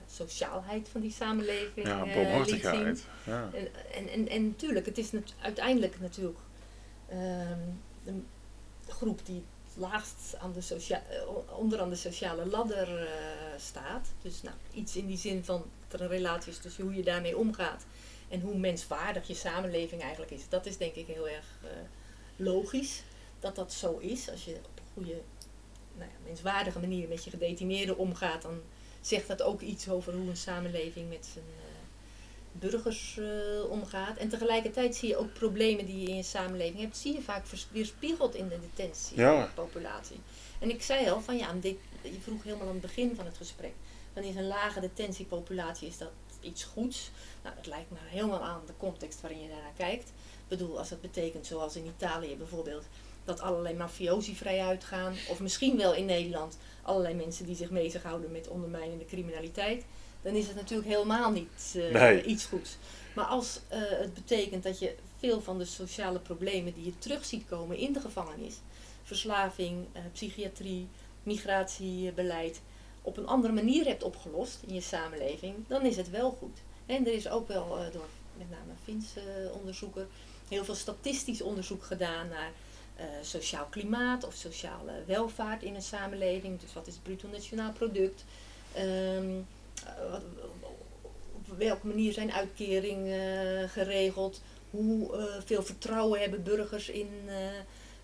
sociaalheid 0.07 0.89
van 0.89 1.01
die 1.01 1.11
samenleving. 1.11 1.87
Ja, 1.87 1.99
barmhartigheid. 1.99 3.05
Ja. 3.25 3.51
En, 3.53 3.69
en, 3.95 4.09
en, 4.09 4.29
en 4.29 4.47
natuurlijk, 4.47 4.87
het 4.87 4.99
is 4.99 5.13
nat 5.13 5.35
uiteindelijk 5.41 6.01
natuurlijk 6.01 6.39
um, 7.13 7.81
de 8.05 8.93
groep 8.93 9.27
die 9.27 9.45
laagst 9.75 10.37
aan 10.39 10.53
de 10.53 10.61
socia 10.61 11.03
eh, 11.09 11.59
onderaan 11.59 11.91
de 11.91 11.97
sociale 11.97 12.47
ladder 12.47 13.03
uh, 13.03 13.09
staat. 13.57 14.09
Dus 14.23 14.43
nou, 14.43 14.57
iets 14.75 14.97
in 14.97 15.07
die 15.07 15.19
zin 15.19 15.45
van 15.45 15.65
dat 15.89 16.01
er 16.01 16.07
een 16.07 16.13
relatie 16.13 16.53
is 16.53 16.59
tussen 16.59 16.85
hoe 16.85 16.95
je 16.95 17.03
daarmee 17.03 17.37
omgaat 17.37 17.85
en 18.29 18.41
hoe 18.41 18.59
menswaardig 18.59 19.27
je 19.27 19.35
samenleving 19.35 20.03
eigenlijk 20.03 20.31
is. 20.31 20.49
Dat 20.49 20.67
is 20.67 20.77
denk 20.77 20.95
ik 20.95 21.07
heel 21.07 21.29
erg 21.29 21.47
uh, 21.65 21.71
logisch 22.37 23.03
dat 23.41 23.57
dat 23.57 23.73
zo 23.73 23.99
is. 23.99 24.31
Als 24.31 24.45
je 24.45 24.55
op 24.55 24.79
een 24.79 24.93
goede, 24.95 25.21
nou 25.97 26.11
ja, 26.11 26.17
menswaardige 26.27 26.79
manier 26.79 27.09
met 27.09 27.25
je 27.25 27.31
gedetineerden 27.31 27.97
omgaat, 27.97 28.43
dan 28.43 28.61
zegt 29.01 29.29
dat 29.29 29.43
ook 29.43 29.61
iets 29.61 29.89
over 29.89 30.13
hoe 30.13 30.29
een 30.29 30.37
samenleving 30.37 31.09
met 31.09 31.29
zijn 31.33 31.45
burgers 32.53 33.19
eh, 33.19 33.71
omgaat. 33.71 34.17
En 34.17 34.29
tegelijkertijd 34.29 34.97
zie 34.97 35.09
je 35.09 35.17
ook 35.17 35.33
problemen 35.33 35.87
die 35.87 36.01
je 36.01 36.09
in 36.09 36.17
je 36.17 36.23
samenleving 36.23 36.81
hebt, 36.81 36.97
zie 36.97 37.15
je 37.15 37.23
vaak 37.23 37.45
weerspiegeld 37.73 38.35
in 38.35 38.49
de 38.49 38.59
detentiepopulatie. 38.61 40.21
En 40.59 40.71
ik 40.71 40.83
zei 40.83 41.11
al 41.11 41.21
van 41.21 41.37
ja, 41.37 41.53
dit, 41.61 41.77
je 42.03 42.21
vroeg 42.21 42.43
helemaal 42.43 42.67
aan 42.67 42.73
het 42.73 42.81
begin 42.81 43.17
van 43.17 43.25
het 43.25 43.37
gesprek, 43.37 43.73
dan 44.13 44.25
is 44.25 44.35
een 44.35 44.47
lage 44.47 44.81
detentiepopulatie, 44.81 45.89
is 45.89 45.99
dat 45.99 46.11
iets 46.41 46.65
goeds? 46.65 47.11
Nou, 47.43 47.57
het 47.57 47.67
lijkt 47.67 47.91
me 47.91 47.97
helemaal 48.01 48.43
aan 48.43 48.63
de 48.67 48.73
context 48.79 49.21
waarin 49.21 49.43
je 49.43 49.49
daarnaar 49.49 49.73
kijkt. 49.77 50.09
Ik 50.09 50.59
bedoel, 50.59 50.79
als 50.79 50.89
dat 50.89 51.01
betekent 51.01 51.47
zoals 51.47 51.77
in 51.77 51.93
Italië 51.97 52.37
bijvoorbeeld, 52.37 52.85
dat 53.31 53.41
allerlei 53.41 53.75
mafiosi 53.75 54.37
vrij 54.37 54.61
uitgaan, 54.61 55.15
of 55.29 55.41
misschien 55.41 55.77
wel 55.77 55.95
in 55.95 56.05
Nederland 56.05 56.59
allerlei 56.83 57.15
mensen 57.15 57.47
die 57.47 57.57
zich 57.57 57.71
bezighouden 57.71 58.33
met 58.33 58.49
ondermijnende 58.49 59.05
criminaliteit, 59.05 59.85
dan 60.23 60.35
is 60.35 60.47
het 60.47 60.57
natuurlijk 60.57 60.89
helemaal 60.89 61.31
niet 61.31 61.75
eh, 61.75 61.93
Nee. 61.93 62.25
iets 62.25 62.45
goeds. 62.45 62.77
Maar 63.15 63.25
als 63.25 63.61
eh, 63.69 63.81
het 63.89 64.15
betekent 64.15 64.63
dat 64.63 64.79
je 64.79 64.95
veel 65.19 65.41
van 65.41 65.59
de 65.59 65.65
sociale 65.65 66.19
problemen 66.19 66.75
die 66.75 66.85
je 66.85 66.99
terug 66.99 67.25
ziet 67.25 67.45
komen 67.49 67.77
in 67.77 67.93
de 67.93 68.01
gevangenis, 68.01 68.55
verslaving, 69.03 69.87
eh, 69.93 70.03
psychiatrie, 70.13 70.89
migratiebeleid, 71.23 72.61
op 73.03 73.17
een 73.17 73.27
andere 73.27 73.53
manier 73.53 73.85
hebt 73.85 74.03
opgelost 74.03 74.59
in 74.67 74.75
je 74.75 74.81
samenleving, 74.81 75.55
dan 75.69 75.83
is 75.83 75.97
het 75.97 76.11
wel 76.11 76.31
goed. 76.31 76.59
En 76.87 77.07
er 77.07 77.13
is 77.13 77.29
ook 77.29 77.49
wel 77.49 77.69
door 77.93 78.09
met 78.37 78.51
name 78.51 78.73
Fins 78.85 79.07
eh, 79.17 79.55
onderzoeker 79.55 80.07
heel 80.49 80.65
veel 80.65 80.75
statistisch 80.75 81.43
onderzoek 81.43 81.85
gedaan 81.85 82.29
naar 82.29 82.53
eh, 83.01 83.05
sociaal 83.23 83.67
klimaat 83.71 84.25
of 84.27 84.35
sociale 84.35 84.93
welvaart 85.07 85.63
in 85.63 85.75
een 85.75 85.83
samenleving. 85.83 86.61
Dus 86.61 86.73
wat 86.73 86.87
is 86.87 86.95
het 86.95 87.03
bruto 87.03 87.29
nationaal 87.29 87.73
product? 87.73 88.25
Ehm, 88.73 88.85
eh, 89.87 90.11
wat- 90.11 90.23
op 91.33 91.59
welke 91.59 91.87
manier 91.87 92.13
zijn 92.13 92.33
uitkeringen 92.33 93.69
geregeld? 93.69 94.41
Hoe 94.71 95.17
eh, 95.17 95.25
veel 95.45 95.63
vertrouwen 95.63 96.21
hebben 96.21 96.43
burgers 96.43 96.89
in 96.89 97.09
eh, 97.27 97.35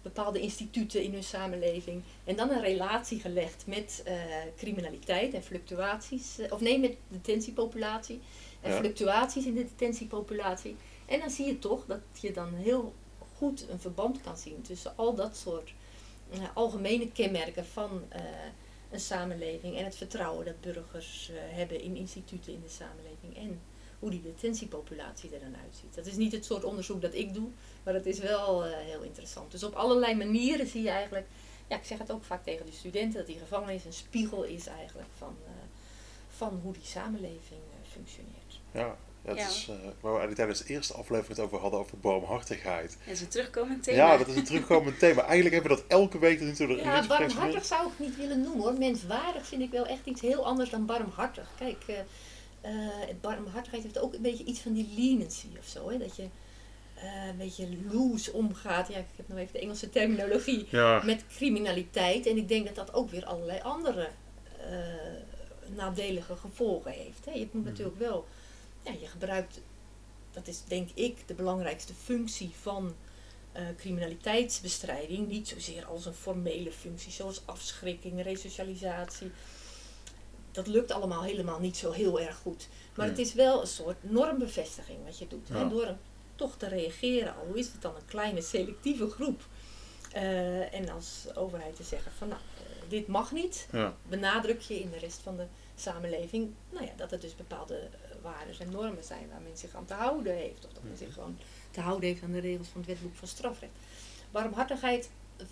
bepaalde 0.02 0.40
instituten 0.40 1.02
in 1.02 1.12
hun 1.12 1.24
samenleving? 1.24 2.02
En 2.24 2.36
dan 2.36 2.50
een 2.50 2.60
relatie 2.60 3.20
gelegd 3.20 3.66
met 3.66 4.02
eh, 4.04 4.14
criminaliteit 4.56 5.34
en 5.34 5.42
fluctuaties. 5.42 6.38
eh, 6.38 6.52
of 6.52 6.60
nee, 6.60 6.78
met 6.78 6.90
de 6.90 6.96
detentiepopulatie. 7.08 8.20
En 8.60 8.70
Ja. 8.70 8.78
fluctuaties 8.78 9.44
in 9.46 9.54
de 9.54 9.64
detentiepopulatie. 9.64 10.76
En 11.06 11.18
dan 11.20 11.30
zie 11.30 11.46
je 11.46 11.58
toch 11.58 11.84
dat 11.86 12.00
je 12.20 12.32
dan 12.32 12.54
heel 12.54 12.94
goed 13.36 13.68
een 13.68 13.80
verband 13.80 14.20
kan 14.20 14.36
zien 14.36 14.62
tussen 14.62 14.96
al 14.96 15.14
dat 15.14 15.36
soort 15.36 15.72
eh, 16.30 16.38
algemene 16.54 17.12
kenmerken 17.12 17.66
van 17.66 18.02
eh, 18.08 18.20
een 18.90 19.00
samenleving 19.00 19.76
en 19.76 19.84
het 19.84 19.96
vertrouwen 19.96 20.44
dat 20.44 20.60
burgers 20.60 21.30
eh, 21.30 21.36
hebben 21.56 21.80
in 21.80 21.96
instituten 21.96 22.52
in 22.52 22.62
de 22.62 22.68
samenleving 22.68 23.36
en 23.36 23.60
hoe 23.98 24.10
die 24.10 24.22
detentiepopulatie 24.22 25.34
er 25.34 25.40
dan 25.40 25.56
uitziet. 25.64 25.94
Dat 25.94 26.06
is 26.06 26.16
niet 26.16 26.32
het 26.32 26.44
soort 26.44 26.64
onderzoek 26.64 27.00
dat 27.00 27.14
ik 27.14 27.34
doe, 27.34 27.48
maar 27.82 27.94
het 27.94 28.06
is 28.06 28.18
wel 28.18 28.64
heel 28.64 29.02
interessant. 29.02 29.50
Dus 29.50 29.62
op 29.62 29.74
allerlei 29.74 30.14
manieren 30.14 30.66
zie 30.66 30.82
je 30.82 30.90
eigenlijk, 30.90 31.26
ja, 31.66 31.76
ik 31.76 31.84
zeg 31.84 31.98
het 31.98 32.10
ook 32.10 32.24
vaak 32.24 32.44
tegen 32.44 32.66
de 32.66 32.72
studenten, 32.72 33.18
dat 33.18 33.26
die 33.26 33.38
gevangenis 33.38 33.84
een 33.84 33.92
spiegel 33.92 34.42
is 34.42 34.66
eigenlijk 34.66 35.08
van, 35.16 35.36
van 36.28 36.60
hoe 36.62 36.72
die 36.72 36.84
samenleving 36.84 37.60
functioneert. 37.92 38.60
Ja, 38.72 38.96
het 39.26 39.38
Ja. 39.38 39.46
is, 39.48 39.66
eh, 39.70 39.74
waar 39.76 39.86
we 40.00 40.06
eigenlijk 40.18 40.34
tijdens 40.36 40.58
de 40.62 40.66
eerste 40.72 40.92
aflevering 40.94 41.36
het 41.36 41.46
over 41.46 41.58
hadden, 41.58 41.80
over 41.80 41.98
barmhartigheid. 41.98 42.96
Dat 43.04 43.14
is 43.14 43.20
een 43.20 43.28
terugkomend 43.28 43.82
thema. 43.82 43.96
Ja, 43.96 44.16
dat 44.16 44.28
is 44.28 44.36
een 44.36 44.44
terugkomend 44.44 44.98
thema. 44.98 45.22
Eigenlijk 45.22 45.54
hebben 45.54 45.70
we 45.70 45.76
dat 45.82 45.86
elke 45.88 46.18
week 46.18 46.40
erin 46.40 46.76
Ja, 46.76 47.06
barmhartig 47.06 47.64
zou 47.64 47.86
ik 47.86 47.98
niet 47.98 48.16
willen 48.16 48.40
noemen 48.40 48.60
hoor. 48.62 48.78
Menswaardig 48.78 49.46
vind 49.46 49.62
ik 49.62 49.70
wel 49.70 49.86
echt 49.86 50.04
iets 50.06 50.20
heel 50.20 50.44
anders 50.46 50.70
dan 50.70 50.86
barmhartig. 50.86 51.48
Kijk, 51.58 51.82
eh 51.86 51.98
eh, 52.60 52.72
barmhartigheid 53.20 53.82
heeft 53.82 53.98
ook 53.98 54.14
een 54.14 54.22
beetje 54.22 54.44
iets 54.44 54.60
van 54.60 54.72
die 54.72 54.88
leniency 54.96 55.46
of 55.58 55.66
zo. 55.66 55.90
Hè? 55.90 55.98
Dat 55.98 56.16
je 56.16 56.22
eh, 56.94 57.26
een 57.28 57.36
beetje 57.36 57.68
loose 57.92 58.32
omgaat. 58.32 58.88
Ja, 58.88 58.98
ik 58.98 59.04
heb 59.16 59.28
nou 59.28 59.40
even 59.40 59.52
de 59.52 59.58
Engelse 59.58 59.90
terminologie. 59.90 60.66
Ja, 60.70 61.02
Met 61.04 61.24
criminaliteit. 61.36 62.26
En 62.26 62.36
ik 62.36 62.48
denk 62.48 62.66
dat 62.66 62.74
dat 62.74 62.94
ook 62.94 63.10
weer 63.10 63.24
allerlei 63.24 63.60
andere 63.62 64.08
eh, 64.70 64.76
nadelige 65.76 66.36
gevolgen 66.36 66.90
heeft. 66.90 67.24
Hè? 67.24 67.32
Je 67.32 67.38
moet 67.38 67.52
Mhm. 67.54 67.64
natuurlijk 67.64 67.98
wel, 67.98 68.26
ja, 68.86 68.92
je 69.00 69.06
gebruikt, 69.06 69.60
dat 70.32 70.46
is 70.48 70.62
denk 70.64 70.90
ik 70.94 71.28
de 71.28 71.34
belangrijkste 71.34 71.94
functie 71.94 72.50
van 72.60 72.94
eh, 73.52 73.62
criminaliteitsbestrijding. 73.76 75.28
Niet 75.28 75.48
zozeer 75.48 75.84
als 75.86 76.06
een 76.06 76.14
formele 76.14 76.72
functie, 76.72 77.12
zoals 77.12 77.42
afschrikking, 77.44 78.22
resocialisatie. 78.22 79.30
Dat 80.52 80.66
lukt 80.66 80.90
allemaal 80.90 81.22
helemaal 81.22 81.60
niet 81.60 81.76
zo 81.76 81.90
heel 81.92 82.20
erg 82.20 82.36
goed. 82.36 82.68
Maar 82.94 83.06
Nee. 83.06 83.16
het 83.16 83.26
is 83.26 83.34
wel 83.34 83.60
een 83.60 83.66
soort 83.66 83.96
normbevestiging 84.00 84.98
wat 85.04 85.18
je 85.18 85.26
doet. 85.26 85.48
Ja. 85.48 85.54
En 85.60 85.68
door 85.68 85.86
een- 85.86 85.98
toch 86.34 86.56
te 86.56 86.68
reageren, 86.68 87.34
al 87.36 87.54
is 87.54 87.66
het 87.72 87.82
dan 87.82 87.94
een 87.96 88.04
kleine 88.06 88.40
selectieve 88.42 89.10
groep. 89.10 89.42
eh, 90.12 90.74
en 90.74 90.88
als 90.88 91.24
overheid 91.34 91.76
te 91.76 91.82
zeggen 91.82 92.12
van 92.18 92.28
nou, 92.28 92.40
eh, 92.56 92.90
dit 92.90 93.06
mag 93.06 93.32
niet, 93.32 93.66
ja. 93.72 93.96
benadruk 94.08 94.60
je 94.60 94.80
in 94.80 94.90
de 94.90 94.98
rest 94.98 95.18
van 95.22 95.36
de 95.36 95.46
samenleving 95.74 96.50
nou 96.70 96.84
ja, 96.84 96.92
dat 96.96 97.12
er 97.12 97.20
dus 97.20 97.36
bepaalde 97.36 97.88
waarden 98.32 98.58
en 98.60 98.70
normen 98.70 99.04
zijn 99.04 99.28
waar 99.30 99.40
men 99.40 99.56
zich 99.56 99.74
aan 99.74 99.84
te 99.84 99.94
houden 99.94 100.34
heeft. 100.36 100.64
Of 100.66 100.72
dat 100.72 100.82
men 100.82 100.92
Mhm. 100.92 101.02
zich 101.04 101.14
gewoon 101.14 101.38
te 101.70 101.80
houden 101.80 102.08
heeft 102.08 102.22
aan 102.22 102.32
de 102.32 102.40
regels 102.40 102.68
van 102.68 102.80
het 102.80 102.90
wetboek 102.90 103.14
van 103.14 103.28
strafrecht. 103.28 103.72
Barmhartigheid 104.30 105.10
eh, 105.36 105.46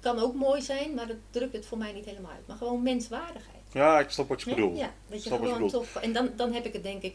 kan 0.00 0.18
ook 0.18 0.34
mooi 0.34 0.62
zijn, 0.62 0.94
maar 0.94 1.06
dat 1.06 1.16
drukt 1.30 1.52
het 1.52 1.66
voor 1.66 1.78
mij 1.78 1.92
niet 1.92 2.04
helemaal 2.04 2.30
uit. 2.32 2.46
Maar 2.46 2.56
gewoon 2.56 2.82
menswaardigheid. 2.82 3.56
ja, 3.72 4.00
ik 4.00 4.10
snap 4.10 4.28
wat 4.28 4.42
je 4.42 4.50
Ja, 4.50 4.54
bedoelt. 4.56 4.78
Ja, 4.78 4.92
dat 5.08 5.24
je 5.24 5.30
gewoon 5.30 5.68
toch. 5.68 5.94
En 5.94 6.12
dan, 6.12 6.30
dan 6.36 6.52
heb 6.52 6.64
ik 6.64 6.72
het 6.72 6.82
denk 6.82 7.02
ik. 7.02 7.14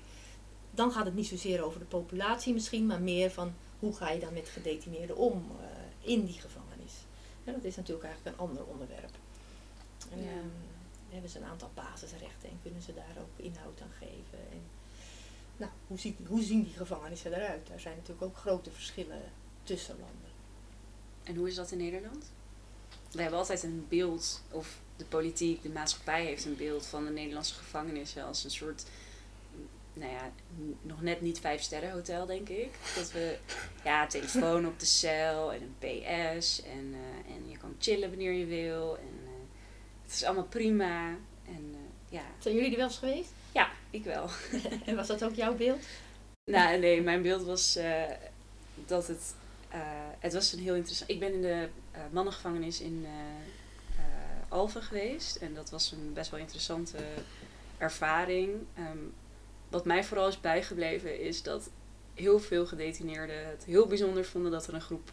Dan 0.72 0.92
gaat 0.92 1.06
het 1.06 1.16
niet 1.16 1.28
zozeer 1.28 1.64
over 1.64 1.80
de 1.80 1.86
populatie 1.86 2.54
misschien, 2.54 2.86
maar 2.86 3.02
meer 3.02 3.32
van 3.32 3.54
hoe 3.80 3.94
ga 3.96 4.10
je 4.10 4.20
dan 4.20 4.34
met 4.34 4.50
gedetineerden 4.50 5.18
om 5.18 5.52
eh, 5.62 6.12
in 6.12 6.26
die 6.26 6.40
gevangenis. 6.40 6.94
Ja, 7.44 7.52
dat 7.52 7.64
is 7.64 7.76
natuurlijk 7.76 8.06
eigenlijk 8.08 8.36
een 8.38 8.48
ander 8.48 8.64
onderwerp. 8.66 9.12
En, 10.12 10.24
Ja. 10.24 10.30
ehm, 10.30 10.48
hebben 11.10 11.30
ze 11.30 11.38
een 11.40 11.46
aantal 11.46 11.70
basisrechten 11.74 12.50
en 12.50 12.60
kunnen 12.62 12.82
ze 12.82 12.94
daar 12.94 13.16
ook 13.22 13.46
inhoud 13.46 13.82
aan 13.82 13.92
geven. 14.00 14.40
En, 14.52 14.62
nou, 15.58 15.72
hoe, 15.88 15.98
ziet, 15.98 16.18
hoe 16.28 16.42
zien 16.42 16.64
die 16.64 16.74
gevangenissen 16.74 17.34
eruit? 17.34 17.68
Daar 17.68 17.80
zijn 17.80 17.96
natuurlijk 17.96 18.26
ook 18.26 18.38
grote 18.38 18.72
verschillen 18.72 19.22
tussen 19.64 19.96
landen. 20.00 20.32
En 21.24 21.36
hoe 21.36 21.48
is 21.48 21.56
dat 21.56 21.72
in 21.72 21.78
Nederland? 21.78 22.32
We 23.12 23.22
hebben 23.22 23.40
altijd 23.40 23.64
een 23.64 23.86
beeld, 23.90 24.44
of 24.52 24.80
de 24.96 25.06
politiek, 25.06 25.62
de 25.62 25.70
maatschappij 25.70 26.26
heeft 26.26 26.46
een 26.46 26.56
beeld 26.56 26.86
van 26.86 27.06
de 27.06 27.12
Nederlandse 27.12 27.54
gevangenissen 27.54 28.26
als 28.26 28.44
een 28.44 28.52
soort, 28.52 28.84
nou 29.94 30.12
ja, 30.12 30.32
nog 30.82 31.02
net 31.02 31.22
niet 31.22 31.40
vijf 31.40 31.62
sterren 31.62 31.92
hotel, 31.92 32.26
denk 32.26 32.50
ik. 32.50 32.72
Dat 32.96 33.12
we, 33.12 33.38
ja, 33.84 34.08
telefoon 34.08 34.68
op 34.68 34.80
de 34.80 34.86
cel 34.86 35.54
en 35.54 35.62
een 35.62 35.76
PS 35.78 36.62
en, 36.62 36.94
eh, 36.94 37.36
en 37.36 37.50
je 37.50 37.58
kan 37.58 37.76
chillen 37.80 38.10
wanneer 38.10 38.34
je 38.34 38.46
wil. 38.46 38.98
En 38.98 39.20
eh, 39.24 39.32
het 40.04 40.14
is 40.14 40.24
allemaal 40.24 40.48
prima. 40.48 41.08
En 41.46 41.74
eh, 41.74 41.80
ja, 42.10 42.24
Zijn 42.40 42.56
jullie 42.56 42.72
er 42.72 42.78
wel 42.78 42.88
eens 42.88 42.98
geweest? 42.98 43.32
Ik 43.94 44.04
wel. 44.04 44.30
en 44.86 44.96
was 44.96 45.08
dat 45.08 45.24
ook 45.24 45.36
jouw 45.36 45.56
beeld? 45.56 45.86
Nou, 46.52 46.80
nee, 46.80 47.02
mijn 47.02 47.22
beeld 47.22 47.44
was 47.44 47.76
eh, 47.76 48.04
dat 48.86 49.08
het. 49.08 49.36
eh, 49.70 49.80
het 50.20 50.34
was 50.34 50.54
een 50.54 50.60
heel 50.60 50.76
interessant. 50.76 51.12
Ik 51.12 51.20
ben 51.20 51.34
in 51.34 51.42
de 51.42 51.68
eh, 51.92 52.02
mannengevangenis 52.12 52.82
in 52.82 53.06
Alphen 54.50 54.82
geweest. 54.82 55.36
En 55.36 55.54
dat 55.54 55.70
was 55.70 55.92
een 55.92 56.14
best 56.14 56.32
wel 56.32 56.40
interessante 56.40 56.98
ervaring. 57.78 58.52
Ehm, 58.76 58.98
wat 59.70 59.86
mij 59.86 60.04
vooral 60.04 60.28
is 60.28 60.42
bijgebleven 60.42 61.20
is 61.20 61.44
dat 61.44 61.70
heel 62.14 62.40
veel 62.40 62.66
gedetineerden 62.66 63.48
het 63.48 63.64
heel 63.66 63.88
bijzonder 63.88 64.26
vonden 64.26 64.52
dat 64.52 64.68
er 64.68 64.74
een 64.74 64.82
groep 64.82 65.12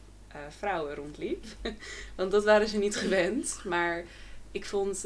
vrouwen 0.49 0.95
rondliep. 0.95 1.45
Want 2.17 2.31
dat 2.31 2.45
waren 2.45 2.69
ze 2.69 2.79
niet 2.79 2.97
gewend. 2.97 3.61
Maar 3.65 4.05
ik 4.51 4.65
vond 4.65 5.05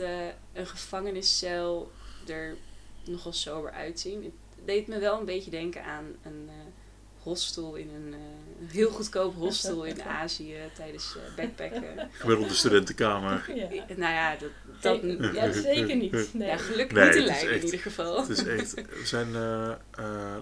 een 0.52 0.66
gevangeniscel 0.66 1.90
er 2.26 2.56
nogal 3.08 3.32
sober 3.32 3.70
uitzien. 3.70 4.22
Het 4.22 4.32
deed 4.64 4.86
me 4.86 4.98
wel 4.98 5.18
een 5.18 5.24
beetje 5.24 5.50
denken 5.50 5.84
aan 5.84 6.04
een 6.22 6.44
eh, 6.48 6.54
hostel 7.22 7.74
in 7.74 7.90
een, 7.94 8.14
eh, 8.14 8.20
een 8.60 8.68
heel 8.70 8.90
goedkoop 8.90 9.34
hostel 9.44 9.84
in 9.84 10.02
Azië 10.02 10.56
tijdens 10.74 11.16
eh, 11.16 11.36
backpacken. 11.36 12.08
Gemiddelde 12.12 12.54
studentenkamer. 12.54 13.44
Ja. 13.54 13.84
Nou 13.96 14.12
ja, 14.12 14.36
dat, 14.36 14.50
dat, 14.80 15.00
Zeker- 15.02 15.34
ja, 15.34 15.52
zeker 15.52 15.96
niet. 15.96 16.34
Nee. 16.34 16.48
ja, 16.48 16.56
gelukkig 16.56 16.98
Nee, 16.98 17.06
niet 17.06 17.14
in 17.16 17.22
is 17.22 17.28
Leiden 17.28 17.56
in 17.56 17.64
ieder 17.64 17.80
geval. 17.80 18.20
Het 18.20 18.28
is 18.28 18.44
echt. 18.44 18.74
We 19.00 19.06
zijn 19.06 19.28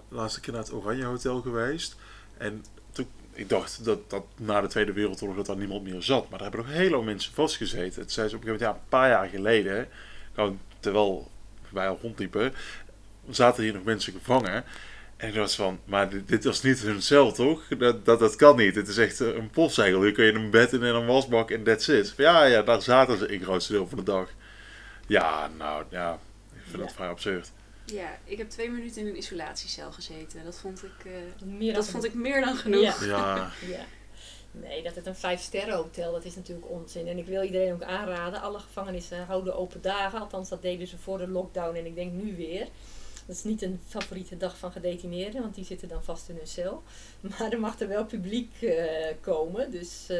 laatste 0.09 0.41
keer 0.41 0.53
naar 0.53 0.63
het 0.63 0.73
Oranje 0.73 1.05
Hotel 1.05 1.41
geweest. 1.41 1.97
En 2.39 2.65
toen, 2.93 3.07
ik 3.33 3.49
dacht 3.49 3.85
dat, 3.85 4.11
dat 4.11 4.25
na 4.39 4.61
de 4.61 4.67
Tweede 4.67 4.93
Wereldoorlog 4.93 5.37
dat 5.37 5.47
daar 5.47 5.57
niemand 5.57 5.83
meer 5.83 6.03
zat. 6.03 6.29
Maar 6.29 6.39
daar 6.39 6.51
hebben 6.51 6.67
nog 6.67 6.77
heel 6.77 6.89
veel 6.89 7.03
mensen 7.03 7.33
vastgezeten. 7.33 8.01
Het 8.03 8.13
zei 8.13 8.29
ze 8.29 8.37
op 8.37 8.43
een 8.43 8.49
gegeven 8.49 8.67
moment, 8.67 8.83
ja, 8.83 8.83
een 8.85 8.89
paar 8.89 9.09
jaar 9.09 9.29
geleden. 9.29 9.89
Gewoon, 10.33 10.61
terwijl 10.81 11.31
wij 11.73 11.89
al 11.89 11.99
rondliepen, 12.03 12.55
zaten 13.31 13.63
hier 13.63 13.73
nog 13.73 13.85
mensen 13.85 14.13
gevangen. 14.13 14.65
En 15.17 15.29
ik 15.29 15.35
was 15.35 15.55
van, 15.55 15.81
maar 15.85 16.09
dit, 16.11 16.29
dit 16.29 16.45
was 16.45 16.63
niet 16.63 16.81
hun 16.81 17.03
cel, 17.03 17.33
toch? 17.33 17.69
Dat, 17.79 18.05
dat, 18.05 18.19
dat 18.19 18.37
kan 18.37 18.57
niet. 18.57 18.75
Het 18.75 18.89
is 18.89 18.99
echt 18.99 19.21
een 19.21 19.51
postzegel. 19.51 20.03
Hier 20.03 20.13
kun 20.13 20.25
je 20.25 20.33
een 20.33 20.51
bed 20.51 20.73
in 20.73 20.83
en 20.83 20.95
een 20.95 21.07
wasbak 21.07 21.51
en 21.51 21.63
that's 21.63 21.89
it. 21.89 22.15
Ja, 22.17 22.45
ja, 22.45 22.63
daar 22.63 22.83
zaten 22.83 23.19
ze 23.19 23.27
in 23.27 23.35
het 23.35 23.43
grootste 23.43 23.73
deel 23.73 23.89
van 23.89 23.99
de 23.99 24.05
dag. 24.05 24.29
Ja, 25.07 25.51
nou, 25.59 25.85
ja, 25.91 26.19
ik 26.55 26.63
vind 26.69 26.83
dat 26.83 26.93
vrij 26.93 27.09
absurd. 27.09 27.53
Ja, 27.85 28.19
ik 28.25 28.39
heb 28.39 28.51
twee 28.51 28.71
minuten 28.71 29.01
in 29.01 29.07
een 29.07 29.17
isolatiecel 29.17 29.93
gezeten. 29.93 30.45
Dat 30.45 30.59
vond 30.59 30.83
ik, 30.85 31.05
eh, 31.05 31.13
Meer 31.47 31.75
dat 31.75 31.83
dan 31.83 31.93
vond 31.93 32.05
ik 32.05 32.15
meer 32.15 32.41
dan 32.41 32.57
genoeg. 32.57 33.05
Ja. 33.05 33.07
Ja, 33.07 33.51
Ja. 33.77 33.85
Nee, 34.53 34.83
dat 34.83 34.95
het 34.95 35.07
een 35.07 35.15
vijf 35.15 35.41
sterren 35.41 35.75
hotel, 35.75 36.13
dat 36.13 36.25
is 36.25 36.35
natuurlijk 36.35 36.71
onzin. 36.71 37.07
En 37.09 37.19
ik 37.19 37.27
wil 37.27 37.43
iedereen 37.43 37.73
ook 37.73 37.83
aanraden, 37.83 38.41
alle 38.41 38.59
gevangenissen 38.59 39.25
houden 39.25 39.57
open 39.57 39.83
dagen. 39.83 40.21
Althans, 40.21 40.49
dat 40.49 40.63
deden 40.63 40.87
ze 40.87 40.99
voor 40.99 41.19
de 41.19 41.29
lockdown 41.29 41.77
en 41.77 41.87
ik 41.87 41.95
denk 41.95 42.13
nu 42.13 42.37
weer. 42.37 42.69
Dat 43.27 43.37
is 43.37 43.45
niet 43.45 43.63
een 43.63 43.81
favoriete 43.87 44.37
dag 44.37 44.59
van 44.59 44.73
gedetineerden, 44.73 45.43
want 45.43 45.55
die 45.55 45.65
zitten 45.65 45.89
dan 45.89 46.05
vast 46.05 46.29
in 46.29 46.37
hun 46.37 46.47
cel. 46.47 46.83
Maar 47.21 47.53
er 47.53 47.61
mag 47.61 47.81
er 47.81 47.89
wel 47.89 48.05
publiek 48.05 48.63
eh, 48.63 49.15
komen, 49.21 49.71
dus 49.71 50.09
eh, 50.09 50.19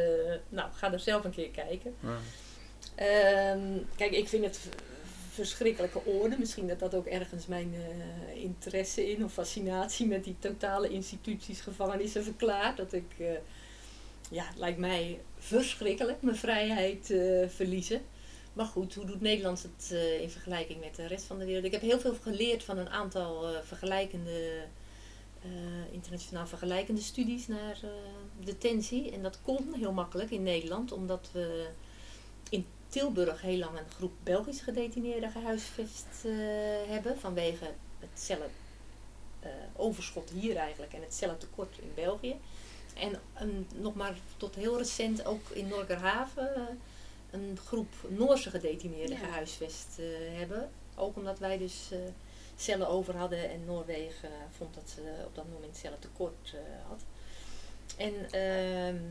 nou, 0.49 0.71
ga 0.73 0.93
er 0.93 0.99
zelf 0.99 1.23
een 1.23 1.31
keer 1.31 1.49
kijken. 1.49 1.95
Ja. 1.99 2.17
Ehm, 2.95 3.77
kijk, 3.95 4.11
ik 4.11 4.27
vind 4.27 4.45
het 4.45 4.59
verschrikkelijke 5.29 6.05
orde. 6.05 6.35
Misschien 6.39 6.67
dat 6.67 6.79
dat 6.79 6.95
ook 6.95 7.05
ergens 7.05 7.47
mijn 7.47 7.73
eh, 7.73 8.43
interesse 8.43 9.11
in 9.11 9.23
of 9.23 9.33
fascinatie 9.33 10.07
met 10.07 10.23
die 10.23 10.35
totale 10.39 10.89
instituties, 10.89 11.61
gevangenissen 11.61 12.23
verklaart. 12.23 12.77
Dat 12.77 12.93
ik, 12.93 13.15
ja, 14.33 14.45
het 14.45 14.57
lijkt 14.57 14.77
mij 14.77 15.21
verschrikkelijk 15.37 16.21
mijn 16.21 16.37
vrijheid 16.37 17.11
eh, 17.11 17.49
verliezen. 17.49 18.01
Maar 18.53 18.65
goed, 18.65 18.95
hoe 18.95 19.05
doet 19.05 19.21
Nederland 19.21 19.63
het 19.63 19.91
eh, 19.91 20.21
in 20.21 20.29
vergelijking 20.29 20.79
met 20.79 20.95
de 20.95 21.07
rest 21.07 21.25
van 21.25 21.39
de 21.39 21.45
wereld? 21.45 21.65
Ik 21.65 21.71
heb 21.71 21.81
heel 21.81 21.99
veel 21.99 22.15
geleerd 22.21 22.63
van 22.63 22.77
een 22.77 22.89
aantal 22.89 23.47
eh, 23.47 23.61
vergelijkende, 23.63 24.61
internationaal 25.91 26.47
vergelijkende 26.47 27.01
studies 27.01 27.47
naar 27.47 27.79
detentie. 28.39 29.11
En 29.11 29.21
dat 29.21 29.39
kon 29.41 29.73
heel 29.73 29.91
makkelijk 29.91 30.31
in 30.31 30.43
Nederland, 30.43 30.91
omdat 30.91 31.29
we 31.31 31.67
in 32.49 32.65
Tilburg 32.87 33.41
heel 33.41 33.57
lang 33.57 33.77
een 33.77 33.91
groep 33.95 34.13
Belgisch 34.23 34.61
gedetineerden 34.61 35.31
gehuisvest 35.31 36.25
eh, 36.25 36.31
hebben. 36.87 37.19
Vanwege 37.19 37.65
het 37.99 38.09
cellen 38.13 38.49
overschot 39.75 40.29
hier 40.29 40.55
eigenlijk 40.55 40.93
en 40.93 41.01
het 41.01 41.13
cellentekort 41.13 41.77
in 41.77 41.91
België. 41.95 42.35
En 42.93 43.19
een, 43.33 43.67
nog 43.75 43.95
maar 43.95 44.17
tot 44.37 44.55
heel 44.55 44.77
recent 44.77 45.25
ook 45.25 45.49
in 45.49 45.67
Norgerhaven 45.67 46.55
eh, 46.55 46.61
een 47.31 47.57
groep 47.65 47.93
Noorse 48.07 48.49
gedetineerden 48.49 49.17
Ja. 49.17 49.25
gehuisvest 49.25 49.99
eh, 49.99 50.05
hebben. 50.37 50.69
Ook 50.95 51.15
omdat 51.15 51.39
wij 51.39 51.57
dus 51.57 51.89
eh, 51.91 51.99
cellen 52.55 52.87
over 52.87 53.15
hadden 53.15 53.49
en 53.49 53.65
Noorwegen 53.65 54.29
vond 54.57 54.73
dat 54.73 54.89
ze 54.89 55.01
op 55.25 55.35
dat 55.35 55.45
moment 55.53 55.77
cellen 55.77 55.99
tekort 55.99 56.55
had. 56.87 57.01
En 57.97 58.13
ehm, 58.31 59.01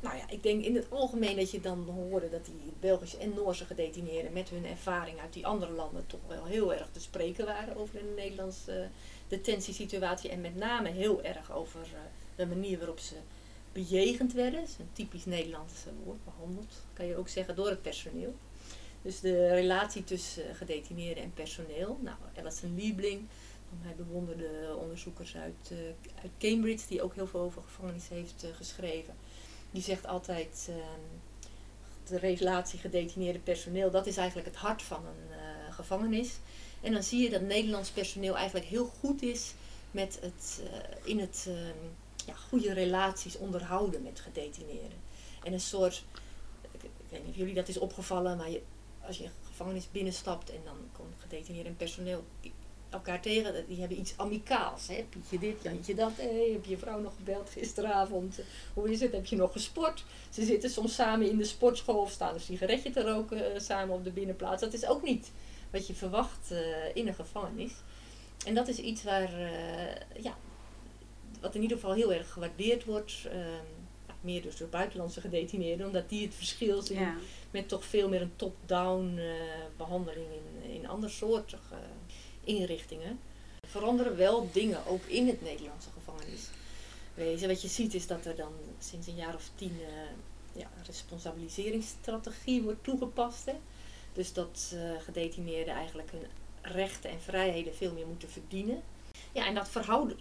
nou 0.00 0.16
ja, 0.16 0.28
ik 0.28 0.42
denk 0.42 0.64
in 0.64 0.74
het 0.74 0.90
algemeen 0.90 1.36
dat 1.36 1.50
je 1.50 1.60
dan 1.60 1.88
hoorde 1.88 2.30
dat 2.30 2.44
die 2.44 2.72
Belgische 2.80 3.18
en 3.18 3.34
Noorse 3.34 3.64
gedetineerden 3.64 4.32
met 4.32 4.48
hun 4.48 4.66
ervaring 4.66 5.20
uit 5.20 5.32
die 5.32 5.46
andere 5.46 5.72
landen 5.72 6.06
toch 6.06 6.20
wel 6.28 6.44
heel 6.44 6.74
erg 6.74 6.88
te 6.92 7.00
spreken 7.00 7.44
waren 7.44 7.76
over 7.76 7.98
een 7.98 8.14
Nederlandse 8.14 8.88
detentiesituatie. 9.28 10.30
En 10.30 10.40
met 10.40 10.56
name 10.56 10.88
heel 10.88 11.22
erg 11.22 11.52
over 11.52 11.86
de 12.36 12.46
manier 12.46 12.78
waarop 12.78 12.98
ze 12.98 13.14
bejegend 13.76 14.32
werden. 14.32 14.62
Is 14.62 14.76
een 14.78 14.92
typisch 14.92 15.24
Nederlands 15.24 15.72
eh, 15.86 15.92
woord, 16.04 16.24
behandeld, 16.24 16.74
kan 16.92 17.06
je 17.06 17.16
ook 17.16 17.28
zeggen, 17.28 17.56
door 17.56 17.68
het 17.68 17.82
personeel. 17.82 18.34
Dus 19.02 19.20
de 19.20 19.48
relatie 19.48 20.04
tussen 20.04 20.48
eh, 20.48 20.54
gedetineerden 20.54 21.22
en 21.22 21.32
personeel. 21.32 21.98
Nou, 22.02 22.16
Alison 22.38 22.74
Liebling, 22.74 23.26
mij 23.82 23.94
bewonderde 23.94 24.76
onderzoekers 24.80 25.36
uit, 25.36 25.70
eh, 25.70 25.76
uit 26.22 26.32
Cambridge, 26.38 26.86
die 26.88 27.02
ook 27.02 27.14
heel 27.14 27.26
veel 27.26 27.40
over 27.40 27.62
gevangenis 27.62 28.08
heeft 28.08 28.46
geschreven. 28.56 29.14
Die 29.70 29.82
zegt 29.82 30.06
altijd, 30.06 30.68
ehm, 30.68 31.48
de 32.08 32.18
relatie 32.18 32.78
gedetineerde 32.78 33.38
personeel, 33.38 33.90
dat 33.90 34.06
is 34.06 34.16
eigenlijk 34.16 34.48
het 34.48 34.56
hart 34.56 34.82
van 34.82 35.06
een 35.06 35.72
gevangenis. 35.72 36.38
En 36.80 36.92
dan 36.92 37.02
zie 37.02 37.22
je 37.22 37.30
dat 37.30 37.40
Nederlands 37.40 37.90
personeel 37.90 38.36
eigenlijk 38.36 38.66
heel 38.66 38.86
goed 38.86 39.22
is 39.22 39.54
met 39.90 40.18
het, 40.20 40.62
in 41.04 41.18
het 41.18 41.46
ehm, 41.48 41.88
ja, 42.26 42.34
goede 42.34 42.72
relaties 42.72 43.36
onderhouden 43.36 44.02
met 44.02 44.20
gedetineerden. 44.20 44.98
En 45.42 45.52
een 45.52 45.60
soort, 45.60 46.04
ik, 46.70 46.82
ik 46.82 46.90
weet 47.08 47.20
niet 47.20 47.30
of 47.30 47.36
jullie 47.36 47.54
dat 47.54 47.68
is 47.68 47.78
opgevallen, 47.78 48.36
maar 48.36 48.50
je, 48.50 48.62
als 49.06 49.18
je 49.18 49.24
een 49.24 49.30
gevangenis 49.46 49.90
binnenstapt 49.90 50.50
en 50.50 50.60
dan 50.64 50.76
komt 50.92 51.14
gedetineerden 51.18 51.72
en 51.72 51.76
personeel 51.76 52.24
elkaar 52.90 53.20
tegen, 53.20 53.64
die 53.68 53.78
hebben 53.78 53.98
iets 53.98 54.14
amicaals. 54.16 54.86
Hè? 54.88 55.06
Pietje 55.08 55.38
dit, 55.38 55.62
Jantje 55.62 55.94
dat, 55.94 56.12
hey, 56.16 56.50
heb 56.52 56.64
je 56.64 56.70
je 56.70 56.78
vrouw 56.78 57.00
nog 57.00 57.14
gebeld 57.16 57.50
gisteravond? 57.50 58.40
Hoe 58.74 58.90
is 58.90 59.00
het? 59.00 59.12
Heb 59.12 59.26
je 59.26 59.36
nog 59.36 59.52
gesport? 59.52 60.04
Ze 60.30 60.44
zitten 60.44 60.70
soms 60.70 60.94
samen 60.94 61.30
in 61.30 61.36
de 61.36 61.44
sportschool 61.44 62.00
of 62.00 62.10
staan 62.10 62.34
een 62.34 62.40
sigaretje 62.40 62.90
te 62.90 63.02
roken 63.02 63.54
eh, 63.54 63.60
samen 63.60 63.94
op 63.94 64.04
de 64.04 64.10
binnenplaats. 64.10 64.60
Dat 64.60 64.72
is 64.72 64.86
ook 64.86 65.02
niet 65.02 65.30
wat 65.70 65.86
je 65.86 65.94
verwacht 65.94 66.50
eh, 66.50 66.58
in 66.94 67.06
een 67.06 67.14
gevangenis. 67.14 67.72
En 68.46 68.54
dat 68.54 68.68
is 68.68 68.78
iets 68.78 69.02
waar, 69.02 69.32
eh, 69.32 70.22
ja, 70.22 70.36
wat 71.46 71.54
in 71.54 71.62
ieder 71.62 71.76
geval 71.76 71.94
heel 71.94 72.12
erg 72.12 72.32
gewaardeerd 72.32 72.84
wordt. 72.84 73.12
ehm, 73.30 73.38
ja, 74.06 74.14
meer 74.20 74.42
dus 74.42 74.56
door 74.56 74.68
buitenlandse 74.68 75.20
gedetineerden, 75.20 75.86
omdat 75.86 76.08
die 76.08 76.26
het 76.26 76.34
verschil 76.34 76.82
zien 76.82 76.98
Ja. 76.98 77.16
met 77.50 77.68
toch 77.68 77.84
veel 77.84 78.08
meer 78.08 78.20
een 78.22 78.36
top-down 78.36 79.18
eh, 79.18 79.24
behandeling 79.76 80.26
in, 80.62 80.70
in 80.70 80.88
andersoortige 80.88 81.74
inrichtingen. 82.44 83.18
Er 83.60 83.68
veranderen 83.68 84.16
wel 84.16 84.48
dingen, 84.52 84.86
ook 84.86 85.04
in 85.06 85.26
het 85.26 85.42
Nederlandse 85.42 85.88
gevangeniswezen. 85.92 87.48
Wat 87.48 87.62
je 87.62 87.68
ziet 87.68 87.94
is 87.94 88.06
dat 88.06 88.24
er 88.24 88.36
dan 88.36 88.52
sinds 88.78 89.06
een 89.06 89.14
jaar 89.16 89.34
of 89.34 89.50
tien 89.54 89.78
eh, 89.80 90.60
ja, 90.60 90.70
een 90.78 90.84
responsabiliseringsstrategie 90.86 92.62
wordt 92.62 92.84
toegepast. 92.84 93.44
Hè? 93.46 93.54
Dus 94.12 94.32
dat 94.32 94.72
eh, 94.74 94.80
gedetineerden 95.04 95.74
eigenlijk 95.74 96.10
hun 96.10 96.26
rechten 96.62 97.10
en 97.10 97.20
vrijheden 97.20 97.74
veel 97.74 97.92
meer 97.92 98.06
moeten 98.06 98.28
verdienen. 98.30 98.82
Ja, 99.36 99.46
en 99.46 99.54
dat 99.54 99.68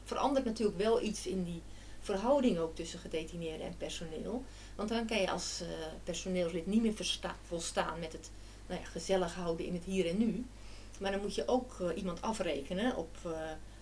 verandert 0.04 0.46
natuurlijk 0.46 0.78
wel 0.78 1.02
iets 1.02 1.28
in 1.28 1.44
die 1.44 1.62
verhouding 2.00 2.58
ook 2.58 2.76
tussen 2.76 3.00
gedetineerden 3.00 3.66
en 3.68 3.78
personeel. 3.78 4.44
Want 4.76 4.90
dan 4.90 5.06
kan 5.06 5.18
je 5.18 5.32
als 5.32 5.62
eh, 5.62 5.68
personeelslid 6.04 6.66
niet 6.66 6.82
meer 6.82 6.94
volstaan 7.48 8.00
met 8.00 8.12
het 8.14 8.30
nou 8.68 8.80
ja, 8.82 8.86
gezellig 8.86 9.36
houden 9.36 9.66
in 9.66 9.74
het 9.74 9.84
hier 9.84 10.08
en 10.08 10.18
nu. 10.18 10.46
Maar 11.00 11.12
dan 11.12 11.22
moet 11.22 11.36
je 11.36 11.48
ook 11.48 11.80
eh, 11.80 11.98
iemand 11.98 12.22
afrekenen 12.22 12.96
op 12.96 13.18
eh, 13.24 13.32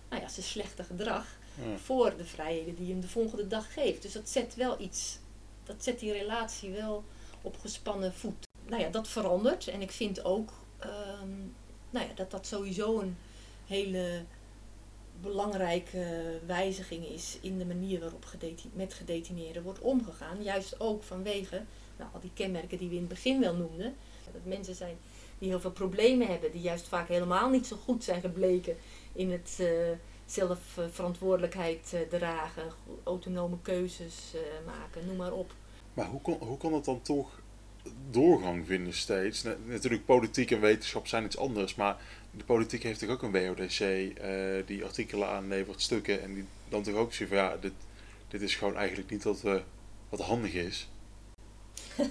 nou 0.08 0.22
ja, 0.22 0.28
zijn 0.28 0.46
slechte 0.46 0.84
gedrag 0.84 1.26
Ja. 1.54 1.78
voor 1.78 2.16
de 2.16 2.24
vrijheden 2.24 2.74
die 2.74 2.86
je 2.86 2.92
hem 2.92 3.00
de 3.00 3.08
volgende 3.08 3.46
dag 3.46 3.72
geeft. 3.72 4.02
Dus 4.02 4.12
dat 4.12 4.28
zet 4.28 4.54
wel 4.54 4.80
iets, 4.80 5.18
dat 5.64 5.76
zet 5.84 5.98
die 5.98 6.12
relatie 6.12 6.70
wel 6.70 7.04
op 7.42 7.58
gespannen 7.60 8.14
voet. 8.14 8.46
Nou 8.68 8.82
ja, 8.82 8.88
dat 8.88 9.08
verandert. 9.08 9.68
En 9.68 9.82
ik 9.82 9.90
vind 9.90 10.24
ook 10.24 10.50
ehm, 10.78 11.36
nou 11.90 12.06
ja, 12.06 12.14
dat 12.14 12.30
dat 12.30 12.46
sowieso 12.46 13.00
een 13.00 13.16
hele 13.66 14.24
belangrijke 15.20 16.40
wijziging 16.46 17.06
is 17.06 17.38
in 17.40 17.58
de 17.58 17.64
manier 17.66 18.00
waarop 18.00 18.24
met 18.72 18.94
gedetineerden 18.94 19.62
wordt 19.62 19.80
omgegaan. 19.80 20.42
Juist 20.42 20.80
ook 20.80 21.02
vanwege 21.02 21.62
nou, 21.96 22.10
al 22.14 22.20
die 22.20 22.30
kenmerken 22.34 22.78
die 22.78 22.88
we 22.88 22.94
in 22.94 23.00
het 23.00 23.08
begin 23.08 23.40
wel 23.40 23.54
noemden. 23.54 23.94
Dat 24.32 24.44
mensen 24.44 24.74
zijn 24.74 24.96
die 25.38 25.48
heel 25.48 25.60
veel 25.60 25.70
problemen 25.72 26.26
hebben, 26.26 26.52
die 26.52 26.60
juist 26.60 26.88
vaak 26.88 27.08
helemaal 27.08 27.50
niet 27.50 27.66
zo 27.66 27.76
goed 27.76 28.04
zijn 28.04 28.20
gebleken 28.20 28.76
in 29.12 29.30
het 29.32 29.56
eh, 29.60 29.68
zelf 30.26 30.58
verantwoordelijkheid 30.90 31.92
eh, 31.92 32.00
dragen, 32.18 32.72
autonome 33.04 33.56
keuzes 33.62 34.32
eh, 34.34 34.40
maken, 34.66 35.06
noem 35.06 35.16
maar 35.16 35.32
op. 35.32 35.54
Maar 35.94 36.06
hoe 36.06 36.20
kon, 36.20 36.36
hoe 36.38 36.56
kon 36.56 36.72
het 36.74 36.84
dan 36.84 37.02
toch 37.02 37.40
doorgang 38.10 38.66
vinden 38.66 38.94
steeds? 38.94 39.42
Na- 39.42 39.56
Natuurlijk, 39.64 40.04
politiek 40.04 40.50
en 40.50 40.60
wetenschap 40.60 41.06
zijn 41.06 41.24
iets 41.24 41.38
anders, 41.38 41.74
maar 41.74 41.96
de 42.36 42.44
politiek 42.44 42.82
heeft 42.82 43.00
toch 43.00 43.08
ook 43.08 43.22
een 43.22 43.32
WODC 43.32 43.80
eh, 43.80 44.66
die 44.66 44.84
artikelen 44.84 45.28
aanlevert, 45.28 45.82
stukken, 45.82 46.22
en 46.22 46.34
die 46.34 46.44
dan 46.68 46.82
toch 46.82 46.94
ook 46.94 47.12
zeggen 47.12 47.36
van 47.36 47.46
ja, 47.46 47.56
dit, 47.56 47.72
dit 48.28 48.42
is 48.42 48.54
gewoon 48.54 48.76
eigenlijk 48.76 49.10
niet 49.10 49.24
wat, 49.24 49.44
eh, 49.44 49.60
wat 50.08 50.20
handig 50.20 50.52
is. 50.52 50.88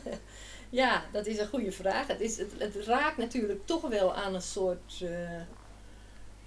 Ja, 0.70 1.06
dat 1.12 1.26
is 1.26 1.38
een 1.38 1.48
goede 1.48 1.72
vraag. 1.72 2.08
Het, 2.08 2.22
is, 2.22 2.38
het, 2.38 2.52
het 2.58 2.76
raakt 2.76 3.18
natuurlijk 3.18 3.66
toch 3.66 3.82
wel 3.82 4.16
aan 4.16 4.36
een 4.36 4.42
soort 4.42 5.02
eh 5.02 5.42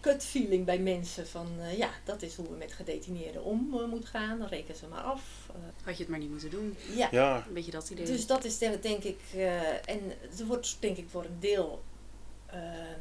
gut 0.07 0.24
feeling 0.24 0.64
bij 0.64 0.79
mensen 0.79 1.27
van 1.27 1.47
eh, 1.61 1.79
ja, 1.79 1.91
dat 2.05 2.22
is 2.22 2.35
hoe 2.35 2.49
we 2.49 2.57
met 2.57 2.72
gedetineerden 2.72 3.45
om 3.45 3.59
moeten 3.89 4.09
gaan. 4.09 4.39
Dan 4.39 4.49
reken 4.49 4.77
ze 4.77 4.87
maar 4.87 5.01
af. 5.01 5.22
Had 5.85 5.97
je 5.97 6.03
het 6.03 6.11
maar 6.11 6.18
niet 6.18 6.31
moeten 6.31 6.51
doen. 6.51 6.77
ja, 6.95 7.09
Ja, 7.11 7.45
Een 7.47 7.55
beetje 7.55 7.70
dat 7.70 7.91
idee. 7.91 8.07
Dus 8.07 8.27
dat 8.27 8.45
is 8.45 8.59
denk 8.59 8.83
denk 8.83 9.03
ik, 9.03 9.20
eh, 9.35 9.89
en 9.89 10.12
er 10.39 10.47
wordt 10.47 10.77
denk 10.81 10.97
ik 10.97 11.09
voor 11.09 11.24
een 11.24 11.41
deel 11.41 11.83
ehm, 12.47 13.01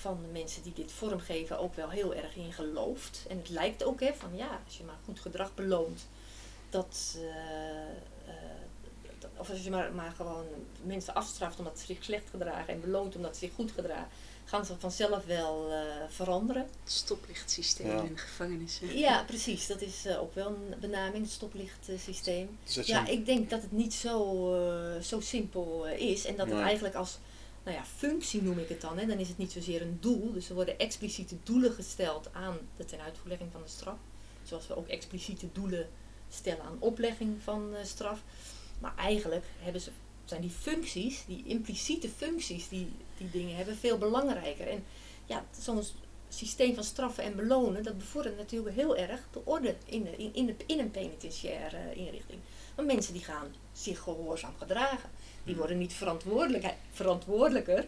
van 0.00 0.18
de 0.22 0.32
mensen 0.32 0.62
die 0.62 0.72
dit 0.72 0.92
vormgeven 0.92 1.58
ook 1.58 1.74
wel 1.74 1.88
heel 1.90 2.14
erg 2.14 2.36
in 2.36 2.52
geloofd. 2.52 3.24
En 3.28 3.36
het 3.38 3.48
lijkt 3.48 3.84
ook, 3.84 4.00
hè, 4.00 4.12
van 4.14 4.36
ja, 4.36 4.60
als 4.66 4.76
je 4.76 4.84
maar 4.84 4.98
goed 5.04 5.20
gedrag 5.20 5.54
beloont, 5.54 6.06
dat, 6.70 7.16
eh, 7.16 7.22
eh, 8.32 8.34
dat- 9.18 9.30
of 9.36 9.50
als 9.50 9.62
je 9.64 9.70
maar, 9.70 9.92
maar 9.92 10.12
gewoon 10.16 10.44
mensen 10.82 11.14
afstraft 11.14 11.58
omdat 11.58 11.78
ze 11.78 11.86
zich 11.86 12.04
slecht 12.04 12.30
gedragen 12.30 12.74
en 12.74 12.80
beloont 12.80 13.16
omdat 13.16 13.36
ze 13.36 13.46
zich 13.46 13.54
goed 13.54 13.72
gedragen, 13.72 14.08
gaan 14.44 14.64
ze 14.64 14.74
vanzelf 14.78 15.24
wel 15.24 15.72
eh, 15.72 15.80
veranderen. 16.08 16.62
Het 16.62 16.92
stoplichtsysteem 16.92 17.86
Ja. 17.86 18.02
in 18.02 18.14
de 18.14 18.20
gevangenissen. 18.20 18.98
Ja, 18.98 19.24
precies. 19.26 19.66
Dat 19.66 19.80
is 19.80 20.04
eh, 20.06 20.20
ook 20.20 20.34
wel 20.34 20.46
een 20.46 20.74
benaming, 20.80 21.22
het 21.24 21.32
stoplichtsysteem. 21.32 22.58
dus 22.64 22.74
Ja, 22.74 22.82
zijn- 22.82 23.06
ik 23.06 23.26
denk 23.26 23.50
dat 23.50 23.62
het 23.62 23.72
niet 23.72 23.94
zo, 23.94 24.54
eh, 24.54 25.00
zo 25.02 25.20
simpel 25.20 25.86
is. 25.86 26.24
En 26.24 26.36
dat 26.36 26.48
het 26.50 26.60
eigenlijk 26.60 26.94
als 26.94 27.18
nou 27.68 27.80
ja, 27.80 27.86
functie 27.86 28.42
noem 28.42 28.58
ik 28.58 28.68
het 28.68 28.80
dan. 28.80 28.98
Hè. 28.98 29.06
Dan 29.06 29.18
is 29.18 29.28
het 29.28 29.38
niet 29.38 29.52
zozeer 29.52 29.82
een 29.82 29.98
doel. 30.00 30.32
Dus 30.32 30.48
er 30.48 30.54
worden 30.54 30.78
expliciete 30.78 31.36
doelen 31.42 31.72
gesteld 31.72 32.28
aan 32.32 32.58
de 32.76 32.84
tenuitvoerlegging 32.84 33.52
van 33.52 33.62
de 33.62 33.68
straf. 33.68 33.98
Zoals 34.42 34.66
we 34.66 34.76
ook 34.76 34.88
expliciete 34.88 35.48
doelen 35.52 35.88
stellen 36.28 36.64
aan 36.64 36.76
oplegging 36.78 37.42
van 37.42 37.70
uh, 37.72 37.78
straf. 37.84 38.22
Maar 38.78 38.96
eigenlijk 38.96 39.44
hebben 39.58 39.80
ze, 39.82 39.90
zijn 40.24 40.40
die 40.40 40.50
functies, 40.50 41.24
die 41.26 41.44
impliciete 41.46 42.08
functies 42.08 42.68
die 42.68 42.92
die 43.18 43.30
dingen 43.30 43.56
hebben, 43.56 43.76
veel 43.76 43.98
belangrijker. 43.98 44.68
En 44.68 44.84
ja, 45.26 45.44
zo'n 45.58 45.82
systeem 46.28 46.74
van 46.74 46.84
straffen 46.84 47.24
en 47.24 47.36
belonen, 47.36 47.82
dat 47.82 47.98
bevordert 47.98 48.36
natuurlijk 48.36 48.74
heel 48.74 48.96
erg 48.96 49.20
de 49.30 49.40
orde 49.44 49.76
in, 49.84 50.18
in, 50.18 50.34
in, 50.34 50.46
de, 50.46 50.54
in 50.66 50.78
een 50.78 50.90
penitentiaire 50.90 51.94
inrichting. 51.94 52.40
Want 52.74 52.88
mensen 52.88 53.12
die 53.12 53.24
gaan 53.24 53.54
zich 53.72 54.00
gehoorzaam 54.00 54.54
gedragen. 54.58 55.10
Die 55.48 55.56
worden 55.56 55.78
niet 55.78 55.94
verantwoordelijker 56.92 57.86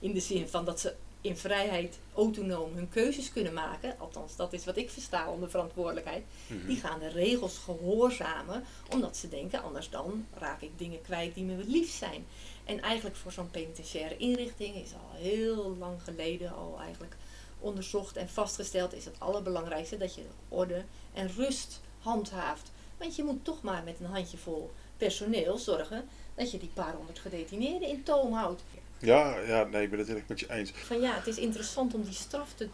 in 0.00 0.12
de 0.12 0.20
zin 0.20 0.48
van 0.48 0.64
dat 0.64 0.80
ze 0.80 0.94
in 1.20 1.36
vrijheid 1.36 1.98
autonoom 2.14 2.74
hun 2.74 2.88
keuzes 2.88 3.32
kunnen 3.32 3.52
maken. 3.52 3.98
Althans, 3.98 4.36
dat 4.36 4.52
is 4.52 4.64
wat 4.64 4.76
ik 4.76 4.90
versta 4.90 5.30
onder 5.30 5.50
verantwoordelijkheid. 5.50 6.24
Hmm. 6.46 6.66
Die 6.66 6.76
gaan 6.76 6.98
de 6.98 7.08
regels 7.08 7.58
gehoorzamen, 7.58 8.64
omdat 8.92 9.16
ze 9.16 9.28
denken, 9.28 9.62
anders 9.62 9.90
dan 9.90 10.26
raak 10.38 10.62
ik 10.62 10.70
dingen 10.76 11.02
kwijt 11.02 11.34
die 11.34 11.44
me 11.44 11.64
lief 11.66 11.90
zijn. 11.90 12.26
En 12.64 12.80
eigenlijk 12.80 13.16
voor 13.16 13.32
zo'n 13.32 13.50
penitentiaire 13.50 14.16
inrichting 14.16 14.74
is 14.74 14.92
al 14.92 15.18
heel 15.18 15.76
lang 15.78 16.02
geleden 16.02 16.54
al 16.54 16.78
eigenlijk 16.80 17.16
onderzocht 17.60 18.16
en 18.16 18.28
vastgesteld 18.28 18.94
is 18.94 19.04
het 19.04 19.20
allerbelangrijkste 19.20 19.96
dat 19.96 20.14
je 20.14 20.22
orde 20.48 20.84
en 21.12 21.30
rust 21.36 21.80
handhaaft. 21.98 22.70
Want 22.96 23.16
je 23.16 23.24
moet 23.24 23.44
toch 23.44 23.62
maar 23.62 23.82
met 23.84 24.00
een 24.00 24.06
handjevol 24.06 24.70
personeel 24.96 25.58
zorgen 25.58 26.08
dat 26.38 26.50
je 26.50 26.58
die 26.58 26.70
paar 26.74 26.94
honderd 26.94 27.18
gedetineerden 27.18 27.88
in 27.88 28.02
toom 28.02 28.32
houdt. 28.32 28.62
Ja, 28.98 29.38
ja, 29.38 29.64
nee, 29.64 29.82
ik 29.82 29.90
ben 29.90 29.98
het 29.98 30.28
met 30.28 30.40
je 30.40 30.52
eens. 30.52 30.70
Van 30.70 31.00
ja, 31.00 31.14
het 31.14 31.26
is 31.26 31.36
interessant 31.36 31.94
om 31.94 32.02
die 32.02 32.14
straf 32.14 32.52
te 32.54 32.68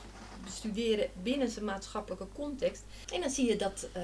bestuderen 0.44 1.10
binnen 1.22 1.50
zijn 1.50 1.64
maatschappelijke 1.64 2.26
context. 2.34 2.82
En 3.12 3.20
dan 3.20 3.30
zie 3.30 3.48
je 3.48 3.56
dat 3.56 3.88
uh, 3.96 4.02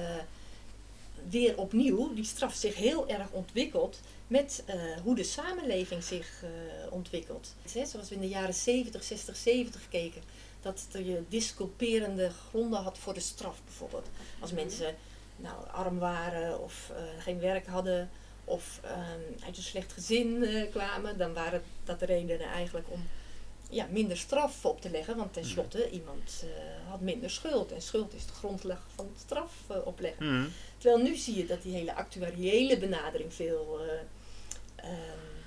weer 1.29 1.57
opnieuw 1.57 2.13
die 2.13 2.23
straf 2.23 2.53
zich 2.53 2.75
heel 2.75 3.07
erg 3.07 3.29
ontwikkelt 3.31 3.99
met 4.27 4.63
uh, 4.67 4.75
hoe 5.03 5.15
de 5.15 5.23
samenleving 5.23 6.03
zich 6.03 6.43
uh, 6.43 6.49
ontwikkelt. 6.89 7.55
Zoals 7.65 8.09
we 8.09 8.15
in 8.15 8.21
de 8.21 8.27
jaren 8.27 8.53
70, 8.53 9.03
60, 9.03 9.35
70 9.35 9.81
keken, 9.89 10.21
dat 10.61 10.87
je 10.91 11.23
disculperende 11.29 12.29
gronden 12.49 12.79
had 12.79 12.97
voor 12.97 13.13
de 13.13 13.19
straf 13.19 13.61
bijvoorbeeld. 13.65 14.07
Als 14.39 14.51
mensen 14.51 14.95
nou, 15.35 15.55
arm 15.71 15.99
waren 15.99 16.59
of 16.59 16.91
uh, 16.91 16.97
geen 17.23 17.39
werk 17.39 17.67
hadden 17.67 18.09
of 18.45 18.79
um, 18.85 19.43
uit 19.45 19.57
een 19.57 19.63
slecht 19.63 19.93
gezin 19.93 20.45
kwamen, 20.71 21.17
dan 21.17 21.33
waren 21.33 21.61
dat 21.83 21.99
de 21.99 22.05
redenen 22.05 22.47
eigenlijk 22.47 22.87
om 22.89 23.07
ja, 23.69 23.87
minder 23.89 24.17
straf 24.17 24.65
op 24.65 24.81
te 24.81 24.89
leggen. 24.89 25.17
Want 25.17 25.33
tenslotte, 25.33 25.85
mm. 25.87 25.93
iemand 25.93 26.45
had 26.89 27.01
minder 27.01 27.29
schuld. 27.29 27.71
En 27.71 27.81
schuld 27.81 28.13
is 28.13 28.25
de 28.25 28.33
grondslag 28.33 28.87
van 28.95 29.05
het 29.05 29.21
straf 29.21 29.53
opleggen. 29.83 30.25
Mm. 30.25 30.51
Terwijl 30.77 31.03
nu 31.03 31.15
zie 31.15 31.37
je 31.37 31.45
dat 31.45 31.61
die 31.61 31.73
hele 31.73 31.95
actuariële 31.95 32.77
benadering 32.77 33.33
veel 33.33 33.79
um, 34.83 35.41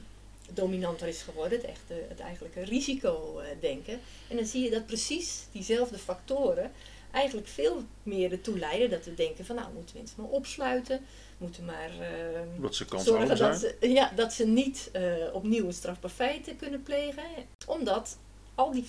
dominanter 0.51 1.09
is 1.09 1.23
geworden, 1.23 1.59
het, 1.59 1.67
echte, 1.67 1.95
het 2.09 2.21
eigenlijke 2.21 2.63
risicodenken. 2.63 4.01
En 4.29 4.37
dan 4.37 4.47
zie 4.47 4.63
je 4.63 4.71
dat 4.71 4.87
precies 4.87 5.47
diezelfde 5.53 5.99
factoren 5.99 6.73
eigenlijk 7.13 7.49
veel 7.49 7.83
meer 8.03 8.33
ertoe 8.33 8.59
leiden 8.59 8.91
dat 8.91 9.05
we 9.05 9.15
denken 9.15 9.45
van 9.45 9.57
nou 9.57 9.73
moeten 9.73 9.97
mensen 9.97 10.23
maar 10.23 10.31
opsluiten, 10.31 11.01
moeten 11.45 11.65
maar 11.65 11.91
uh, 12.01 12.41
Wat 12.57 12.75
ze 12.75 12.85
zorgen 12.97 13.37
dat 13.37 13.59
ze, 13.59 13.77
ja, 13.81 14.13
dat 14.15 14.33
ze 14.33 14.47
niet 14.47 14.91
uh, 14.97 15.03
opnieuw 15.33 15.67
een 15.67 15.73
strafbaar 15.73 16.11
feit 16.11 16.55
kunnen 16.59 16.83
plegen. 16.83 17.25
Omdat 17.67 18.19
al 18.55 18.71
die 18.71 18.87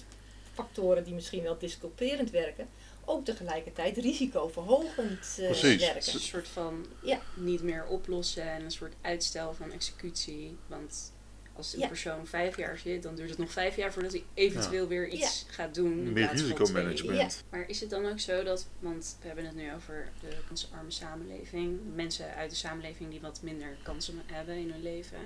factoren 0.53 1.03
die 1.03 1.13
misschien 1.13 1.43
wel 1.43 1.57
disculperend 1.57 2.29
werken, 2.29 2.67
ook 3.05 3.25
tegelijkertijd 3.25 3.97
risicoverhogend 3.97 5.37
uh, 5.39 5.49
werken. 5.61 6.13
Een 6.13 6.19
soort 6.19 6.47
van 6.47 6.85
ja. 7.03 7.21
niet 7.35 7.63
meer 7.63 7.85
oplossen 7.85 8.51
en 8.51 8.63
een 8.63 8.71
soort 8.71 8.93
uitstel 9.01 9.53
van 9.53 9.71
executie. 9.71 10.57
Want 10.67 11.13
als 11.55 11.75
een 11.75 11.87
persoon 11.87 12.27
vijf 12.27 12.57
jaar 12.57 12.77
zit, 12.77 13.03
dan 13.03 13.15
duurt 13.15 13.29
het 13.29 13.37
nog 13.37 13.51
vijf 13.51 13.75
jaar 13.75 13.93
voordat 13.93 14.11
hij 14.11 14.23
eventueel 14.33 14.87
weer 14.87 15.07
iets 15.07 15.45
gaat 15.49 15.75
doen. 15.75 16.13
Meer 16.13 16.31
risicomanagement. 16.31 17.43
Maar 17.49 17.69
is 17.69 17.79
het 17.79 17.89
dan 17.89 18.05
ook 18.05 18.19
zo 18.19 18.43
dat, 18.43 18.67
want 18.79 19.17
we 19.21 19.27
hebben 19.27 19.45
het 19.45 19.55
nu 19.55 19.73
over 19.73 20.09
de 20.21 20.37
kansarme 20.47 20.91
samenleving, 20.91 21.79
mensen 21.95 22.35
uit 22.35 22.49
de 22.49 22.55
samenleving 22.55 23.09
die 23.09 23.21
wat 23.21 23.39
minder 23.41 23.77
kansen 23.83 24.21
hebben 24.25 24.55
in 24.55 24.71
hun 24.71 24.83
leven. 24.83 25.19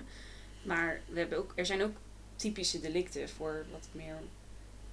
Maar 0.63 1.01
we 1.07 1.19
hebben 1.19 1.37
ook, 1.37 1.53
er 1.55 1.65
zijn 1.65 1.83
ook 1.83 1.95
typische 2.35 2.79
delicten 2.79 3.29
voor 3.29 3.65
wat 3.71 3.87
meer 3.91 4.15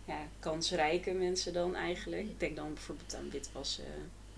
ja, 0.05 0.29
kansrijke 0.39 1.13
mensen 1.13 1.53
dan 1.53 1.75
eigenlijk. 1.75 2.23
Ik 2.23 2.41
denk 2.41 2.57
dan 2.57 2.75
bijvoorbeeld 2.75 3.15
aan 3.15 3.31
witwassen. 3.31 3.85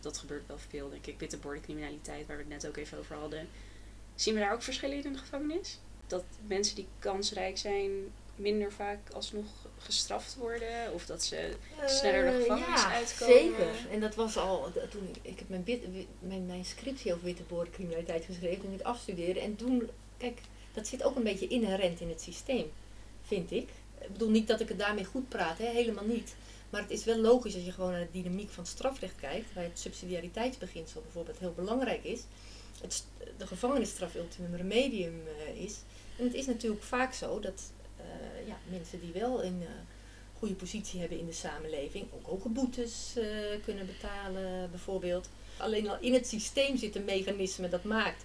Dat 0.00 0.18
gebeurt 0.18 0.46
wel 0.46 0.58
veel, 0.58 0.90
denk 0.90 1.06
ik. 1.06 1.18
Bitterbordencriminaliteit, 1.18 2.26
waar 2.26 2.36
we 2.36 2.42
het 2.42 2.52
net 2.52 2.66
ook 2.66 2.76
even 2.76 2.98
over 2.98 3.16
hadden. 3.16 3.48
Zien 4.14 4.34
we 4.34 4.40
daar 4.40 4.52
ook 4.52 4.62
verschillen 4.62 5.04
in 5.04 5.12
de 5.12 5.18
gevangenis? 5.18 5.78
Dat 6.08 6.24
mensen 6.46 6.74
die 6.74 6.86
kansrijk 6.98 7.58
zijn 7.58 7.90
minder 8.36 8.72
vaak 8.72 8.98
alsnog 9.12 9.46
gestraft 9.78 10.36
worden? 10.36 10.92
Of 10.92 11.06
dat 11.06 11.22
ze 11.22 11.52
sneller 11.86 12.24
de 12.24 12.30
eh, 12.30 12.40
gevangenis 12.40 12.80
ja, 12.80 12.92
uitkomen? 12.92 13.36
zeker. 13.36 13.90
En 13.90 14.00
dat 14.00 14.14
was 14.14 14.36
al 14.36 14.72
toen 14.90 15.08
ik, 15.08 15.16
ik 15.22 15.38
heb 15.38 15.48
mijn, 15.48 15.64
mijn, 16.18 16.46
mijn 16.46 16.64
scriptie 16.64 17.12
over 17.12 17.24
wittebordencriminaliteit 17.24 18.24
geschreven 18.24 18.62
toen 18.62 18.74
ik 18.74 18.80
afstudeerde. 18.80 19.40
En 19.40 19.56
toen, 19.56 19.90
kijk, 20.16 20.40
dat 20.72 20.86
zit 20.86 21.02
ook 21.02 21.16
een 21.16 21.22
beetje 21.22 21.48
inherent 21.48 22.00
in 22.00 22.08
het 22.08 22.20
systeem, 22.20 22.70
vind 23.22 23.50
ik. 23.50 23.68
Ik 24.00 24.12
bedoel 24.12 24.30
niet 24.30 24.48
dat 24.48 24.60
ik 24.60 24.68
het 24.68 24.78
daarmee 24.78 25.04
goed 25.04 25.28
praat, 25.28 25.58
hè? 25.58 25.66
helemaal 25.66 26.04
niet. 26.04 26.34
Maar 26.70 26.80
het 26.80 26.90
is 26.90 27.04
wel 27.04 27.18
logisch 27.18 27.54
als 27.54 27.64
je 27.64 27.72
gewoon 27.72 27.90
naar 27.92 28.08
de 28.12 28.22
dynamiek 28.22 28.50
van 28.50 28.62
het 28.62 28.72
strafrecht 28.72 29.16
kijkt, 29.20 29.54
waar 29.54 29.64
het 29.64 29.78
subsidiariteitsbeginsel 29.78 31.00
bijvoorbeeld 31.00 31.38
heel 31.38 31.52
belangrijk 31.52 32.04
is. 32.04 32.20
Het, 32.80 33.04
de 33.36 33.46
gevangenisstraf 33.46 34.14
ultimum 34.14 34.54
remedium 34.54 35.22
uh, 35.26 35.62
is. 35.62 35.76
En 36.18 36.24
het 36.24 36.34
is 36.34 36.46
natuurlijk 36.46 36.82
vaak 36.82 37.12
zo 37.12 37.40
dat 37.40 37.72
uh, 38.00 38.46
ja, 38.46 38.56
mensen 38.70 39.00
die 39.00 39.12
wel 39.12 39.44
een 39.44 39.60
uh, 39.60 39.68
goede 40.38 40.54
positie 40.54 41.00
hebben 41.00 41.18
in 41.18 41.26
de 41.26 41.32
samenleving, 41.32 42.06
ook 42.12 42.26
hoge 42.26 42.48
boetes 42.48 43.16
kunnen 43.64 43.86
betalen 43.86 44.70
bijvoorbeeld. 44.70 45.28
Alleen 45.56 45.88
al 45.88 45.96
in 46.00 46.12
het 46.12 46.26
systeem 46.26 46.76
zit 46.76 46.96
een 46.96 47.04
mechanisme 47.04 47.68
dat 47.68 47.84
maakt 47.84 48.24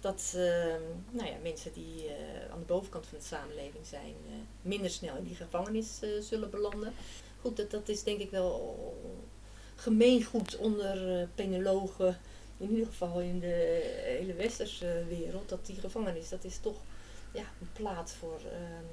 dat 0.00 0.32
ehm, 0.36 0.80
nou 1.10 1.28
ja, 1.28 1.36
mensen 1.42 1.72
die 1.72 2.06
aan 2.52 2.58
de 2.58 2.64
bovenkant 2.66 3.06
van 3.06 3.18
de 3.18 3.24
samenleving 3.24 3.86
zijn, 3.86 4.14
minder 4.62 4.90
snel 4.90 5.16
in 5.16 5.24
die 5.24 5.34
gevangenis 5.34 6.00
zullen 6.20 6.50
belanden. 6.50 6.92
Goed, 7.40 7.56
dat, 7.56 7.70
dat 7.70 7.88
is 7.88 8.02
denk 8.02 8.20
ik 8.20 8.30
wel 8.30 8.78
gemeengoed 9.74 10.56
onder 10.56 11.28
penologen, 11.34 12.20
in 12.60 12.70
ieder 12.70 12.86
geval 12.86 13.20
in 13.20 13.40
de 13.40 13.80
hele 14.04 14.34
westerse 14.34 15.04
wereld, 15.08 15.48
dat 15.48 15.66
die 15.66 15.80
gevangenis, 15.80 16.28
dat 16.28 16.44
is 16.44 16.58
toch 16.58 16.76
ja, 17.32 17.44
een 17.60 17.72
plaats 17.72 18.12
voor 18.12 18.40
ehm, 18.52 18.84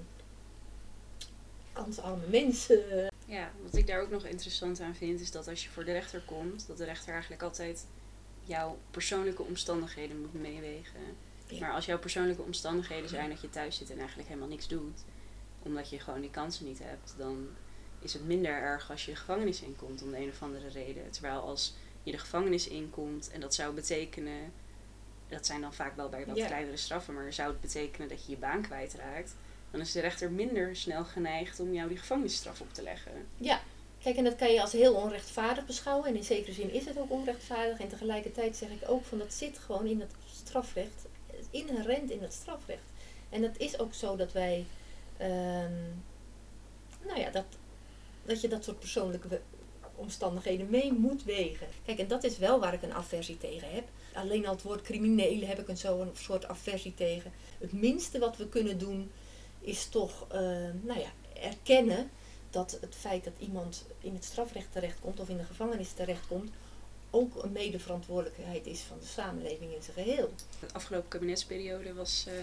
kansarme 1.74 2.28
mensen. 2.28 3.10
Ja, 3.26 3.52
wat 3.64 3.76
ik 3.76 3.88
daar 3.88 4.02
ook 4.02 4.10
nog 4.10 4.26
interessant 4.26 4.80
aan 4.80 4.96
vind, 4.96 5.20
is 5.20 5.32
dat 5.32 5.48
als 5.48 5.64
je 5.64 5.70
voor 5.70 5.86
de 5.86 5.92
rechter 5.92 6.22
komt, 6.26 6.68
dat 6.68 6.78
de 6.78 6.84
rechter 6.84 7.12
eigenlijk 7.12 7.42
altijd 7.42 7.86
jouw 8.44 8.78
persoonlijke 8.92 9.44
omstandigheden 9.44 10.22
moet 10.22 10.34
meewegen. 10.34 11.02
Maar 11.60 11.74
als 11.74 11.86
jouw 11.86 12.00
persoonlijke 12.00 12.42
omstandigheden 12.42 13.10
zijn 13.10 13.30
dat 13.30 13.42
je 13.42 13.50
thuis 13.50 13.78
zit 13.78 13.90
en 13.90 13.98
eigenlijk 13.98 14.28
helemaal 14.28 14.50
niks 14.50 14.68
doet, 14.68 15.04
omdat 15.64 15.90
je 15.90 16.00
gewoon 16.00 16.22
die 16.22 16.30
kansen 16.30 16.66
niet 16.66 16.80
hebt, 16.80 17.14
dan 17.18 17.48
is 18.00 18.14
het 18.14 18.26
minder 18.26 18.52
erg 18.52 18.92
als 18.92 19.06
je 19.06 19.12
de 19.12 19.18
gevangenis 19.18 19.62
inkomt 19.62 20.02
om 20.02 20.12
de 20.12 20.18
een 20.18 20.30
of 20.30 20.42
andere 20.42 20.68
reden. 20.68 21.12
Terwijl 21.12 21.40
als 21.40 21.74
je 22.08 22.14
de 22.14 22.20
gevangenis 22.20 22.68
inkomt 22.68 23.30
en 23.32 23.40
dat 23.40 23.54
zou 23.54 23.74
betekenen, 23.74 24.54
dat 25.28 25.46
zijn 25.46 25.62
dan 25.62 25.74
vaak 25.74 25.96
wel 25.96 26.10
bij 26.10 26.26
wat 26.26 26.46
kleinere 26.46 26.78
straffen, 26.78 27.14
maar 27.14 27.34
zou 27.34 27.52
het 27.52 27.62
betekenen 27.62 28.08
dat 28.08 28.26
je 28.26 28.32
je 28.32 28.38
baan 28.38 28.62
kwijtraakt, 28.62 29.36
dan 29.72 29.82
is 29.82 29.92
de 29.92 30.00
rechter 30.00 30.32
minder 30.32 30.76
snel 30.76 31.06
geneigd 31.06 31.60
om 31.60 31.74
jou 31.74 31.88
die 31.90 31.98
gevangenisstraf 31.98 32.62
op 32.62 32.74
te 32.74 32.84
leggen. 32.84 33.12
Ja, 33.38 33.62
Kijk, 34.04 34.18
en 34.18 34.24
dat 34.24 34.36
kan 34.36 34.54
je 34.54 34.62
als 34.62 34.72
heel 34.72 34.94
onrechtvaardig 34.94 35.66
beschouwen. 35.66 36.08
En 36.08 36.16
in 36.16 36.24
zekere 36.24 36.54
zin 36.54 36.74
is 36.74 36.86
het 36.86 36.98
ook 36.98 37.12
onrechtvaardig. 37.12 37.80
En 37.80 37.88
tegelijkertijd 37.88 38.56
zeg 38.56 38.70
ik 38.70 38.90
ook 38.90 39.06
van 39.06 39.18
dat 39.18 39.34
zit 39.34 39.58
gewoon 39.58 39.86
in 39.86 40.00
het 40.00 40.12
strafrecht. 40.32 41.06
Inherent 41.50 42.10
in 42.10 42.22
het 42.22 42.34
strafrecht. 42.34 42.90
En 43.30 43.44
het 43.44 43.58
is 43.58 43.80
ook 43.80 43.94
zo 43.94 44.16
dat 44.16 44.32
wij. 44.32 44.66
Ehm, 45.18 45.74
nou 47.06 47.20
ja, 47.20 47.30
dat, 47.30 47.46
dat 48.26 48.42
je 48.42 48.48
dat 48.48 48.64
soort 48.64 48.80
persoonlijke 48.80 49.40
omstandigheden 49.98 50.70
mee 50.70 50.94
moet 50.94 51.24
wegen. 51.24 51.68
Kijk, 51.86 52.00
en 52.00 52.08
dat 52.08 52.24
is 52.24 52.38
wel 52.38 52.60
waar 52.60 52.74
ik 52.74 52.82
een 52.82 52.94
aversie 52.94 53.38
tegen 53.38 53.72
heb. 53.72 53.84
Alleen 54.14 54.46
al 54.46 54.54
het 54.54 54.62
woord 54.62 54.82
criminelen 54.82 55.48
heb 55.48 55.60
ik 55.60 55.68
een 55.68 55.78
zo'n 55.78 56.12
soort 56.14 56.48
aversie 56.48 56.94
tegen. 56.94 57.32
Het 57.58 57.72
minste 57.72 58.20
wat 58.20 58.38
we 58.38 58.50
kunnen 58.50 58.78
doen 58.78 59.12
is 59.60 59.86
toch, 59.86 60.28
uh, 60.32 60.40
nou 60.82 61.00
ja, 61.00 61.12
erkennen 61.42 62.10
dat 62.50 62.78
het 62.82 62.96
feit 62.96 63.24
dat 63.24 63.34
iemand 63.40 63.86
in 64.02 64.14
het 64.14 64.24
strafrecht 64.24 64.72
terechtkomt 64.72 65.20
of 65.20 65.30
in 65.30 65.38
de 65.38 65.44
gevangenis 65.44 65.92
terechtkomt, 65.92 66.52
ook 67.10 67.44
een 67.44 67.52
medeverantwoordelijkheid 67.52 68.66
is 68.66 68.80
van 68.80 68.98
de 69.00 69.06
samenleving 69.06 69.74
in 69.74 69.84
zijn 69.84 70.06
geheel. 70.06 70.30
De 70.60 70.74
afgelopen 70.74 71.10
kabinetsperiode 71.10 71.94
was 71.94 72.26
uh, 72.28 72.34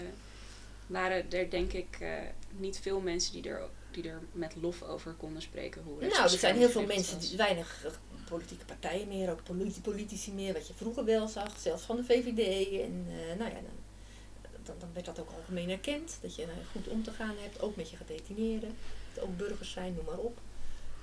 waren 0.87 1.31
er 1.31 1.49
denk 1.49 1.73
ik 1.73 1.97
eh, 1.99 2.09
niet 2.49 2.79
veel 2.79 2.99
mensen 2.99 3.33
die 3.33 3.49
er, 3.49 3.61
die 3.95 4.09
er 4.09 4.21
met 4.31 4.55
lof 4.61 4.81
over 4.81 5.13
konden 5.13 5.41
spreken. 5.41 5.83
Hoe 5.83 5.99
Nou, 5.99 6.23
er 6.23 6.29
zijn 6.29 6.55
heel 6.55 6.69
veel 6.69 6.85
mensen, 6.85 7.19
die, 7.19 7.37
weinig 7.37 7.85
eh, 7.85 7.91
politieke 8.29 8.65
partijen 8.65 9.07
meer, 9.07 9.31
ook 9.31 9.43
politi- 9.43 9.81
politici 9.81 10.33
meer, 10.33 10.53
wat 10.53 10.67
je 10.67 10.73
vroeger 10.73 11.05
wel 11.05 11.27
zag, 11.27 11.59
zelfs 11.59 11.83
van 11.83 11.95
de 11.95 12.03
VVD. 12.03 12.67
En 12.81 13.05
eh, 13.09 13.37
nou 13.37 13.51
ja, 13.51 13.59
dan, 13.61 14.51
dan, 14.63 14.75
dan 14.79 14.89
werd 14.93 15.05
dat 15.05 15.19
ook 15.19 15.29
algemeen 15.37 15.69
erkend, 15.69 16.17
dat 16.21 16.35
je 16.35 16.43
eh, 16.43 16.49
goed 16.71 16.87
om 16.87 17.03
te 17.03 17.11
gaan 17.11 17.35
hebt, 17.37 17.61
ook 17.61 17.75
met 17.75 17.89
je 17.89 17.97
gedetineerden, 17.97 18.75
dat 19.13 19.23
ook 19.23 19.37
burgers 19.37 19.71
zijn, 19.71 19.93
noem 19.93 20.05
maar 20.05 20.17
op. 20.17 20.37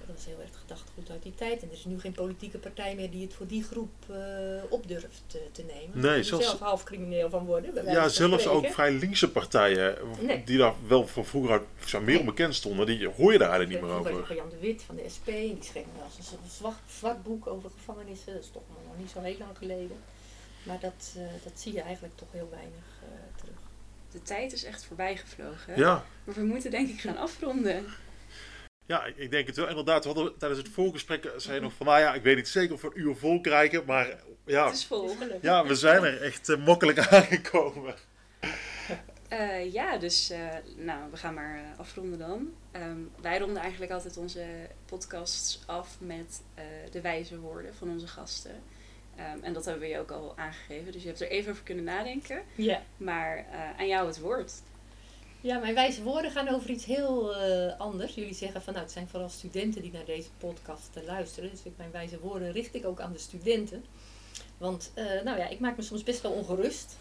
Dat 0.06 0.16
was 0.16 0.24
heel 0.24 0.40
erg 0.40 0.58
gedachtegoed 0.60 1.10
uit 1.10 1.22
die 1.22 1.34
tijd. 1.34 1.62
En 1.62 1.68
er 1.68 1.74
is 1.74 1.84
nu 1.84 2.00
geen 2.00 2.12
politieke 2.12 2.58
partij 2.58 2.94
meer 2.94 3.10
die 3.10 3.22
het 3.22 3.34
voor 3.34 3.46
die 3.46 3.62
groep 3.64 3.90
eh, 4.10 4.16
op 4.68 4.88
durft 4.88 5.22
te, 5.26 5.42
te 5.52 5.62
nemen. 5.62 6.00
Nee, 6.00 6.16
je 6.16 6.22
zelfs- 6.22 6.46
zelf 6.46 6.58
half 6.58 6.84
crimineel 6.84 7.30
van 7.30 7.44
worden. 7.46 7.84
Ja, 7.84 8.08
zelfs 8.08 8.46
ook 8.46 8.66
vrij 8.66 8.92
linkse 8.92 9.30
partijen, 9.30 9.96
Nee. 10.20 10.44
die 10.44 10.58
daar 10.58 10.74
wel 10.86 11.06
van 11.06 11.24
vroeger 11.24 11.50
uit 11.52 11.62
zijn 11.84 12.02
meer 12.04 12.10
Nee. 12.14 12.20
onbekend 12.20 12.54
stonden, 12.54 12.86
die 12.86 13.08
hoor 13.08 13.32
je 13.32 13.38
daar 13.38 13.50
eigenlijk 13.50 13.80
niet 13.80 13.90
meer 13.90 13.98
over. 13.98 14.34
Jan 14.34 14.48
de 14.48 14.58
Wit 14.58 14.82
van 14.82 14.96
de 14.96 15.08
SP, 15.16 15.26
die 15.26 15.58
schreef 15.60 15.84
wel 15.96 16.04
eens 16.18 16.30
een 16.30 16.50
zwart, 16.50 16.76
zwart 16.98 17.22
boek 17.22 17.46
over 17.46 17.70
gevangenissen. 17.70 18.32
Dat 18.32 18.42
is 18.42 18.50
toch 18.52 18.62
nog 18.86 18.98
niet 18.98 19.10
zo 19.10 19.20
heel 19.20 19.38
lang 19.38 19.56
geleden. 19.58 19.96
Maar 20.62 20.80
dat, 20.80 21.14
eh, 21.16 21.22
dat 21.44 21.52
zie 21.60 21.72
je 21.72 21.80
eigenlijk 21.80 22.16
toch 22.16 22.28
heel 22.32 22.48
weinig 22.50 22.84
eh, 23.02 23.08
terug. 23.40 23.54
De 24.12 24.22
tijd 24.22 24.52
is 24.52 24.64
echt 24.64 24.84
voorbij 24.84 25.16
gevlogen. 25.16 25.76
Ja, 25.76 26.04
Maar 26.24 26.34
we 26.34 26.42
moeten 26.44 26.70
denk 26.70 26.88
ik 26.88 27.00
gaan 27.00 27.16
afronden. 27.16 27.84
Ja, 28.92 29.04
ik- 29.16 29.30
denk 29.30 29.46
het 29.46 29.56
wel. 29.56 29.68
Inderdaad, 29.68 30.04
we 30.04 30.10
hadden 30.12 30.38
tijdens 30.38 30.60
het 30.62 30.70
voorgesprek 30.72 31.24
eh, 31.24 31.30
zei 31.36 31.54
je 31.54 31.60
nog 31.60 31.72
van, 31.72 31.86
nou 31.86 32.00
ja, 32.00 32.14
ik 32.14 32.22
weet 32.22 32.36
niet 32.36 32.48
zeker 32.48 32.74
of 32.74 32.80
we 32.82 32.86
een 32.94 33.00
uur 33.00 33.16
vol 33.16 33.40
krijgen, 33.40 33.84
maar 33.86 34.16
ja, 34.46 34.64
Het 34.66 34.74
is 34.74 34.86
vol. 34.86 35.08
Gelukkig. 35.08 35.42
ja 35.42 35.66
we 35.66 35.74
zijn 35.74 36.04
er 36.04 36.22
echt 36.22 36.48
eh, 36.48 36.64
makkelijk 36.66 36.98
aangekomen. 37.08 37.94
Eh, 39.28 39.72
ja, 39.72 39.96
dus 39.98 40.30
eh, 40.30 40.38
nou, 40.76 41.10
we 41.10 41.16
gaan 41.16 41.34
maar 41.34 41.60
afronden 41.76 42.18
dan. 42.18 42.52
Ehm, 42.72 42.96
wij 43.20 43.38
ronden 43.38 43.62
eigenlijk 43.62 43.92
altijd 43.92 44.16
onze 44.16 44.44
podcasts 44.86 45.62
af 45.66 45.96
met 46.00 46.42
eh, 46.54 46.64
de 46.90 47.00
wijze 47.00 47.38
woorden 47.38 47.74
van 47.74 47.90
onze 47.90 48.06
gasten. 48.06 48.62
Ehm, 49.16 49.38
en 49.42 49.52
dat 49.52 49.64
hebben 49.64 49.82
we 49.82 49.88
je 49.88 49.98
ook 49.98 50.10
al 50.10 50.32
aangegeven, 50.36 50.92
dus 50.92 51.02
je 51.02 51.08
hebt 51.08 51.20
er 51.20 51.28
even 51.30 51.50
over 51.52 51.62
kunnen 51.64 51.84
nadenken. 51.84 52.42
Ja. 52.54 52.82
Maar 52.96 53.36
eh, 53.36 53.78
aan 53.80 53.88
jou 53.88 54.06
het 54.06 54.20
woord. 54.20 54.52
Ja, 55.42 55.58
mijn 55.58 55.74
wijze 55.74 56.02
woorden 56.02 56.30
gaan 56.30 56.48
over 56.48 56.70
iets 56.70 56.84
heel 56.84 57.36
eh, 57.36 57.80
anders. 57.80 58.14
Jullie 58.14 58.34
zeggen 58.34 58.62
van 58.62 58.72
nou, 58.72 58.84
het 58.84 58.94
zijn 58.94 59.08
vooral 59.08 59.28
studenten 59.28 59.82
die 59.82 59.92
naar 59.92 60.04
deze 60.04 60.28
podcast 60.38 60.90
eh, 60.94 61.04
luisteren. 61.04 61.50
Dus 61.50 61.62
ik, 61.62 61.72
mijn 61.76 61.90
wijze 61.90 62.18
woorden 62.18 62.52
richt 62.52 62.74
ik 62.74 62.86
ook 62.86 63.00
aan 63.00 63.12
de 63.12 63.18
studenten. 63.18 63.84
Want 64.58 64.90
eh, 64.94 65.04
nou 65.24 65.38
ja, 65.38 65.48
ik 65.48 65.60
maak 65.60 65.76
me 65.76 65.82
soms 65.82 66.02
best 66.02 66.20
wel 66.20 66.32
ongerust. 66.32 66.96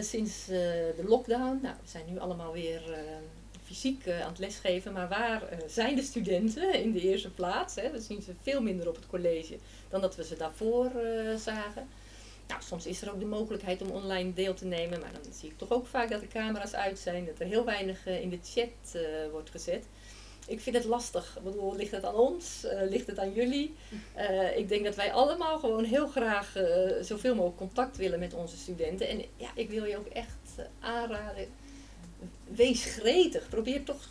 sinds 0.00 0.46
de 0.46 1.04
lockdown. 1.06 1.58
Nou, 1.62 1.74
we 1.82 1.88
zijn 1.88 2.04
nu 2.08 2.18
allemaal 2.18 2.52
weer 2.52 2.82
fysiek 3.64 4.08
aan 4.08 4.28
het 4.28 4.38
lesgeven. 4.38 4.92
Maar 4.92 5.08
waar 5.08 5.42
zijn 5.66 5.96
de 5.96 6.02
studenten 6.02 6.74
in 6.74 6.92
de 6.92 7.00
eerste 7.00 7.30
plaats? 7.30 7.74
Hè? 7.74 7.90
We 7.90 8.00
zien 8.00 8.22
ze 8.22 8.32
veel 8.42 8.62
minder 8.62 8.88
op 8.88 8.94
het 8.94 9.06
college 9.06 9.58
dan 9.88 10.00
dat 10.00 10.16
we 10.16 10.24
ze 10.24 10.36
daarvoor 10.36 10.90
zagen. 11.38 11.88
Nou, 12.52 12.64
soms 12.64 12.86
is 12.86 13.02
er 13.02 13.12
ook 13.12 13.20
de 13.20 13.26
mogelijkheid 13.26 13.82
om 13.82 13.90
online 13.90 14.32
deel 14.32 14.54
te 14.54 14.64
nemen, 14.64 15.00
maar 15.00 15.12
dan 15.12 15.32
zie 15.32 15.48
ik 15.48 15.58
toch 15.58 15.70
ook 15.70 15.86
vaak 15.86 16.10
dat 16.10 16.20
de 16.20 16.28
camera's 16.28 16.72
uit 16.72 16.98
zijn, 16.98 17.26
dat 17.26 17.38
er 17.38 17.46
heel 17.46 17.64
weinig 17.64 18.06
eh, 18.06 18.20
in 18.20 18.30
de 18.30 18.38
chat 18.44 18.94
eh, 18.94 19.02
wordt 19.30 19.50
gezet. 19.50 19.84
Ik 20.46 20.60
vind 20.60 20.76
het 20.76 20.84
lastig. 20.84 21.36
Ik 21.36 21.42
bedoel, 21.42 21.76
ligt 21.76 21.90
het 21.90 22.04
aan 22.04 22.14
ons? 22.14 22.64
Eh, 22.64 22.90
ligt 22.90 23.06
het 23.06 23.18
aan 23.18 23.32
jullie? 23.32 23.74
Ik 24.56 24.68
denk 24.68 24.84
dat 24.84 24.94
wij 24.94 25.12
allemaal 25.12 25.58
gewoon 25.58 25.84
heel 25.84 26.06
graag 26.06 26.56
zoveel 27.00 27.34
mogelijk 27.34 27.58
contact 27.58 27.96
willen 27.96 28.18
met 28.18 28.34
onze 28.34 28.56
studenten. 28.56 29.08
En 29.08 29.24
ja, 29.36 29.50
ik 29.54 29.70
wil 29.70 29.84
je 29.84 29.98
ook 29.98 30.06
echt 30.06 30.68
aanraden, 30.80 31.46
wees 32.44 32.84
gretig. 32.84 33.48
Probeer 33.48 33.84
toch, 33.84 34.08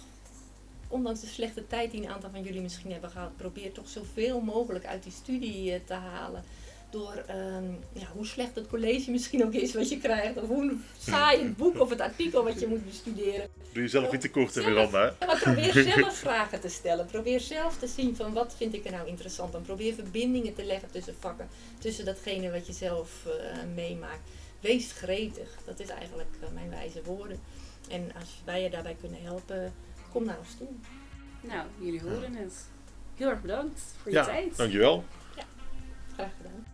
ondanks 0.87 1.21
de 1.21 1.27
slechte 1.27 1.67
tijd 1.67 1.91
die 1.91 2.01
een 2.01 2.09
aantal 2.09 2.29
van 2.29 2.43
jullie 2.43 2.61
misschien 2.61 2.91
hebben 2.91 3.09
gehad, 3.09 3.37
probeer 3.37 3.71
toch 3.71 3.87
zoveel 3.87 4.39
mogelijk 4.39 4.85
uit 4.85 5.03
die 5.03 5.11
studie 5.11 5.83
te 5.83 5.93
halen 5.93 6.43
door 6.91 7.23
ehm, 7.27 7.71
ja, 7.93 8.07
hoe 8.13 8.25
slecht 8.25 8.55
het 8.55 8.67
college 8.67 9.11
misschien 9.11 9.43
ook 9.45 9.53
is 9.53 9.73
wat 9.73 9.89
je 9.89 9.97
krijgt, 9.97 10.37
of 10.37 10.47
hoe 10.47 10.75
saai 10.99 11.43
het 11.43 11.57
boek 11.57 11.79
of 11.79 11.89
het 11.89 12.01
artikel 12.01 12.43
wat 12.43 12.59
je 12.59 12.67
moet 12.67 12.85
bestuderen. 12.85 13.47
Doe 13.73 13.81
jezelf 13.81 14.11
niet 14.11 14.21
tekort, 14.21 14.55
hè, 14.55 14.61
Zelf. 14.61 14.67
Miranda. 14.73 14.99
hè? 14.99 15.05
Ja, 15.05 15.25
maar 15.25 15.39
probeer 15.41 15.73
zelf 15.95 16.15
vragen 16.17 16.59
te 16.59 16.67
stellen. 16.69 17.05
Probeer 17.05 17.39
zelf 17.39 17.77
te 17.77 17.87
zien 17.87 18.15
van 18.15 18.33
wat 18.33 18.55
vind 18.57 18.73
ik 18.73 18.85
er 18.85 18.91
nou 18.91 19.07
interessant. 19.07 19.53
En 19.55 19.61
probeer 19.61 19.93
verbindingen 19.93 20.53
te 20.53 20.63
leggen 20.63 20.91
tussen 20.91 21.15
vakken, 21.19 21.47
tussen 21.79 22.05
datgene 22.05 22.51
wat 22.51 22.67
je 22.67 22.73
zelf 22.73 23.25
eh, 23.25 23.57
meemaakt. 23.75 24.29
Wees 24.59 24.91
gretig, 24.91 25.57
dat 25.65 25.79
is 25.79 25.87
eigenlijk 25.89 26.29
eh, 26.41 26.47
mijn 26.53 26.69
wijze 26.69 27.01
woorden. 27.03 27.39
En 27.89 28.11
als 28.19 28.41
wij 28.45 28.61
je 28.63 28.69
daarbij 28.69 28.95
kunnen 29.01 29.21
helpen, 29.23 29.73
kom 30.11 30.25
naar 30.25 30.37
ons 30.39 30.55
toe. 30.57 30.67
Nou, 31.41 31.67
jullie 31.79 32.01
horen 32.01 32.33
het. 32.35 32.53
Heel 33.15 33.29
erg 33.29 33.41
bedankt 33.41 33.81
voor 34.01 34.11
je 34.11 34.17
Ja, 34.17 34.25
tijd. 34.25 34.57
dankjewel. 34.57 35.03
Graag 36.13 36.31
gedaan. 36.37 36.65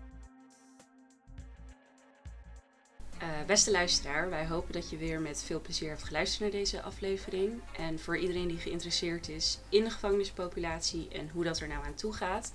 Eh, 3.20 3.28
beste 3.48 3.72
luisteraar, 3.72 4.30
wij 4.30 4.48
hopen 4.48 4.74
dat 4.74 4.90
je 4.90 4.98
weer 4.98 5.20
met 5.20 5.44
veel 5.44 5.62
plezier 5.62 5.90
hebt 5.90 6.04
geluisterd 6.04 6.42
naar 6.42 6.62
deze 6.62 6.82
aflevering. 6.82 7.62
En 7.78 8.00
voor 8.00 8.18
iedereen 8.18 8.48
die 8.48 8.58
geïnteresseerd 8.58 9.30
is 9.30 9.60
in 9.70 9.84
de 9.84 9.90
gevangenispopulatie 9.90 11.08
en 11.12 11.30
hoe 11.34 11.44
dat 11.44 11.60
er 11.60 11.68
nou 11.68 11.86
aan 11.86 11.96
toe 11.96 12.14
gaat. 12.14 12.52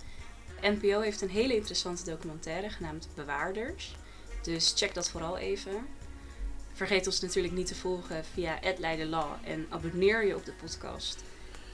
NPO 0.61 1.01
heeft 1.01 1.21
een 1.21 1.31
hele 1.31 1.55
interessante 1.55 2.05
documentaire 2.05 2.71
genaamd 2.71 3.09
Bewaarders. 3.15 3.97
Dus 4.43 4.73
check 4.77 4.95
dat 4.95 5.11
vooral 5.11 5.39
even. 5.39 5.87
Vergeet 6.73 7.07
ons 7.07 7.21
natuurlijk 7.21 7.55
niet 7.55 7.67
te 7.67 7.75
volgen 7.75 8.25
via 8.25 8.59
@leidenlaw 8.79 9.33
en 9.45 9.67
abonneer 9.69 10.27
je 10.27 10.37
op 10.37 10.45
de 10.45 10.53
podcast. 10.53 11.25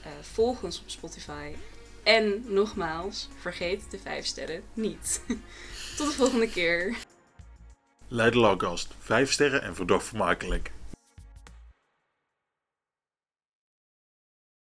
Eh, 0.03 0.11
volg 0.21 0.63
ons 0.63 0.79
op 0.81 0.89
Spotify. 0.89 1.55
En 2.03 2.43
nogmaals, 2.47 3.27
vergeet 3.39 3.91
de 3.91 3.99
5 3.99 4.25
sterren 4.25 4.63
niet. 4.73 5.21
Tot 5.97 6.07
de 6.07 6.13
volgende 6.13 6.49
keer. 6.49 6.97
Leiden 8.11 8.39
Lawgast, 8.39 8.95
5 8.99 9.31
sterren 9.31 9.61
en 9.61 9.75
verdacht 9.75 10.05
vermakelijk. 10.05 10.71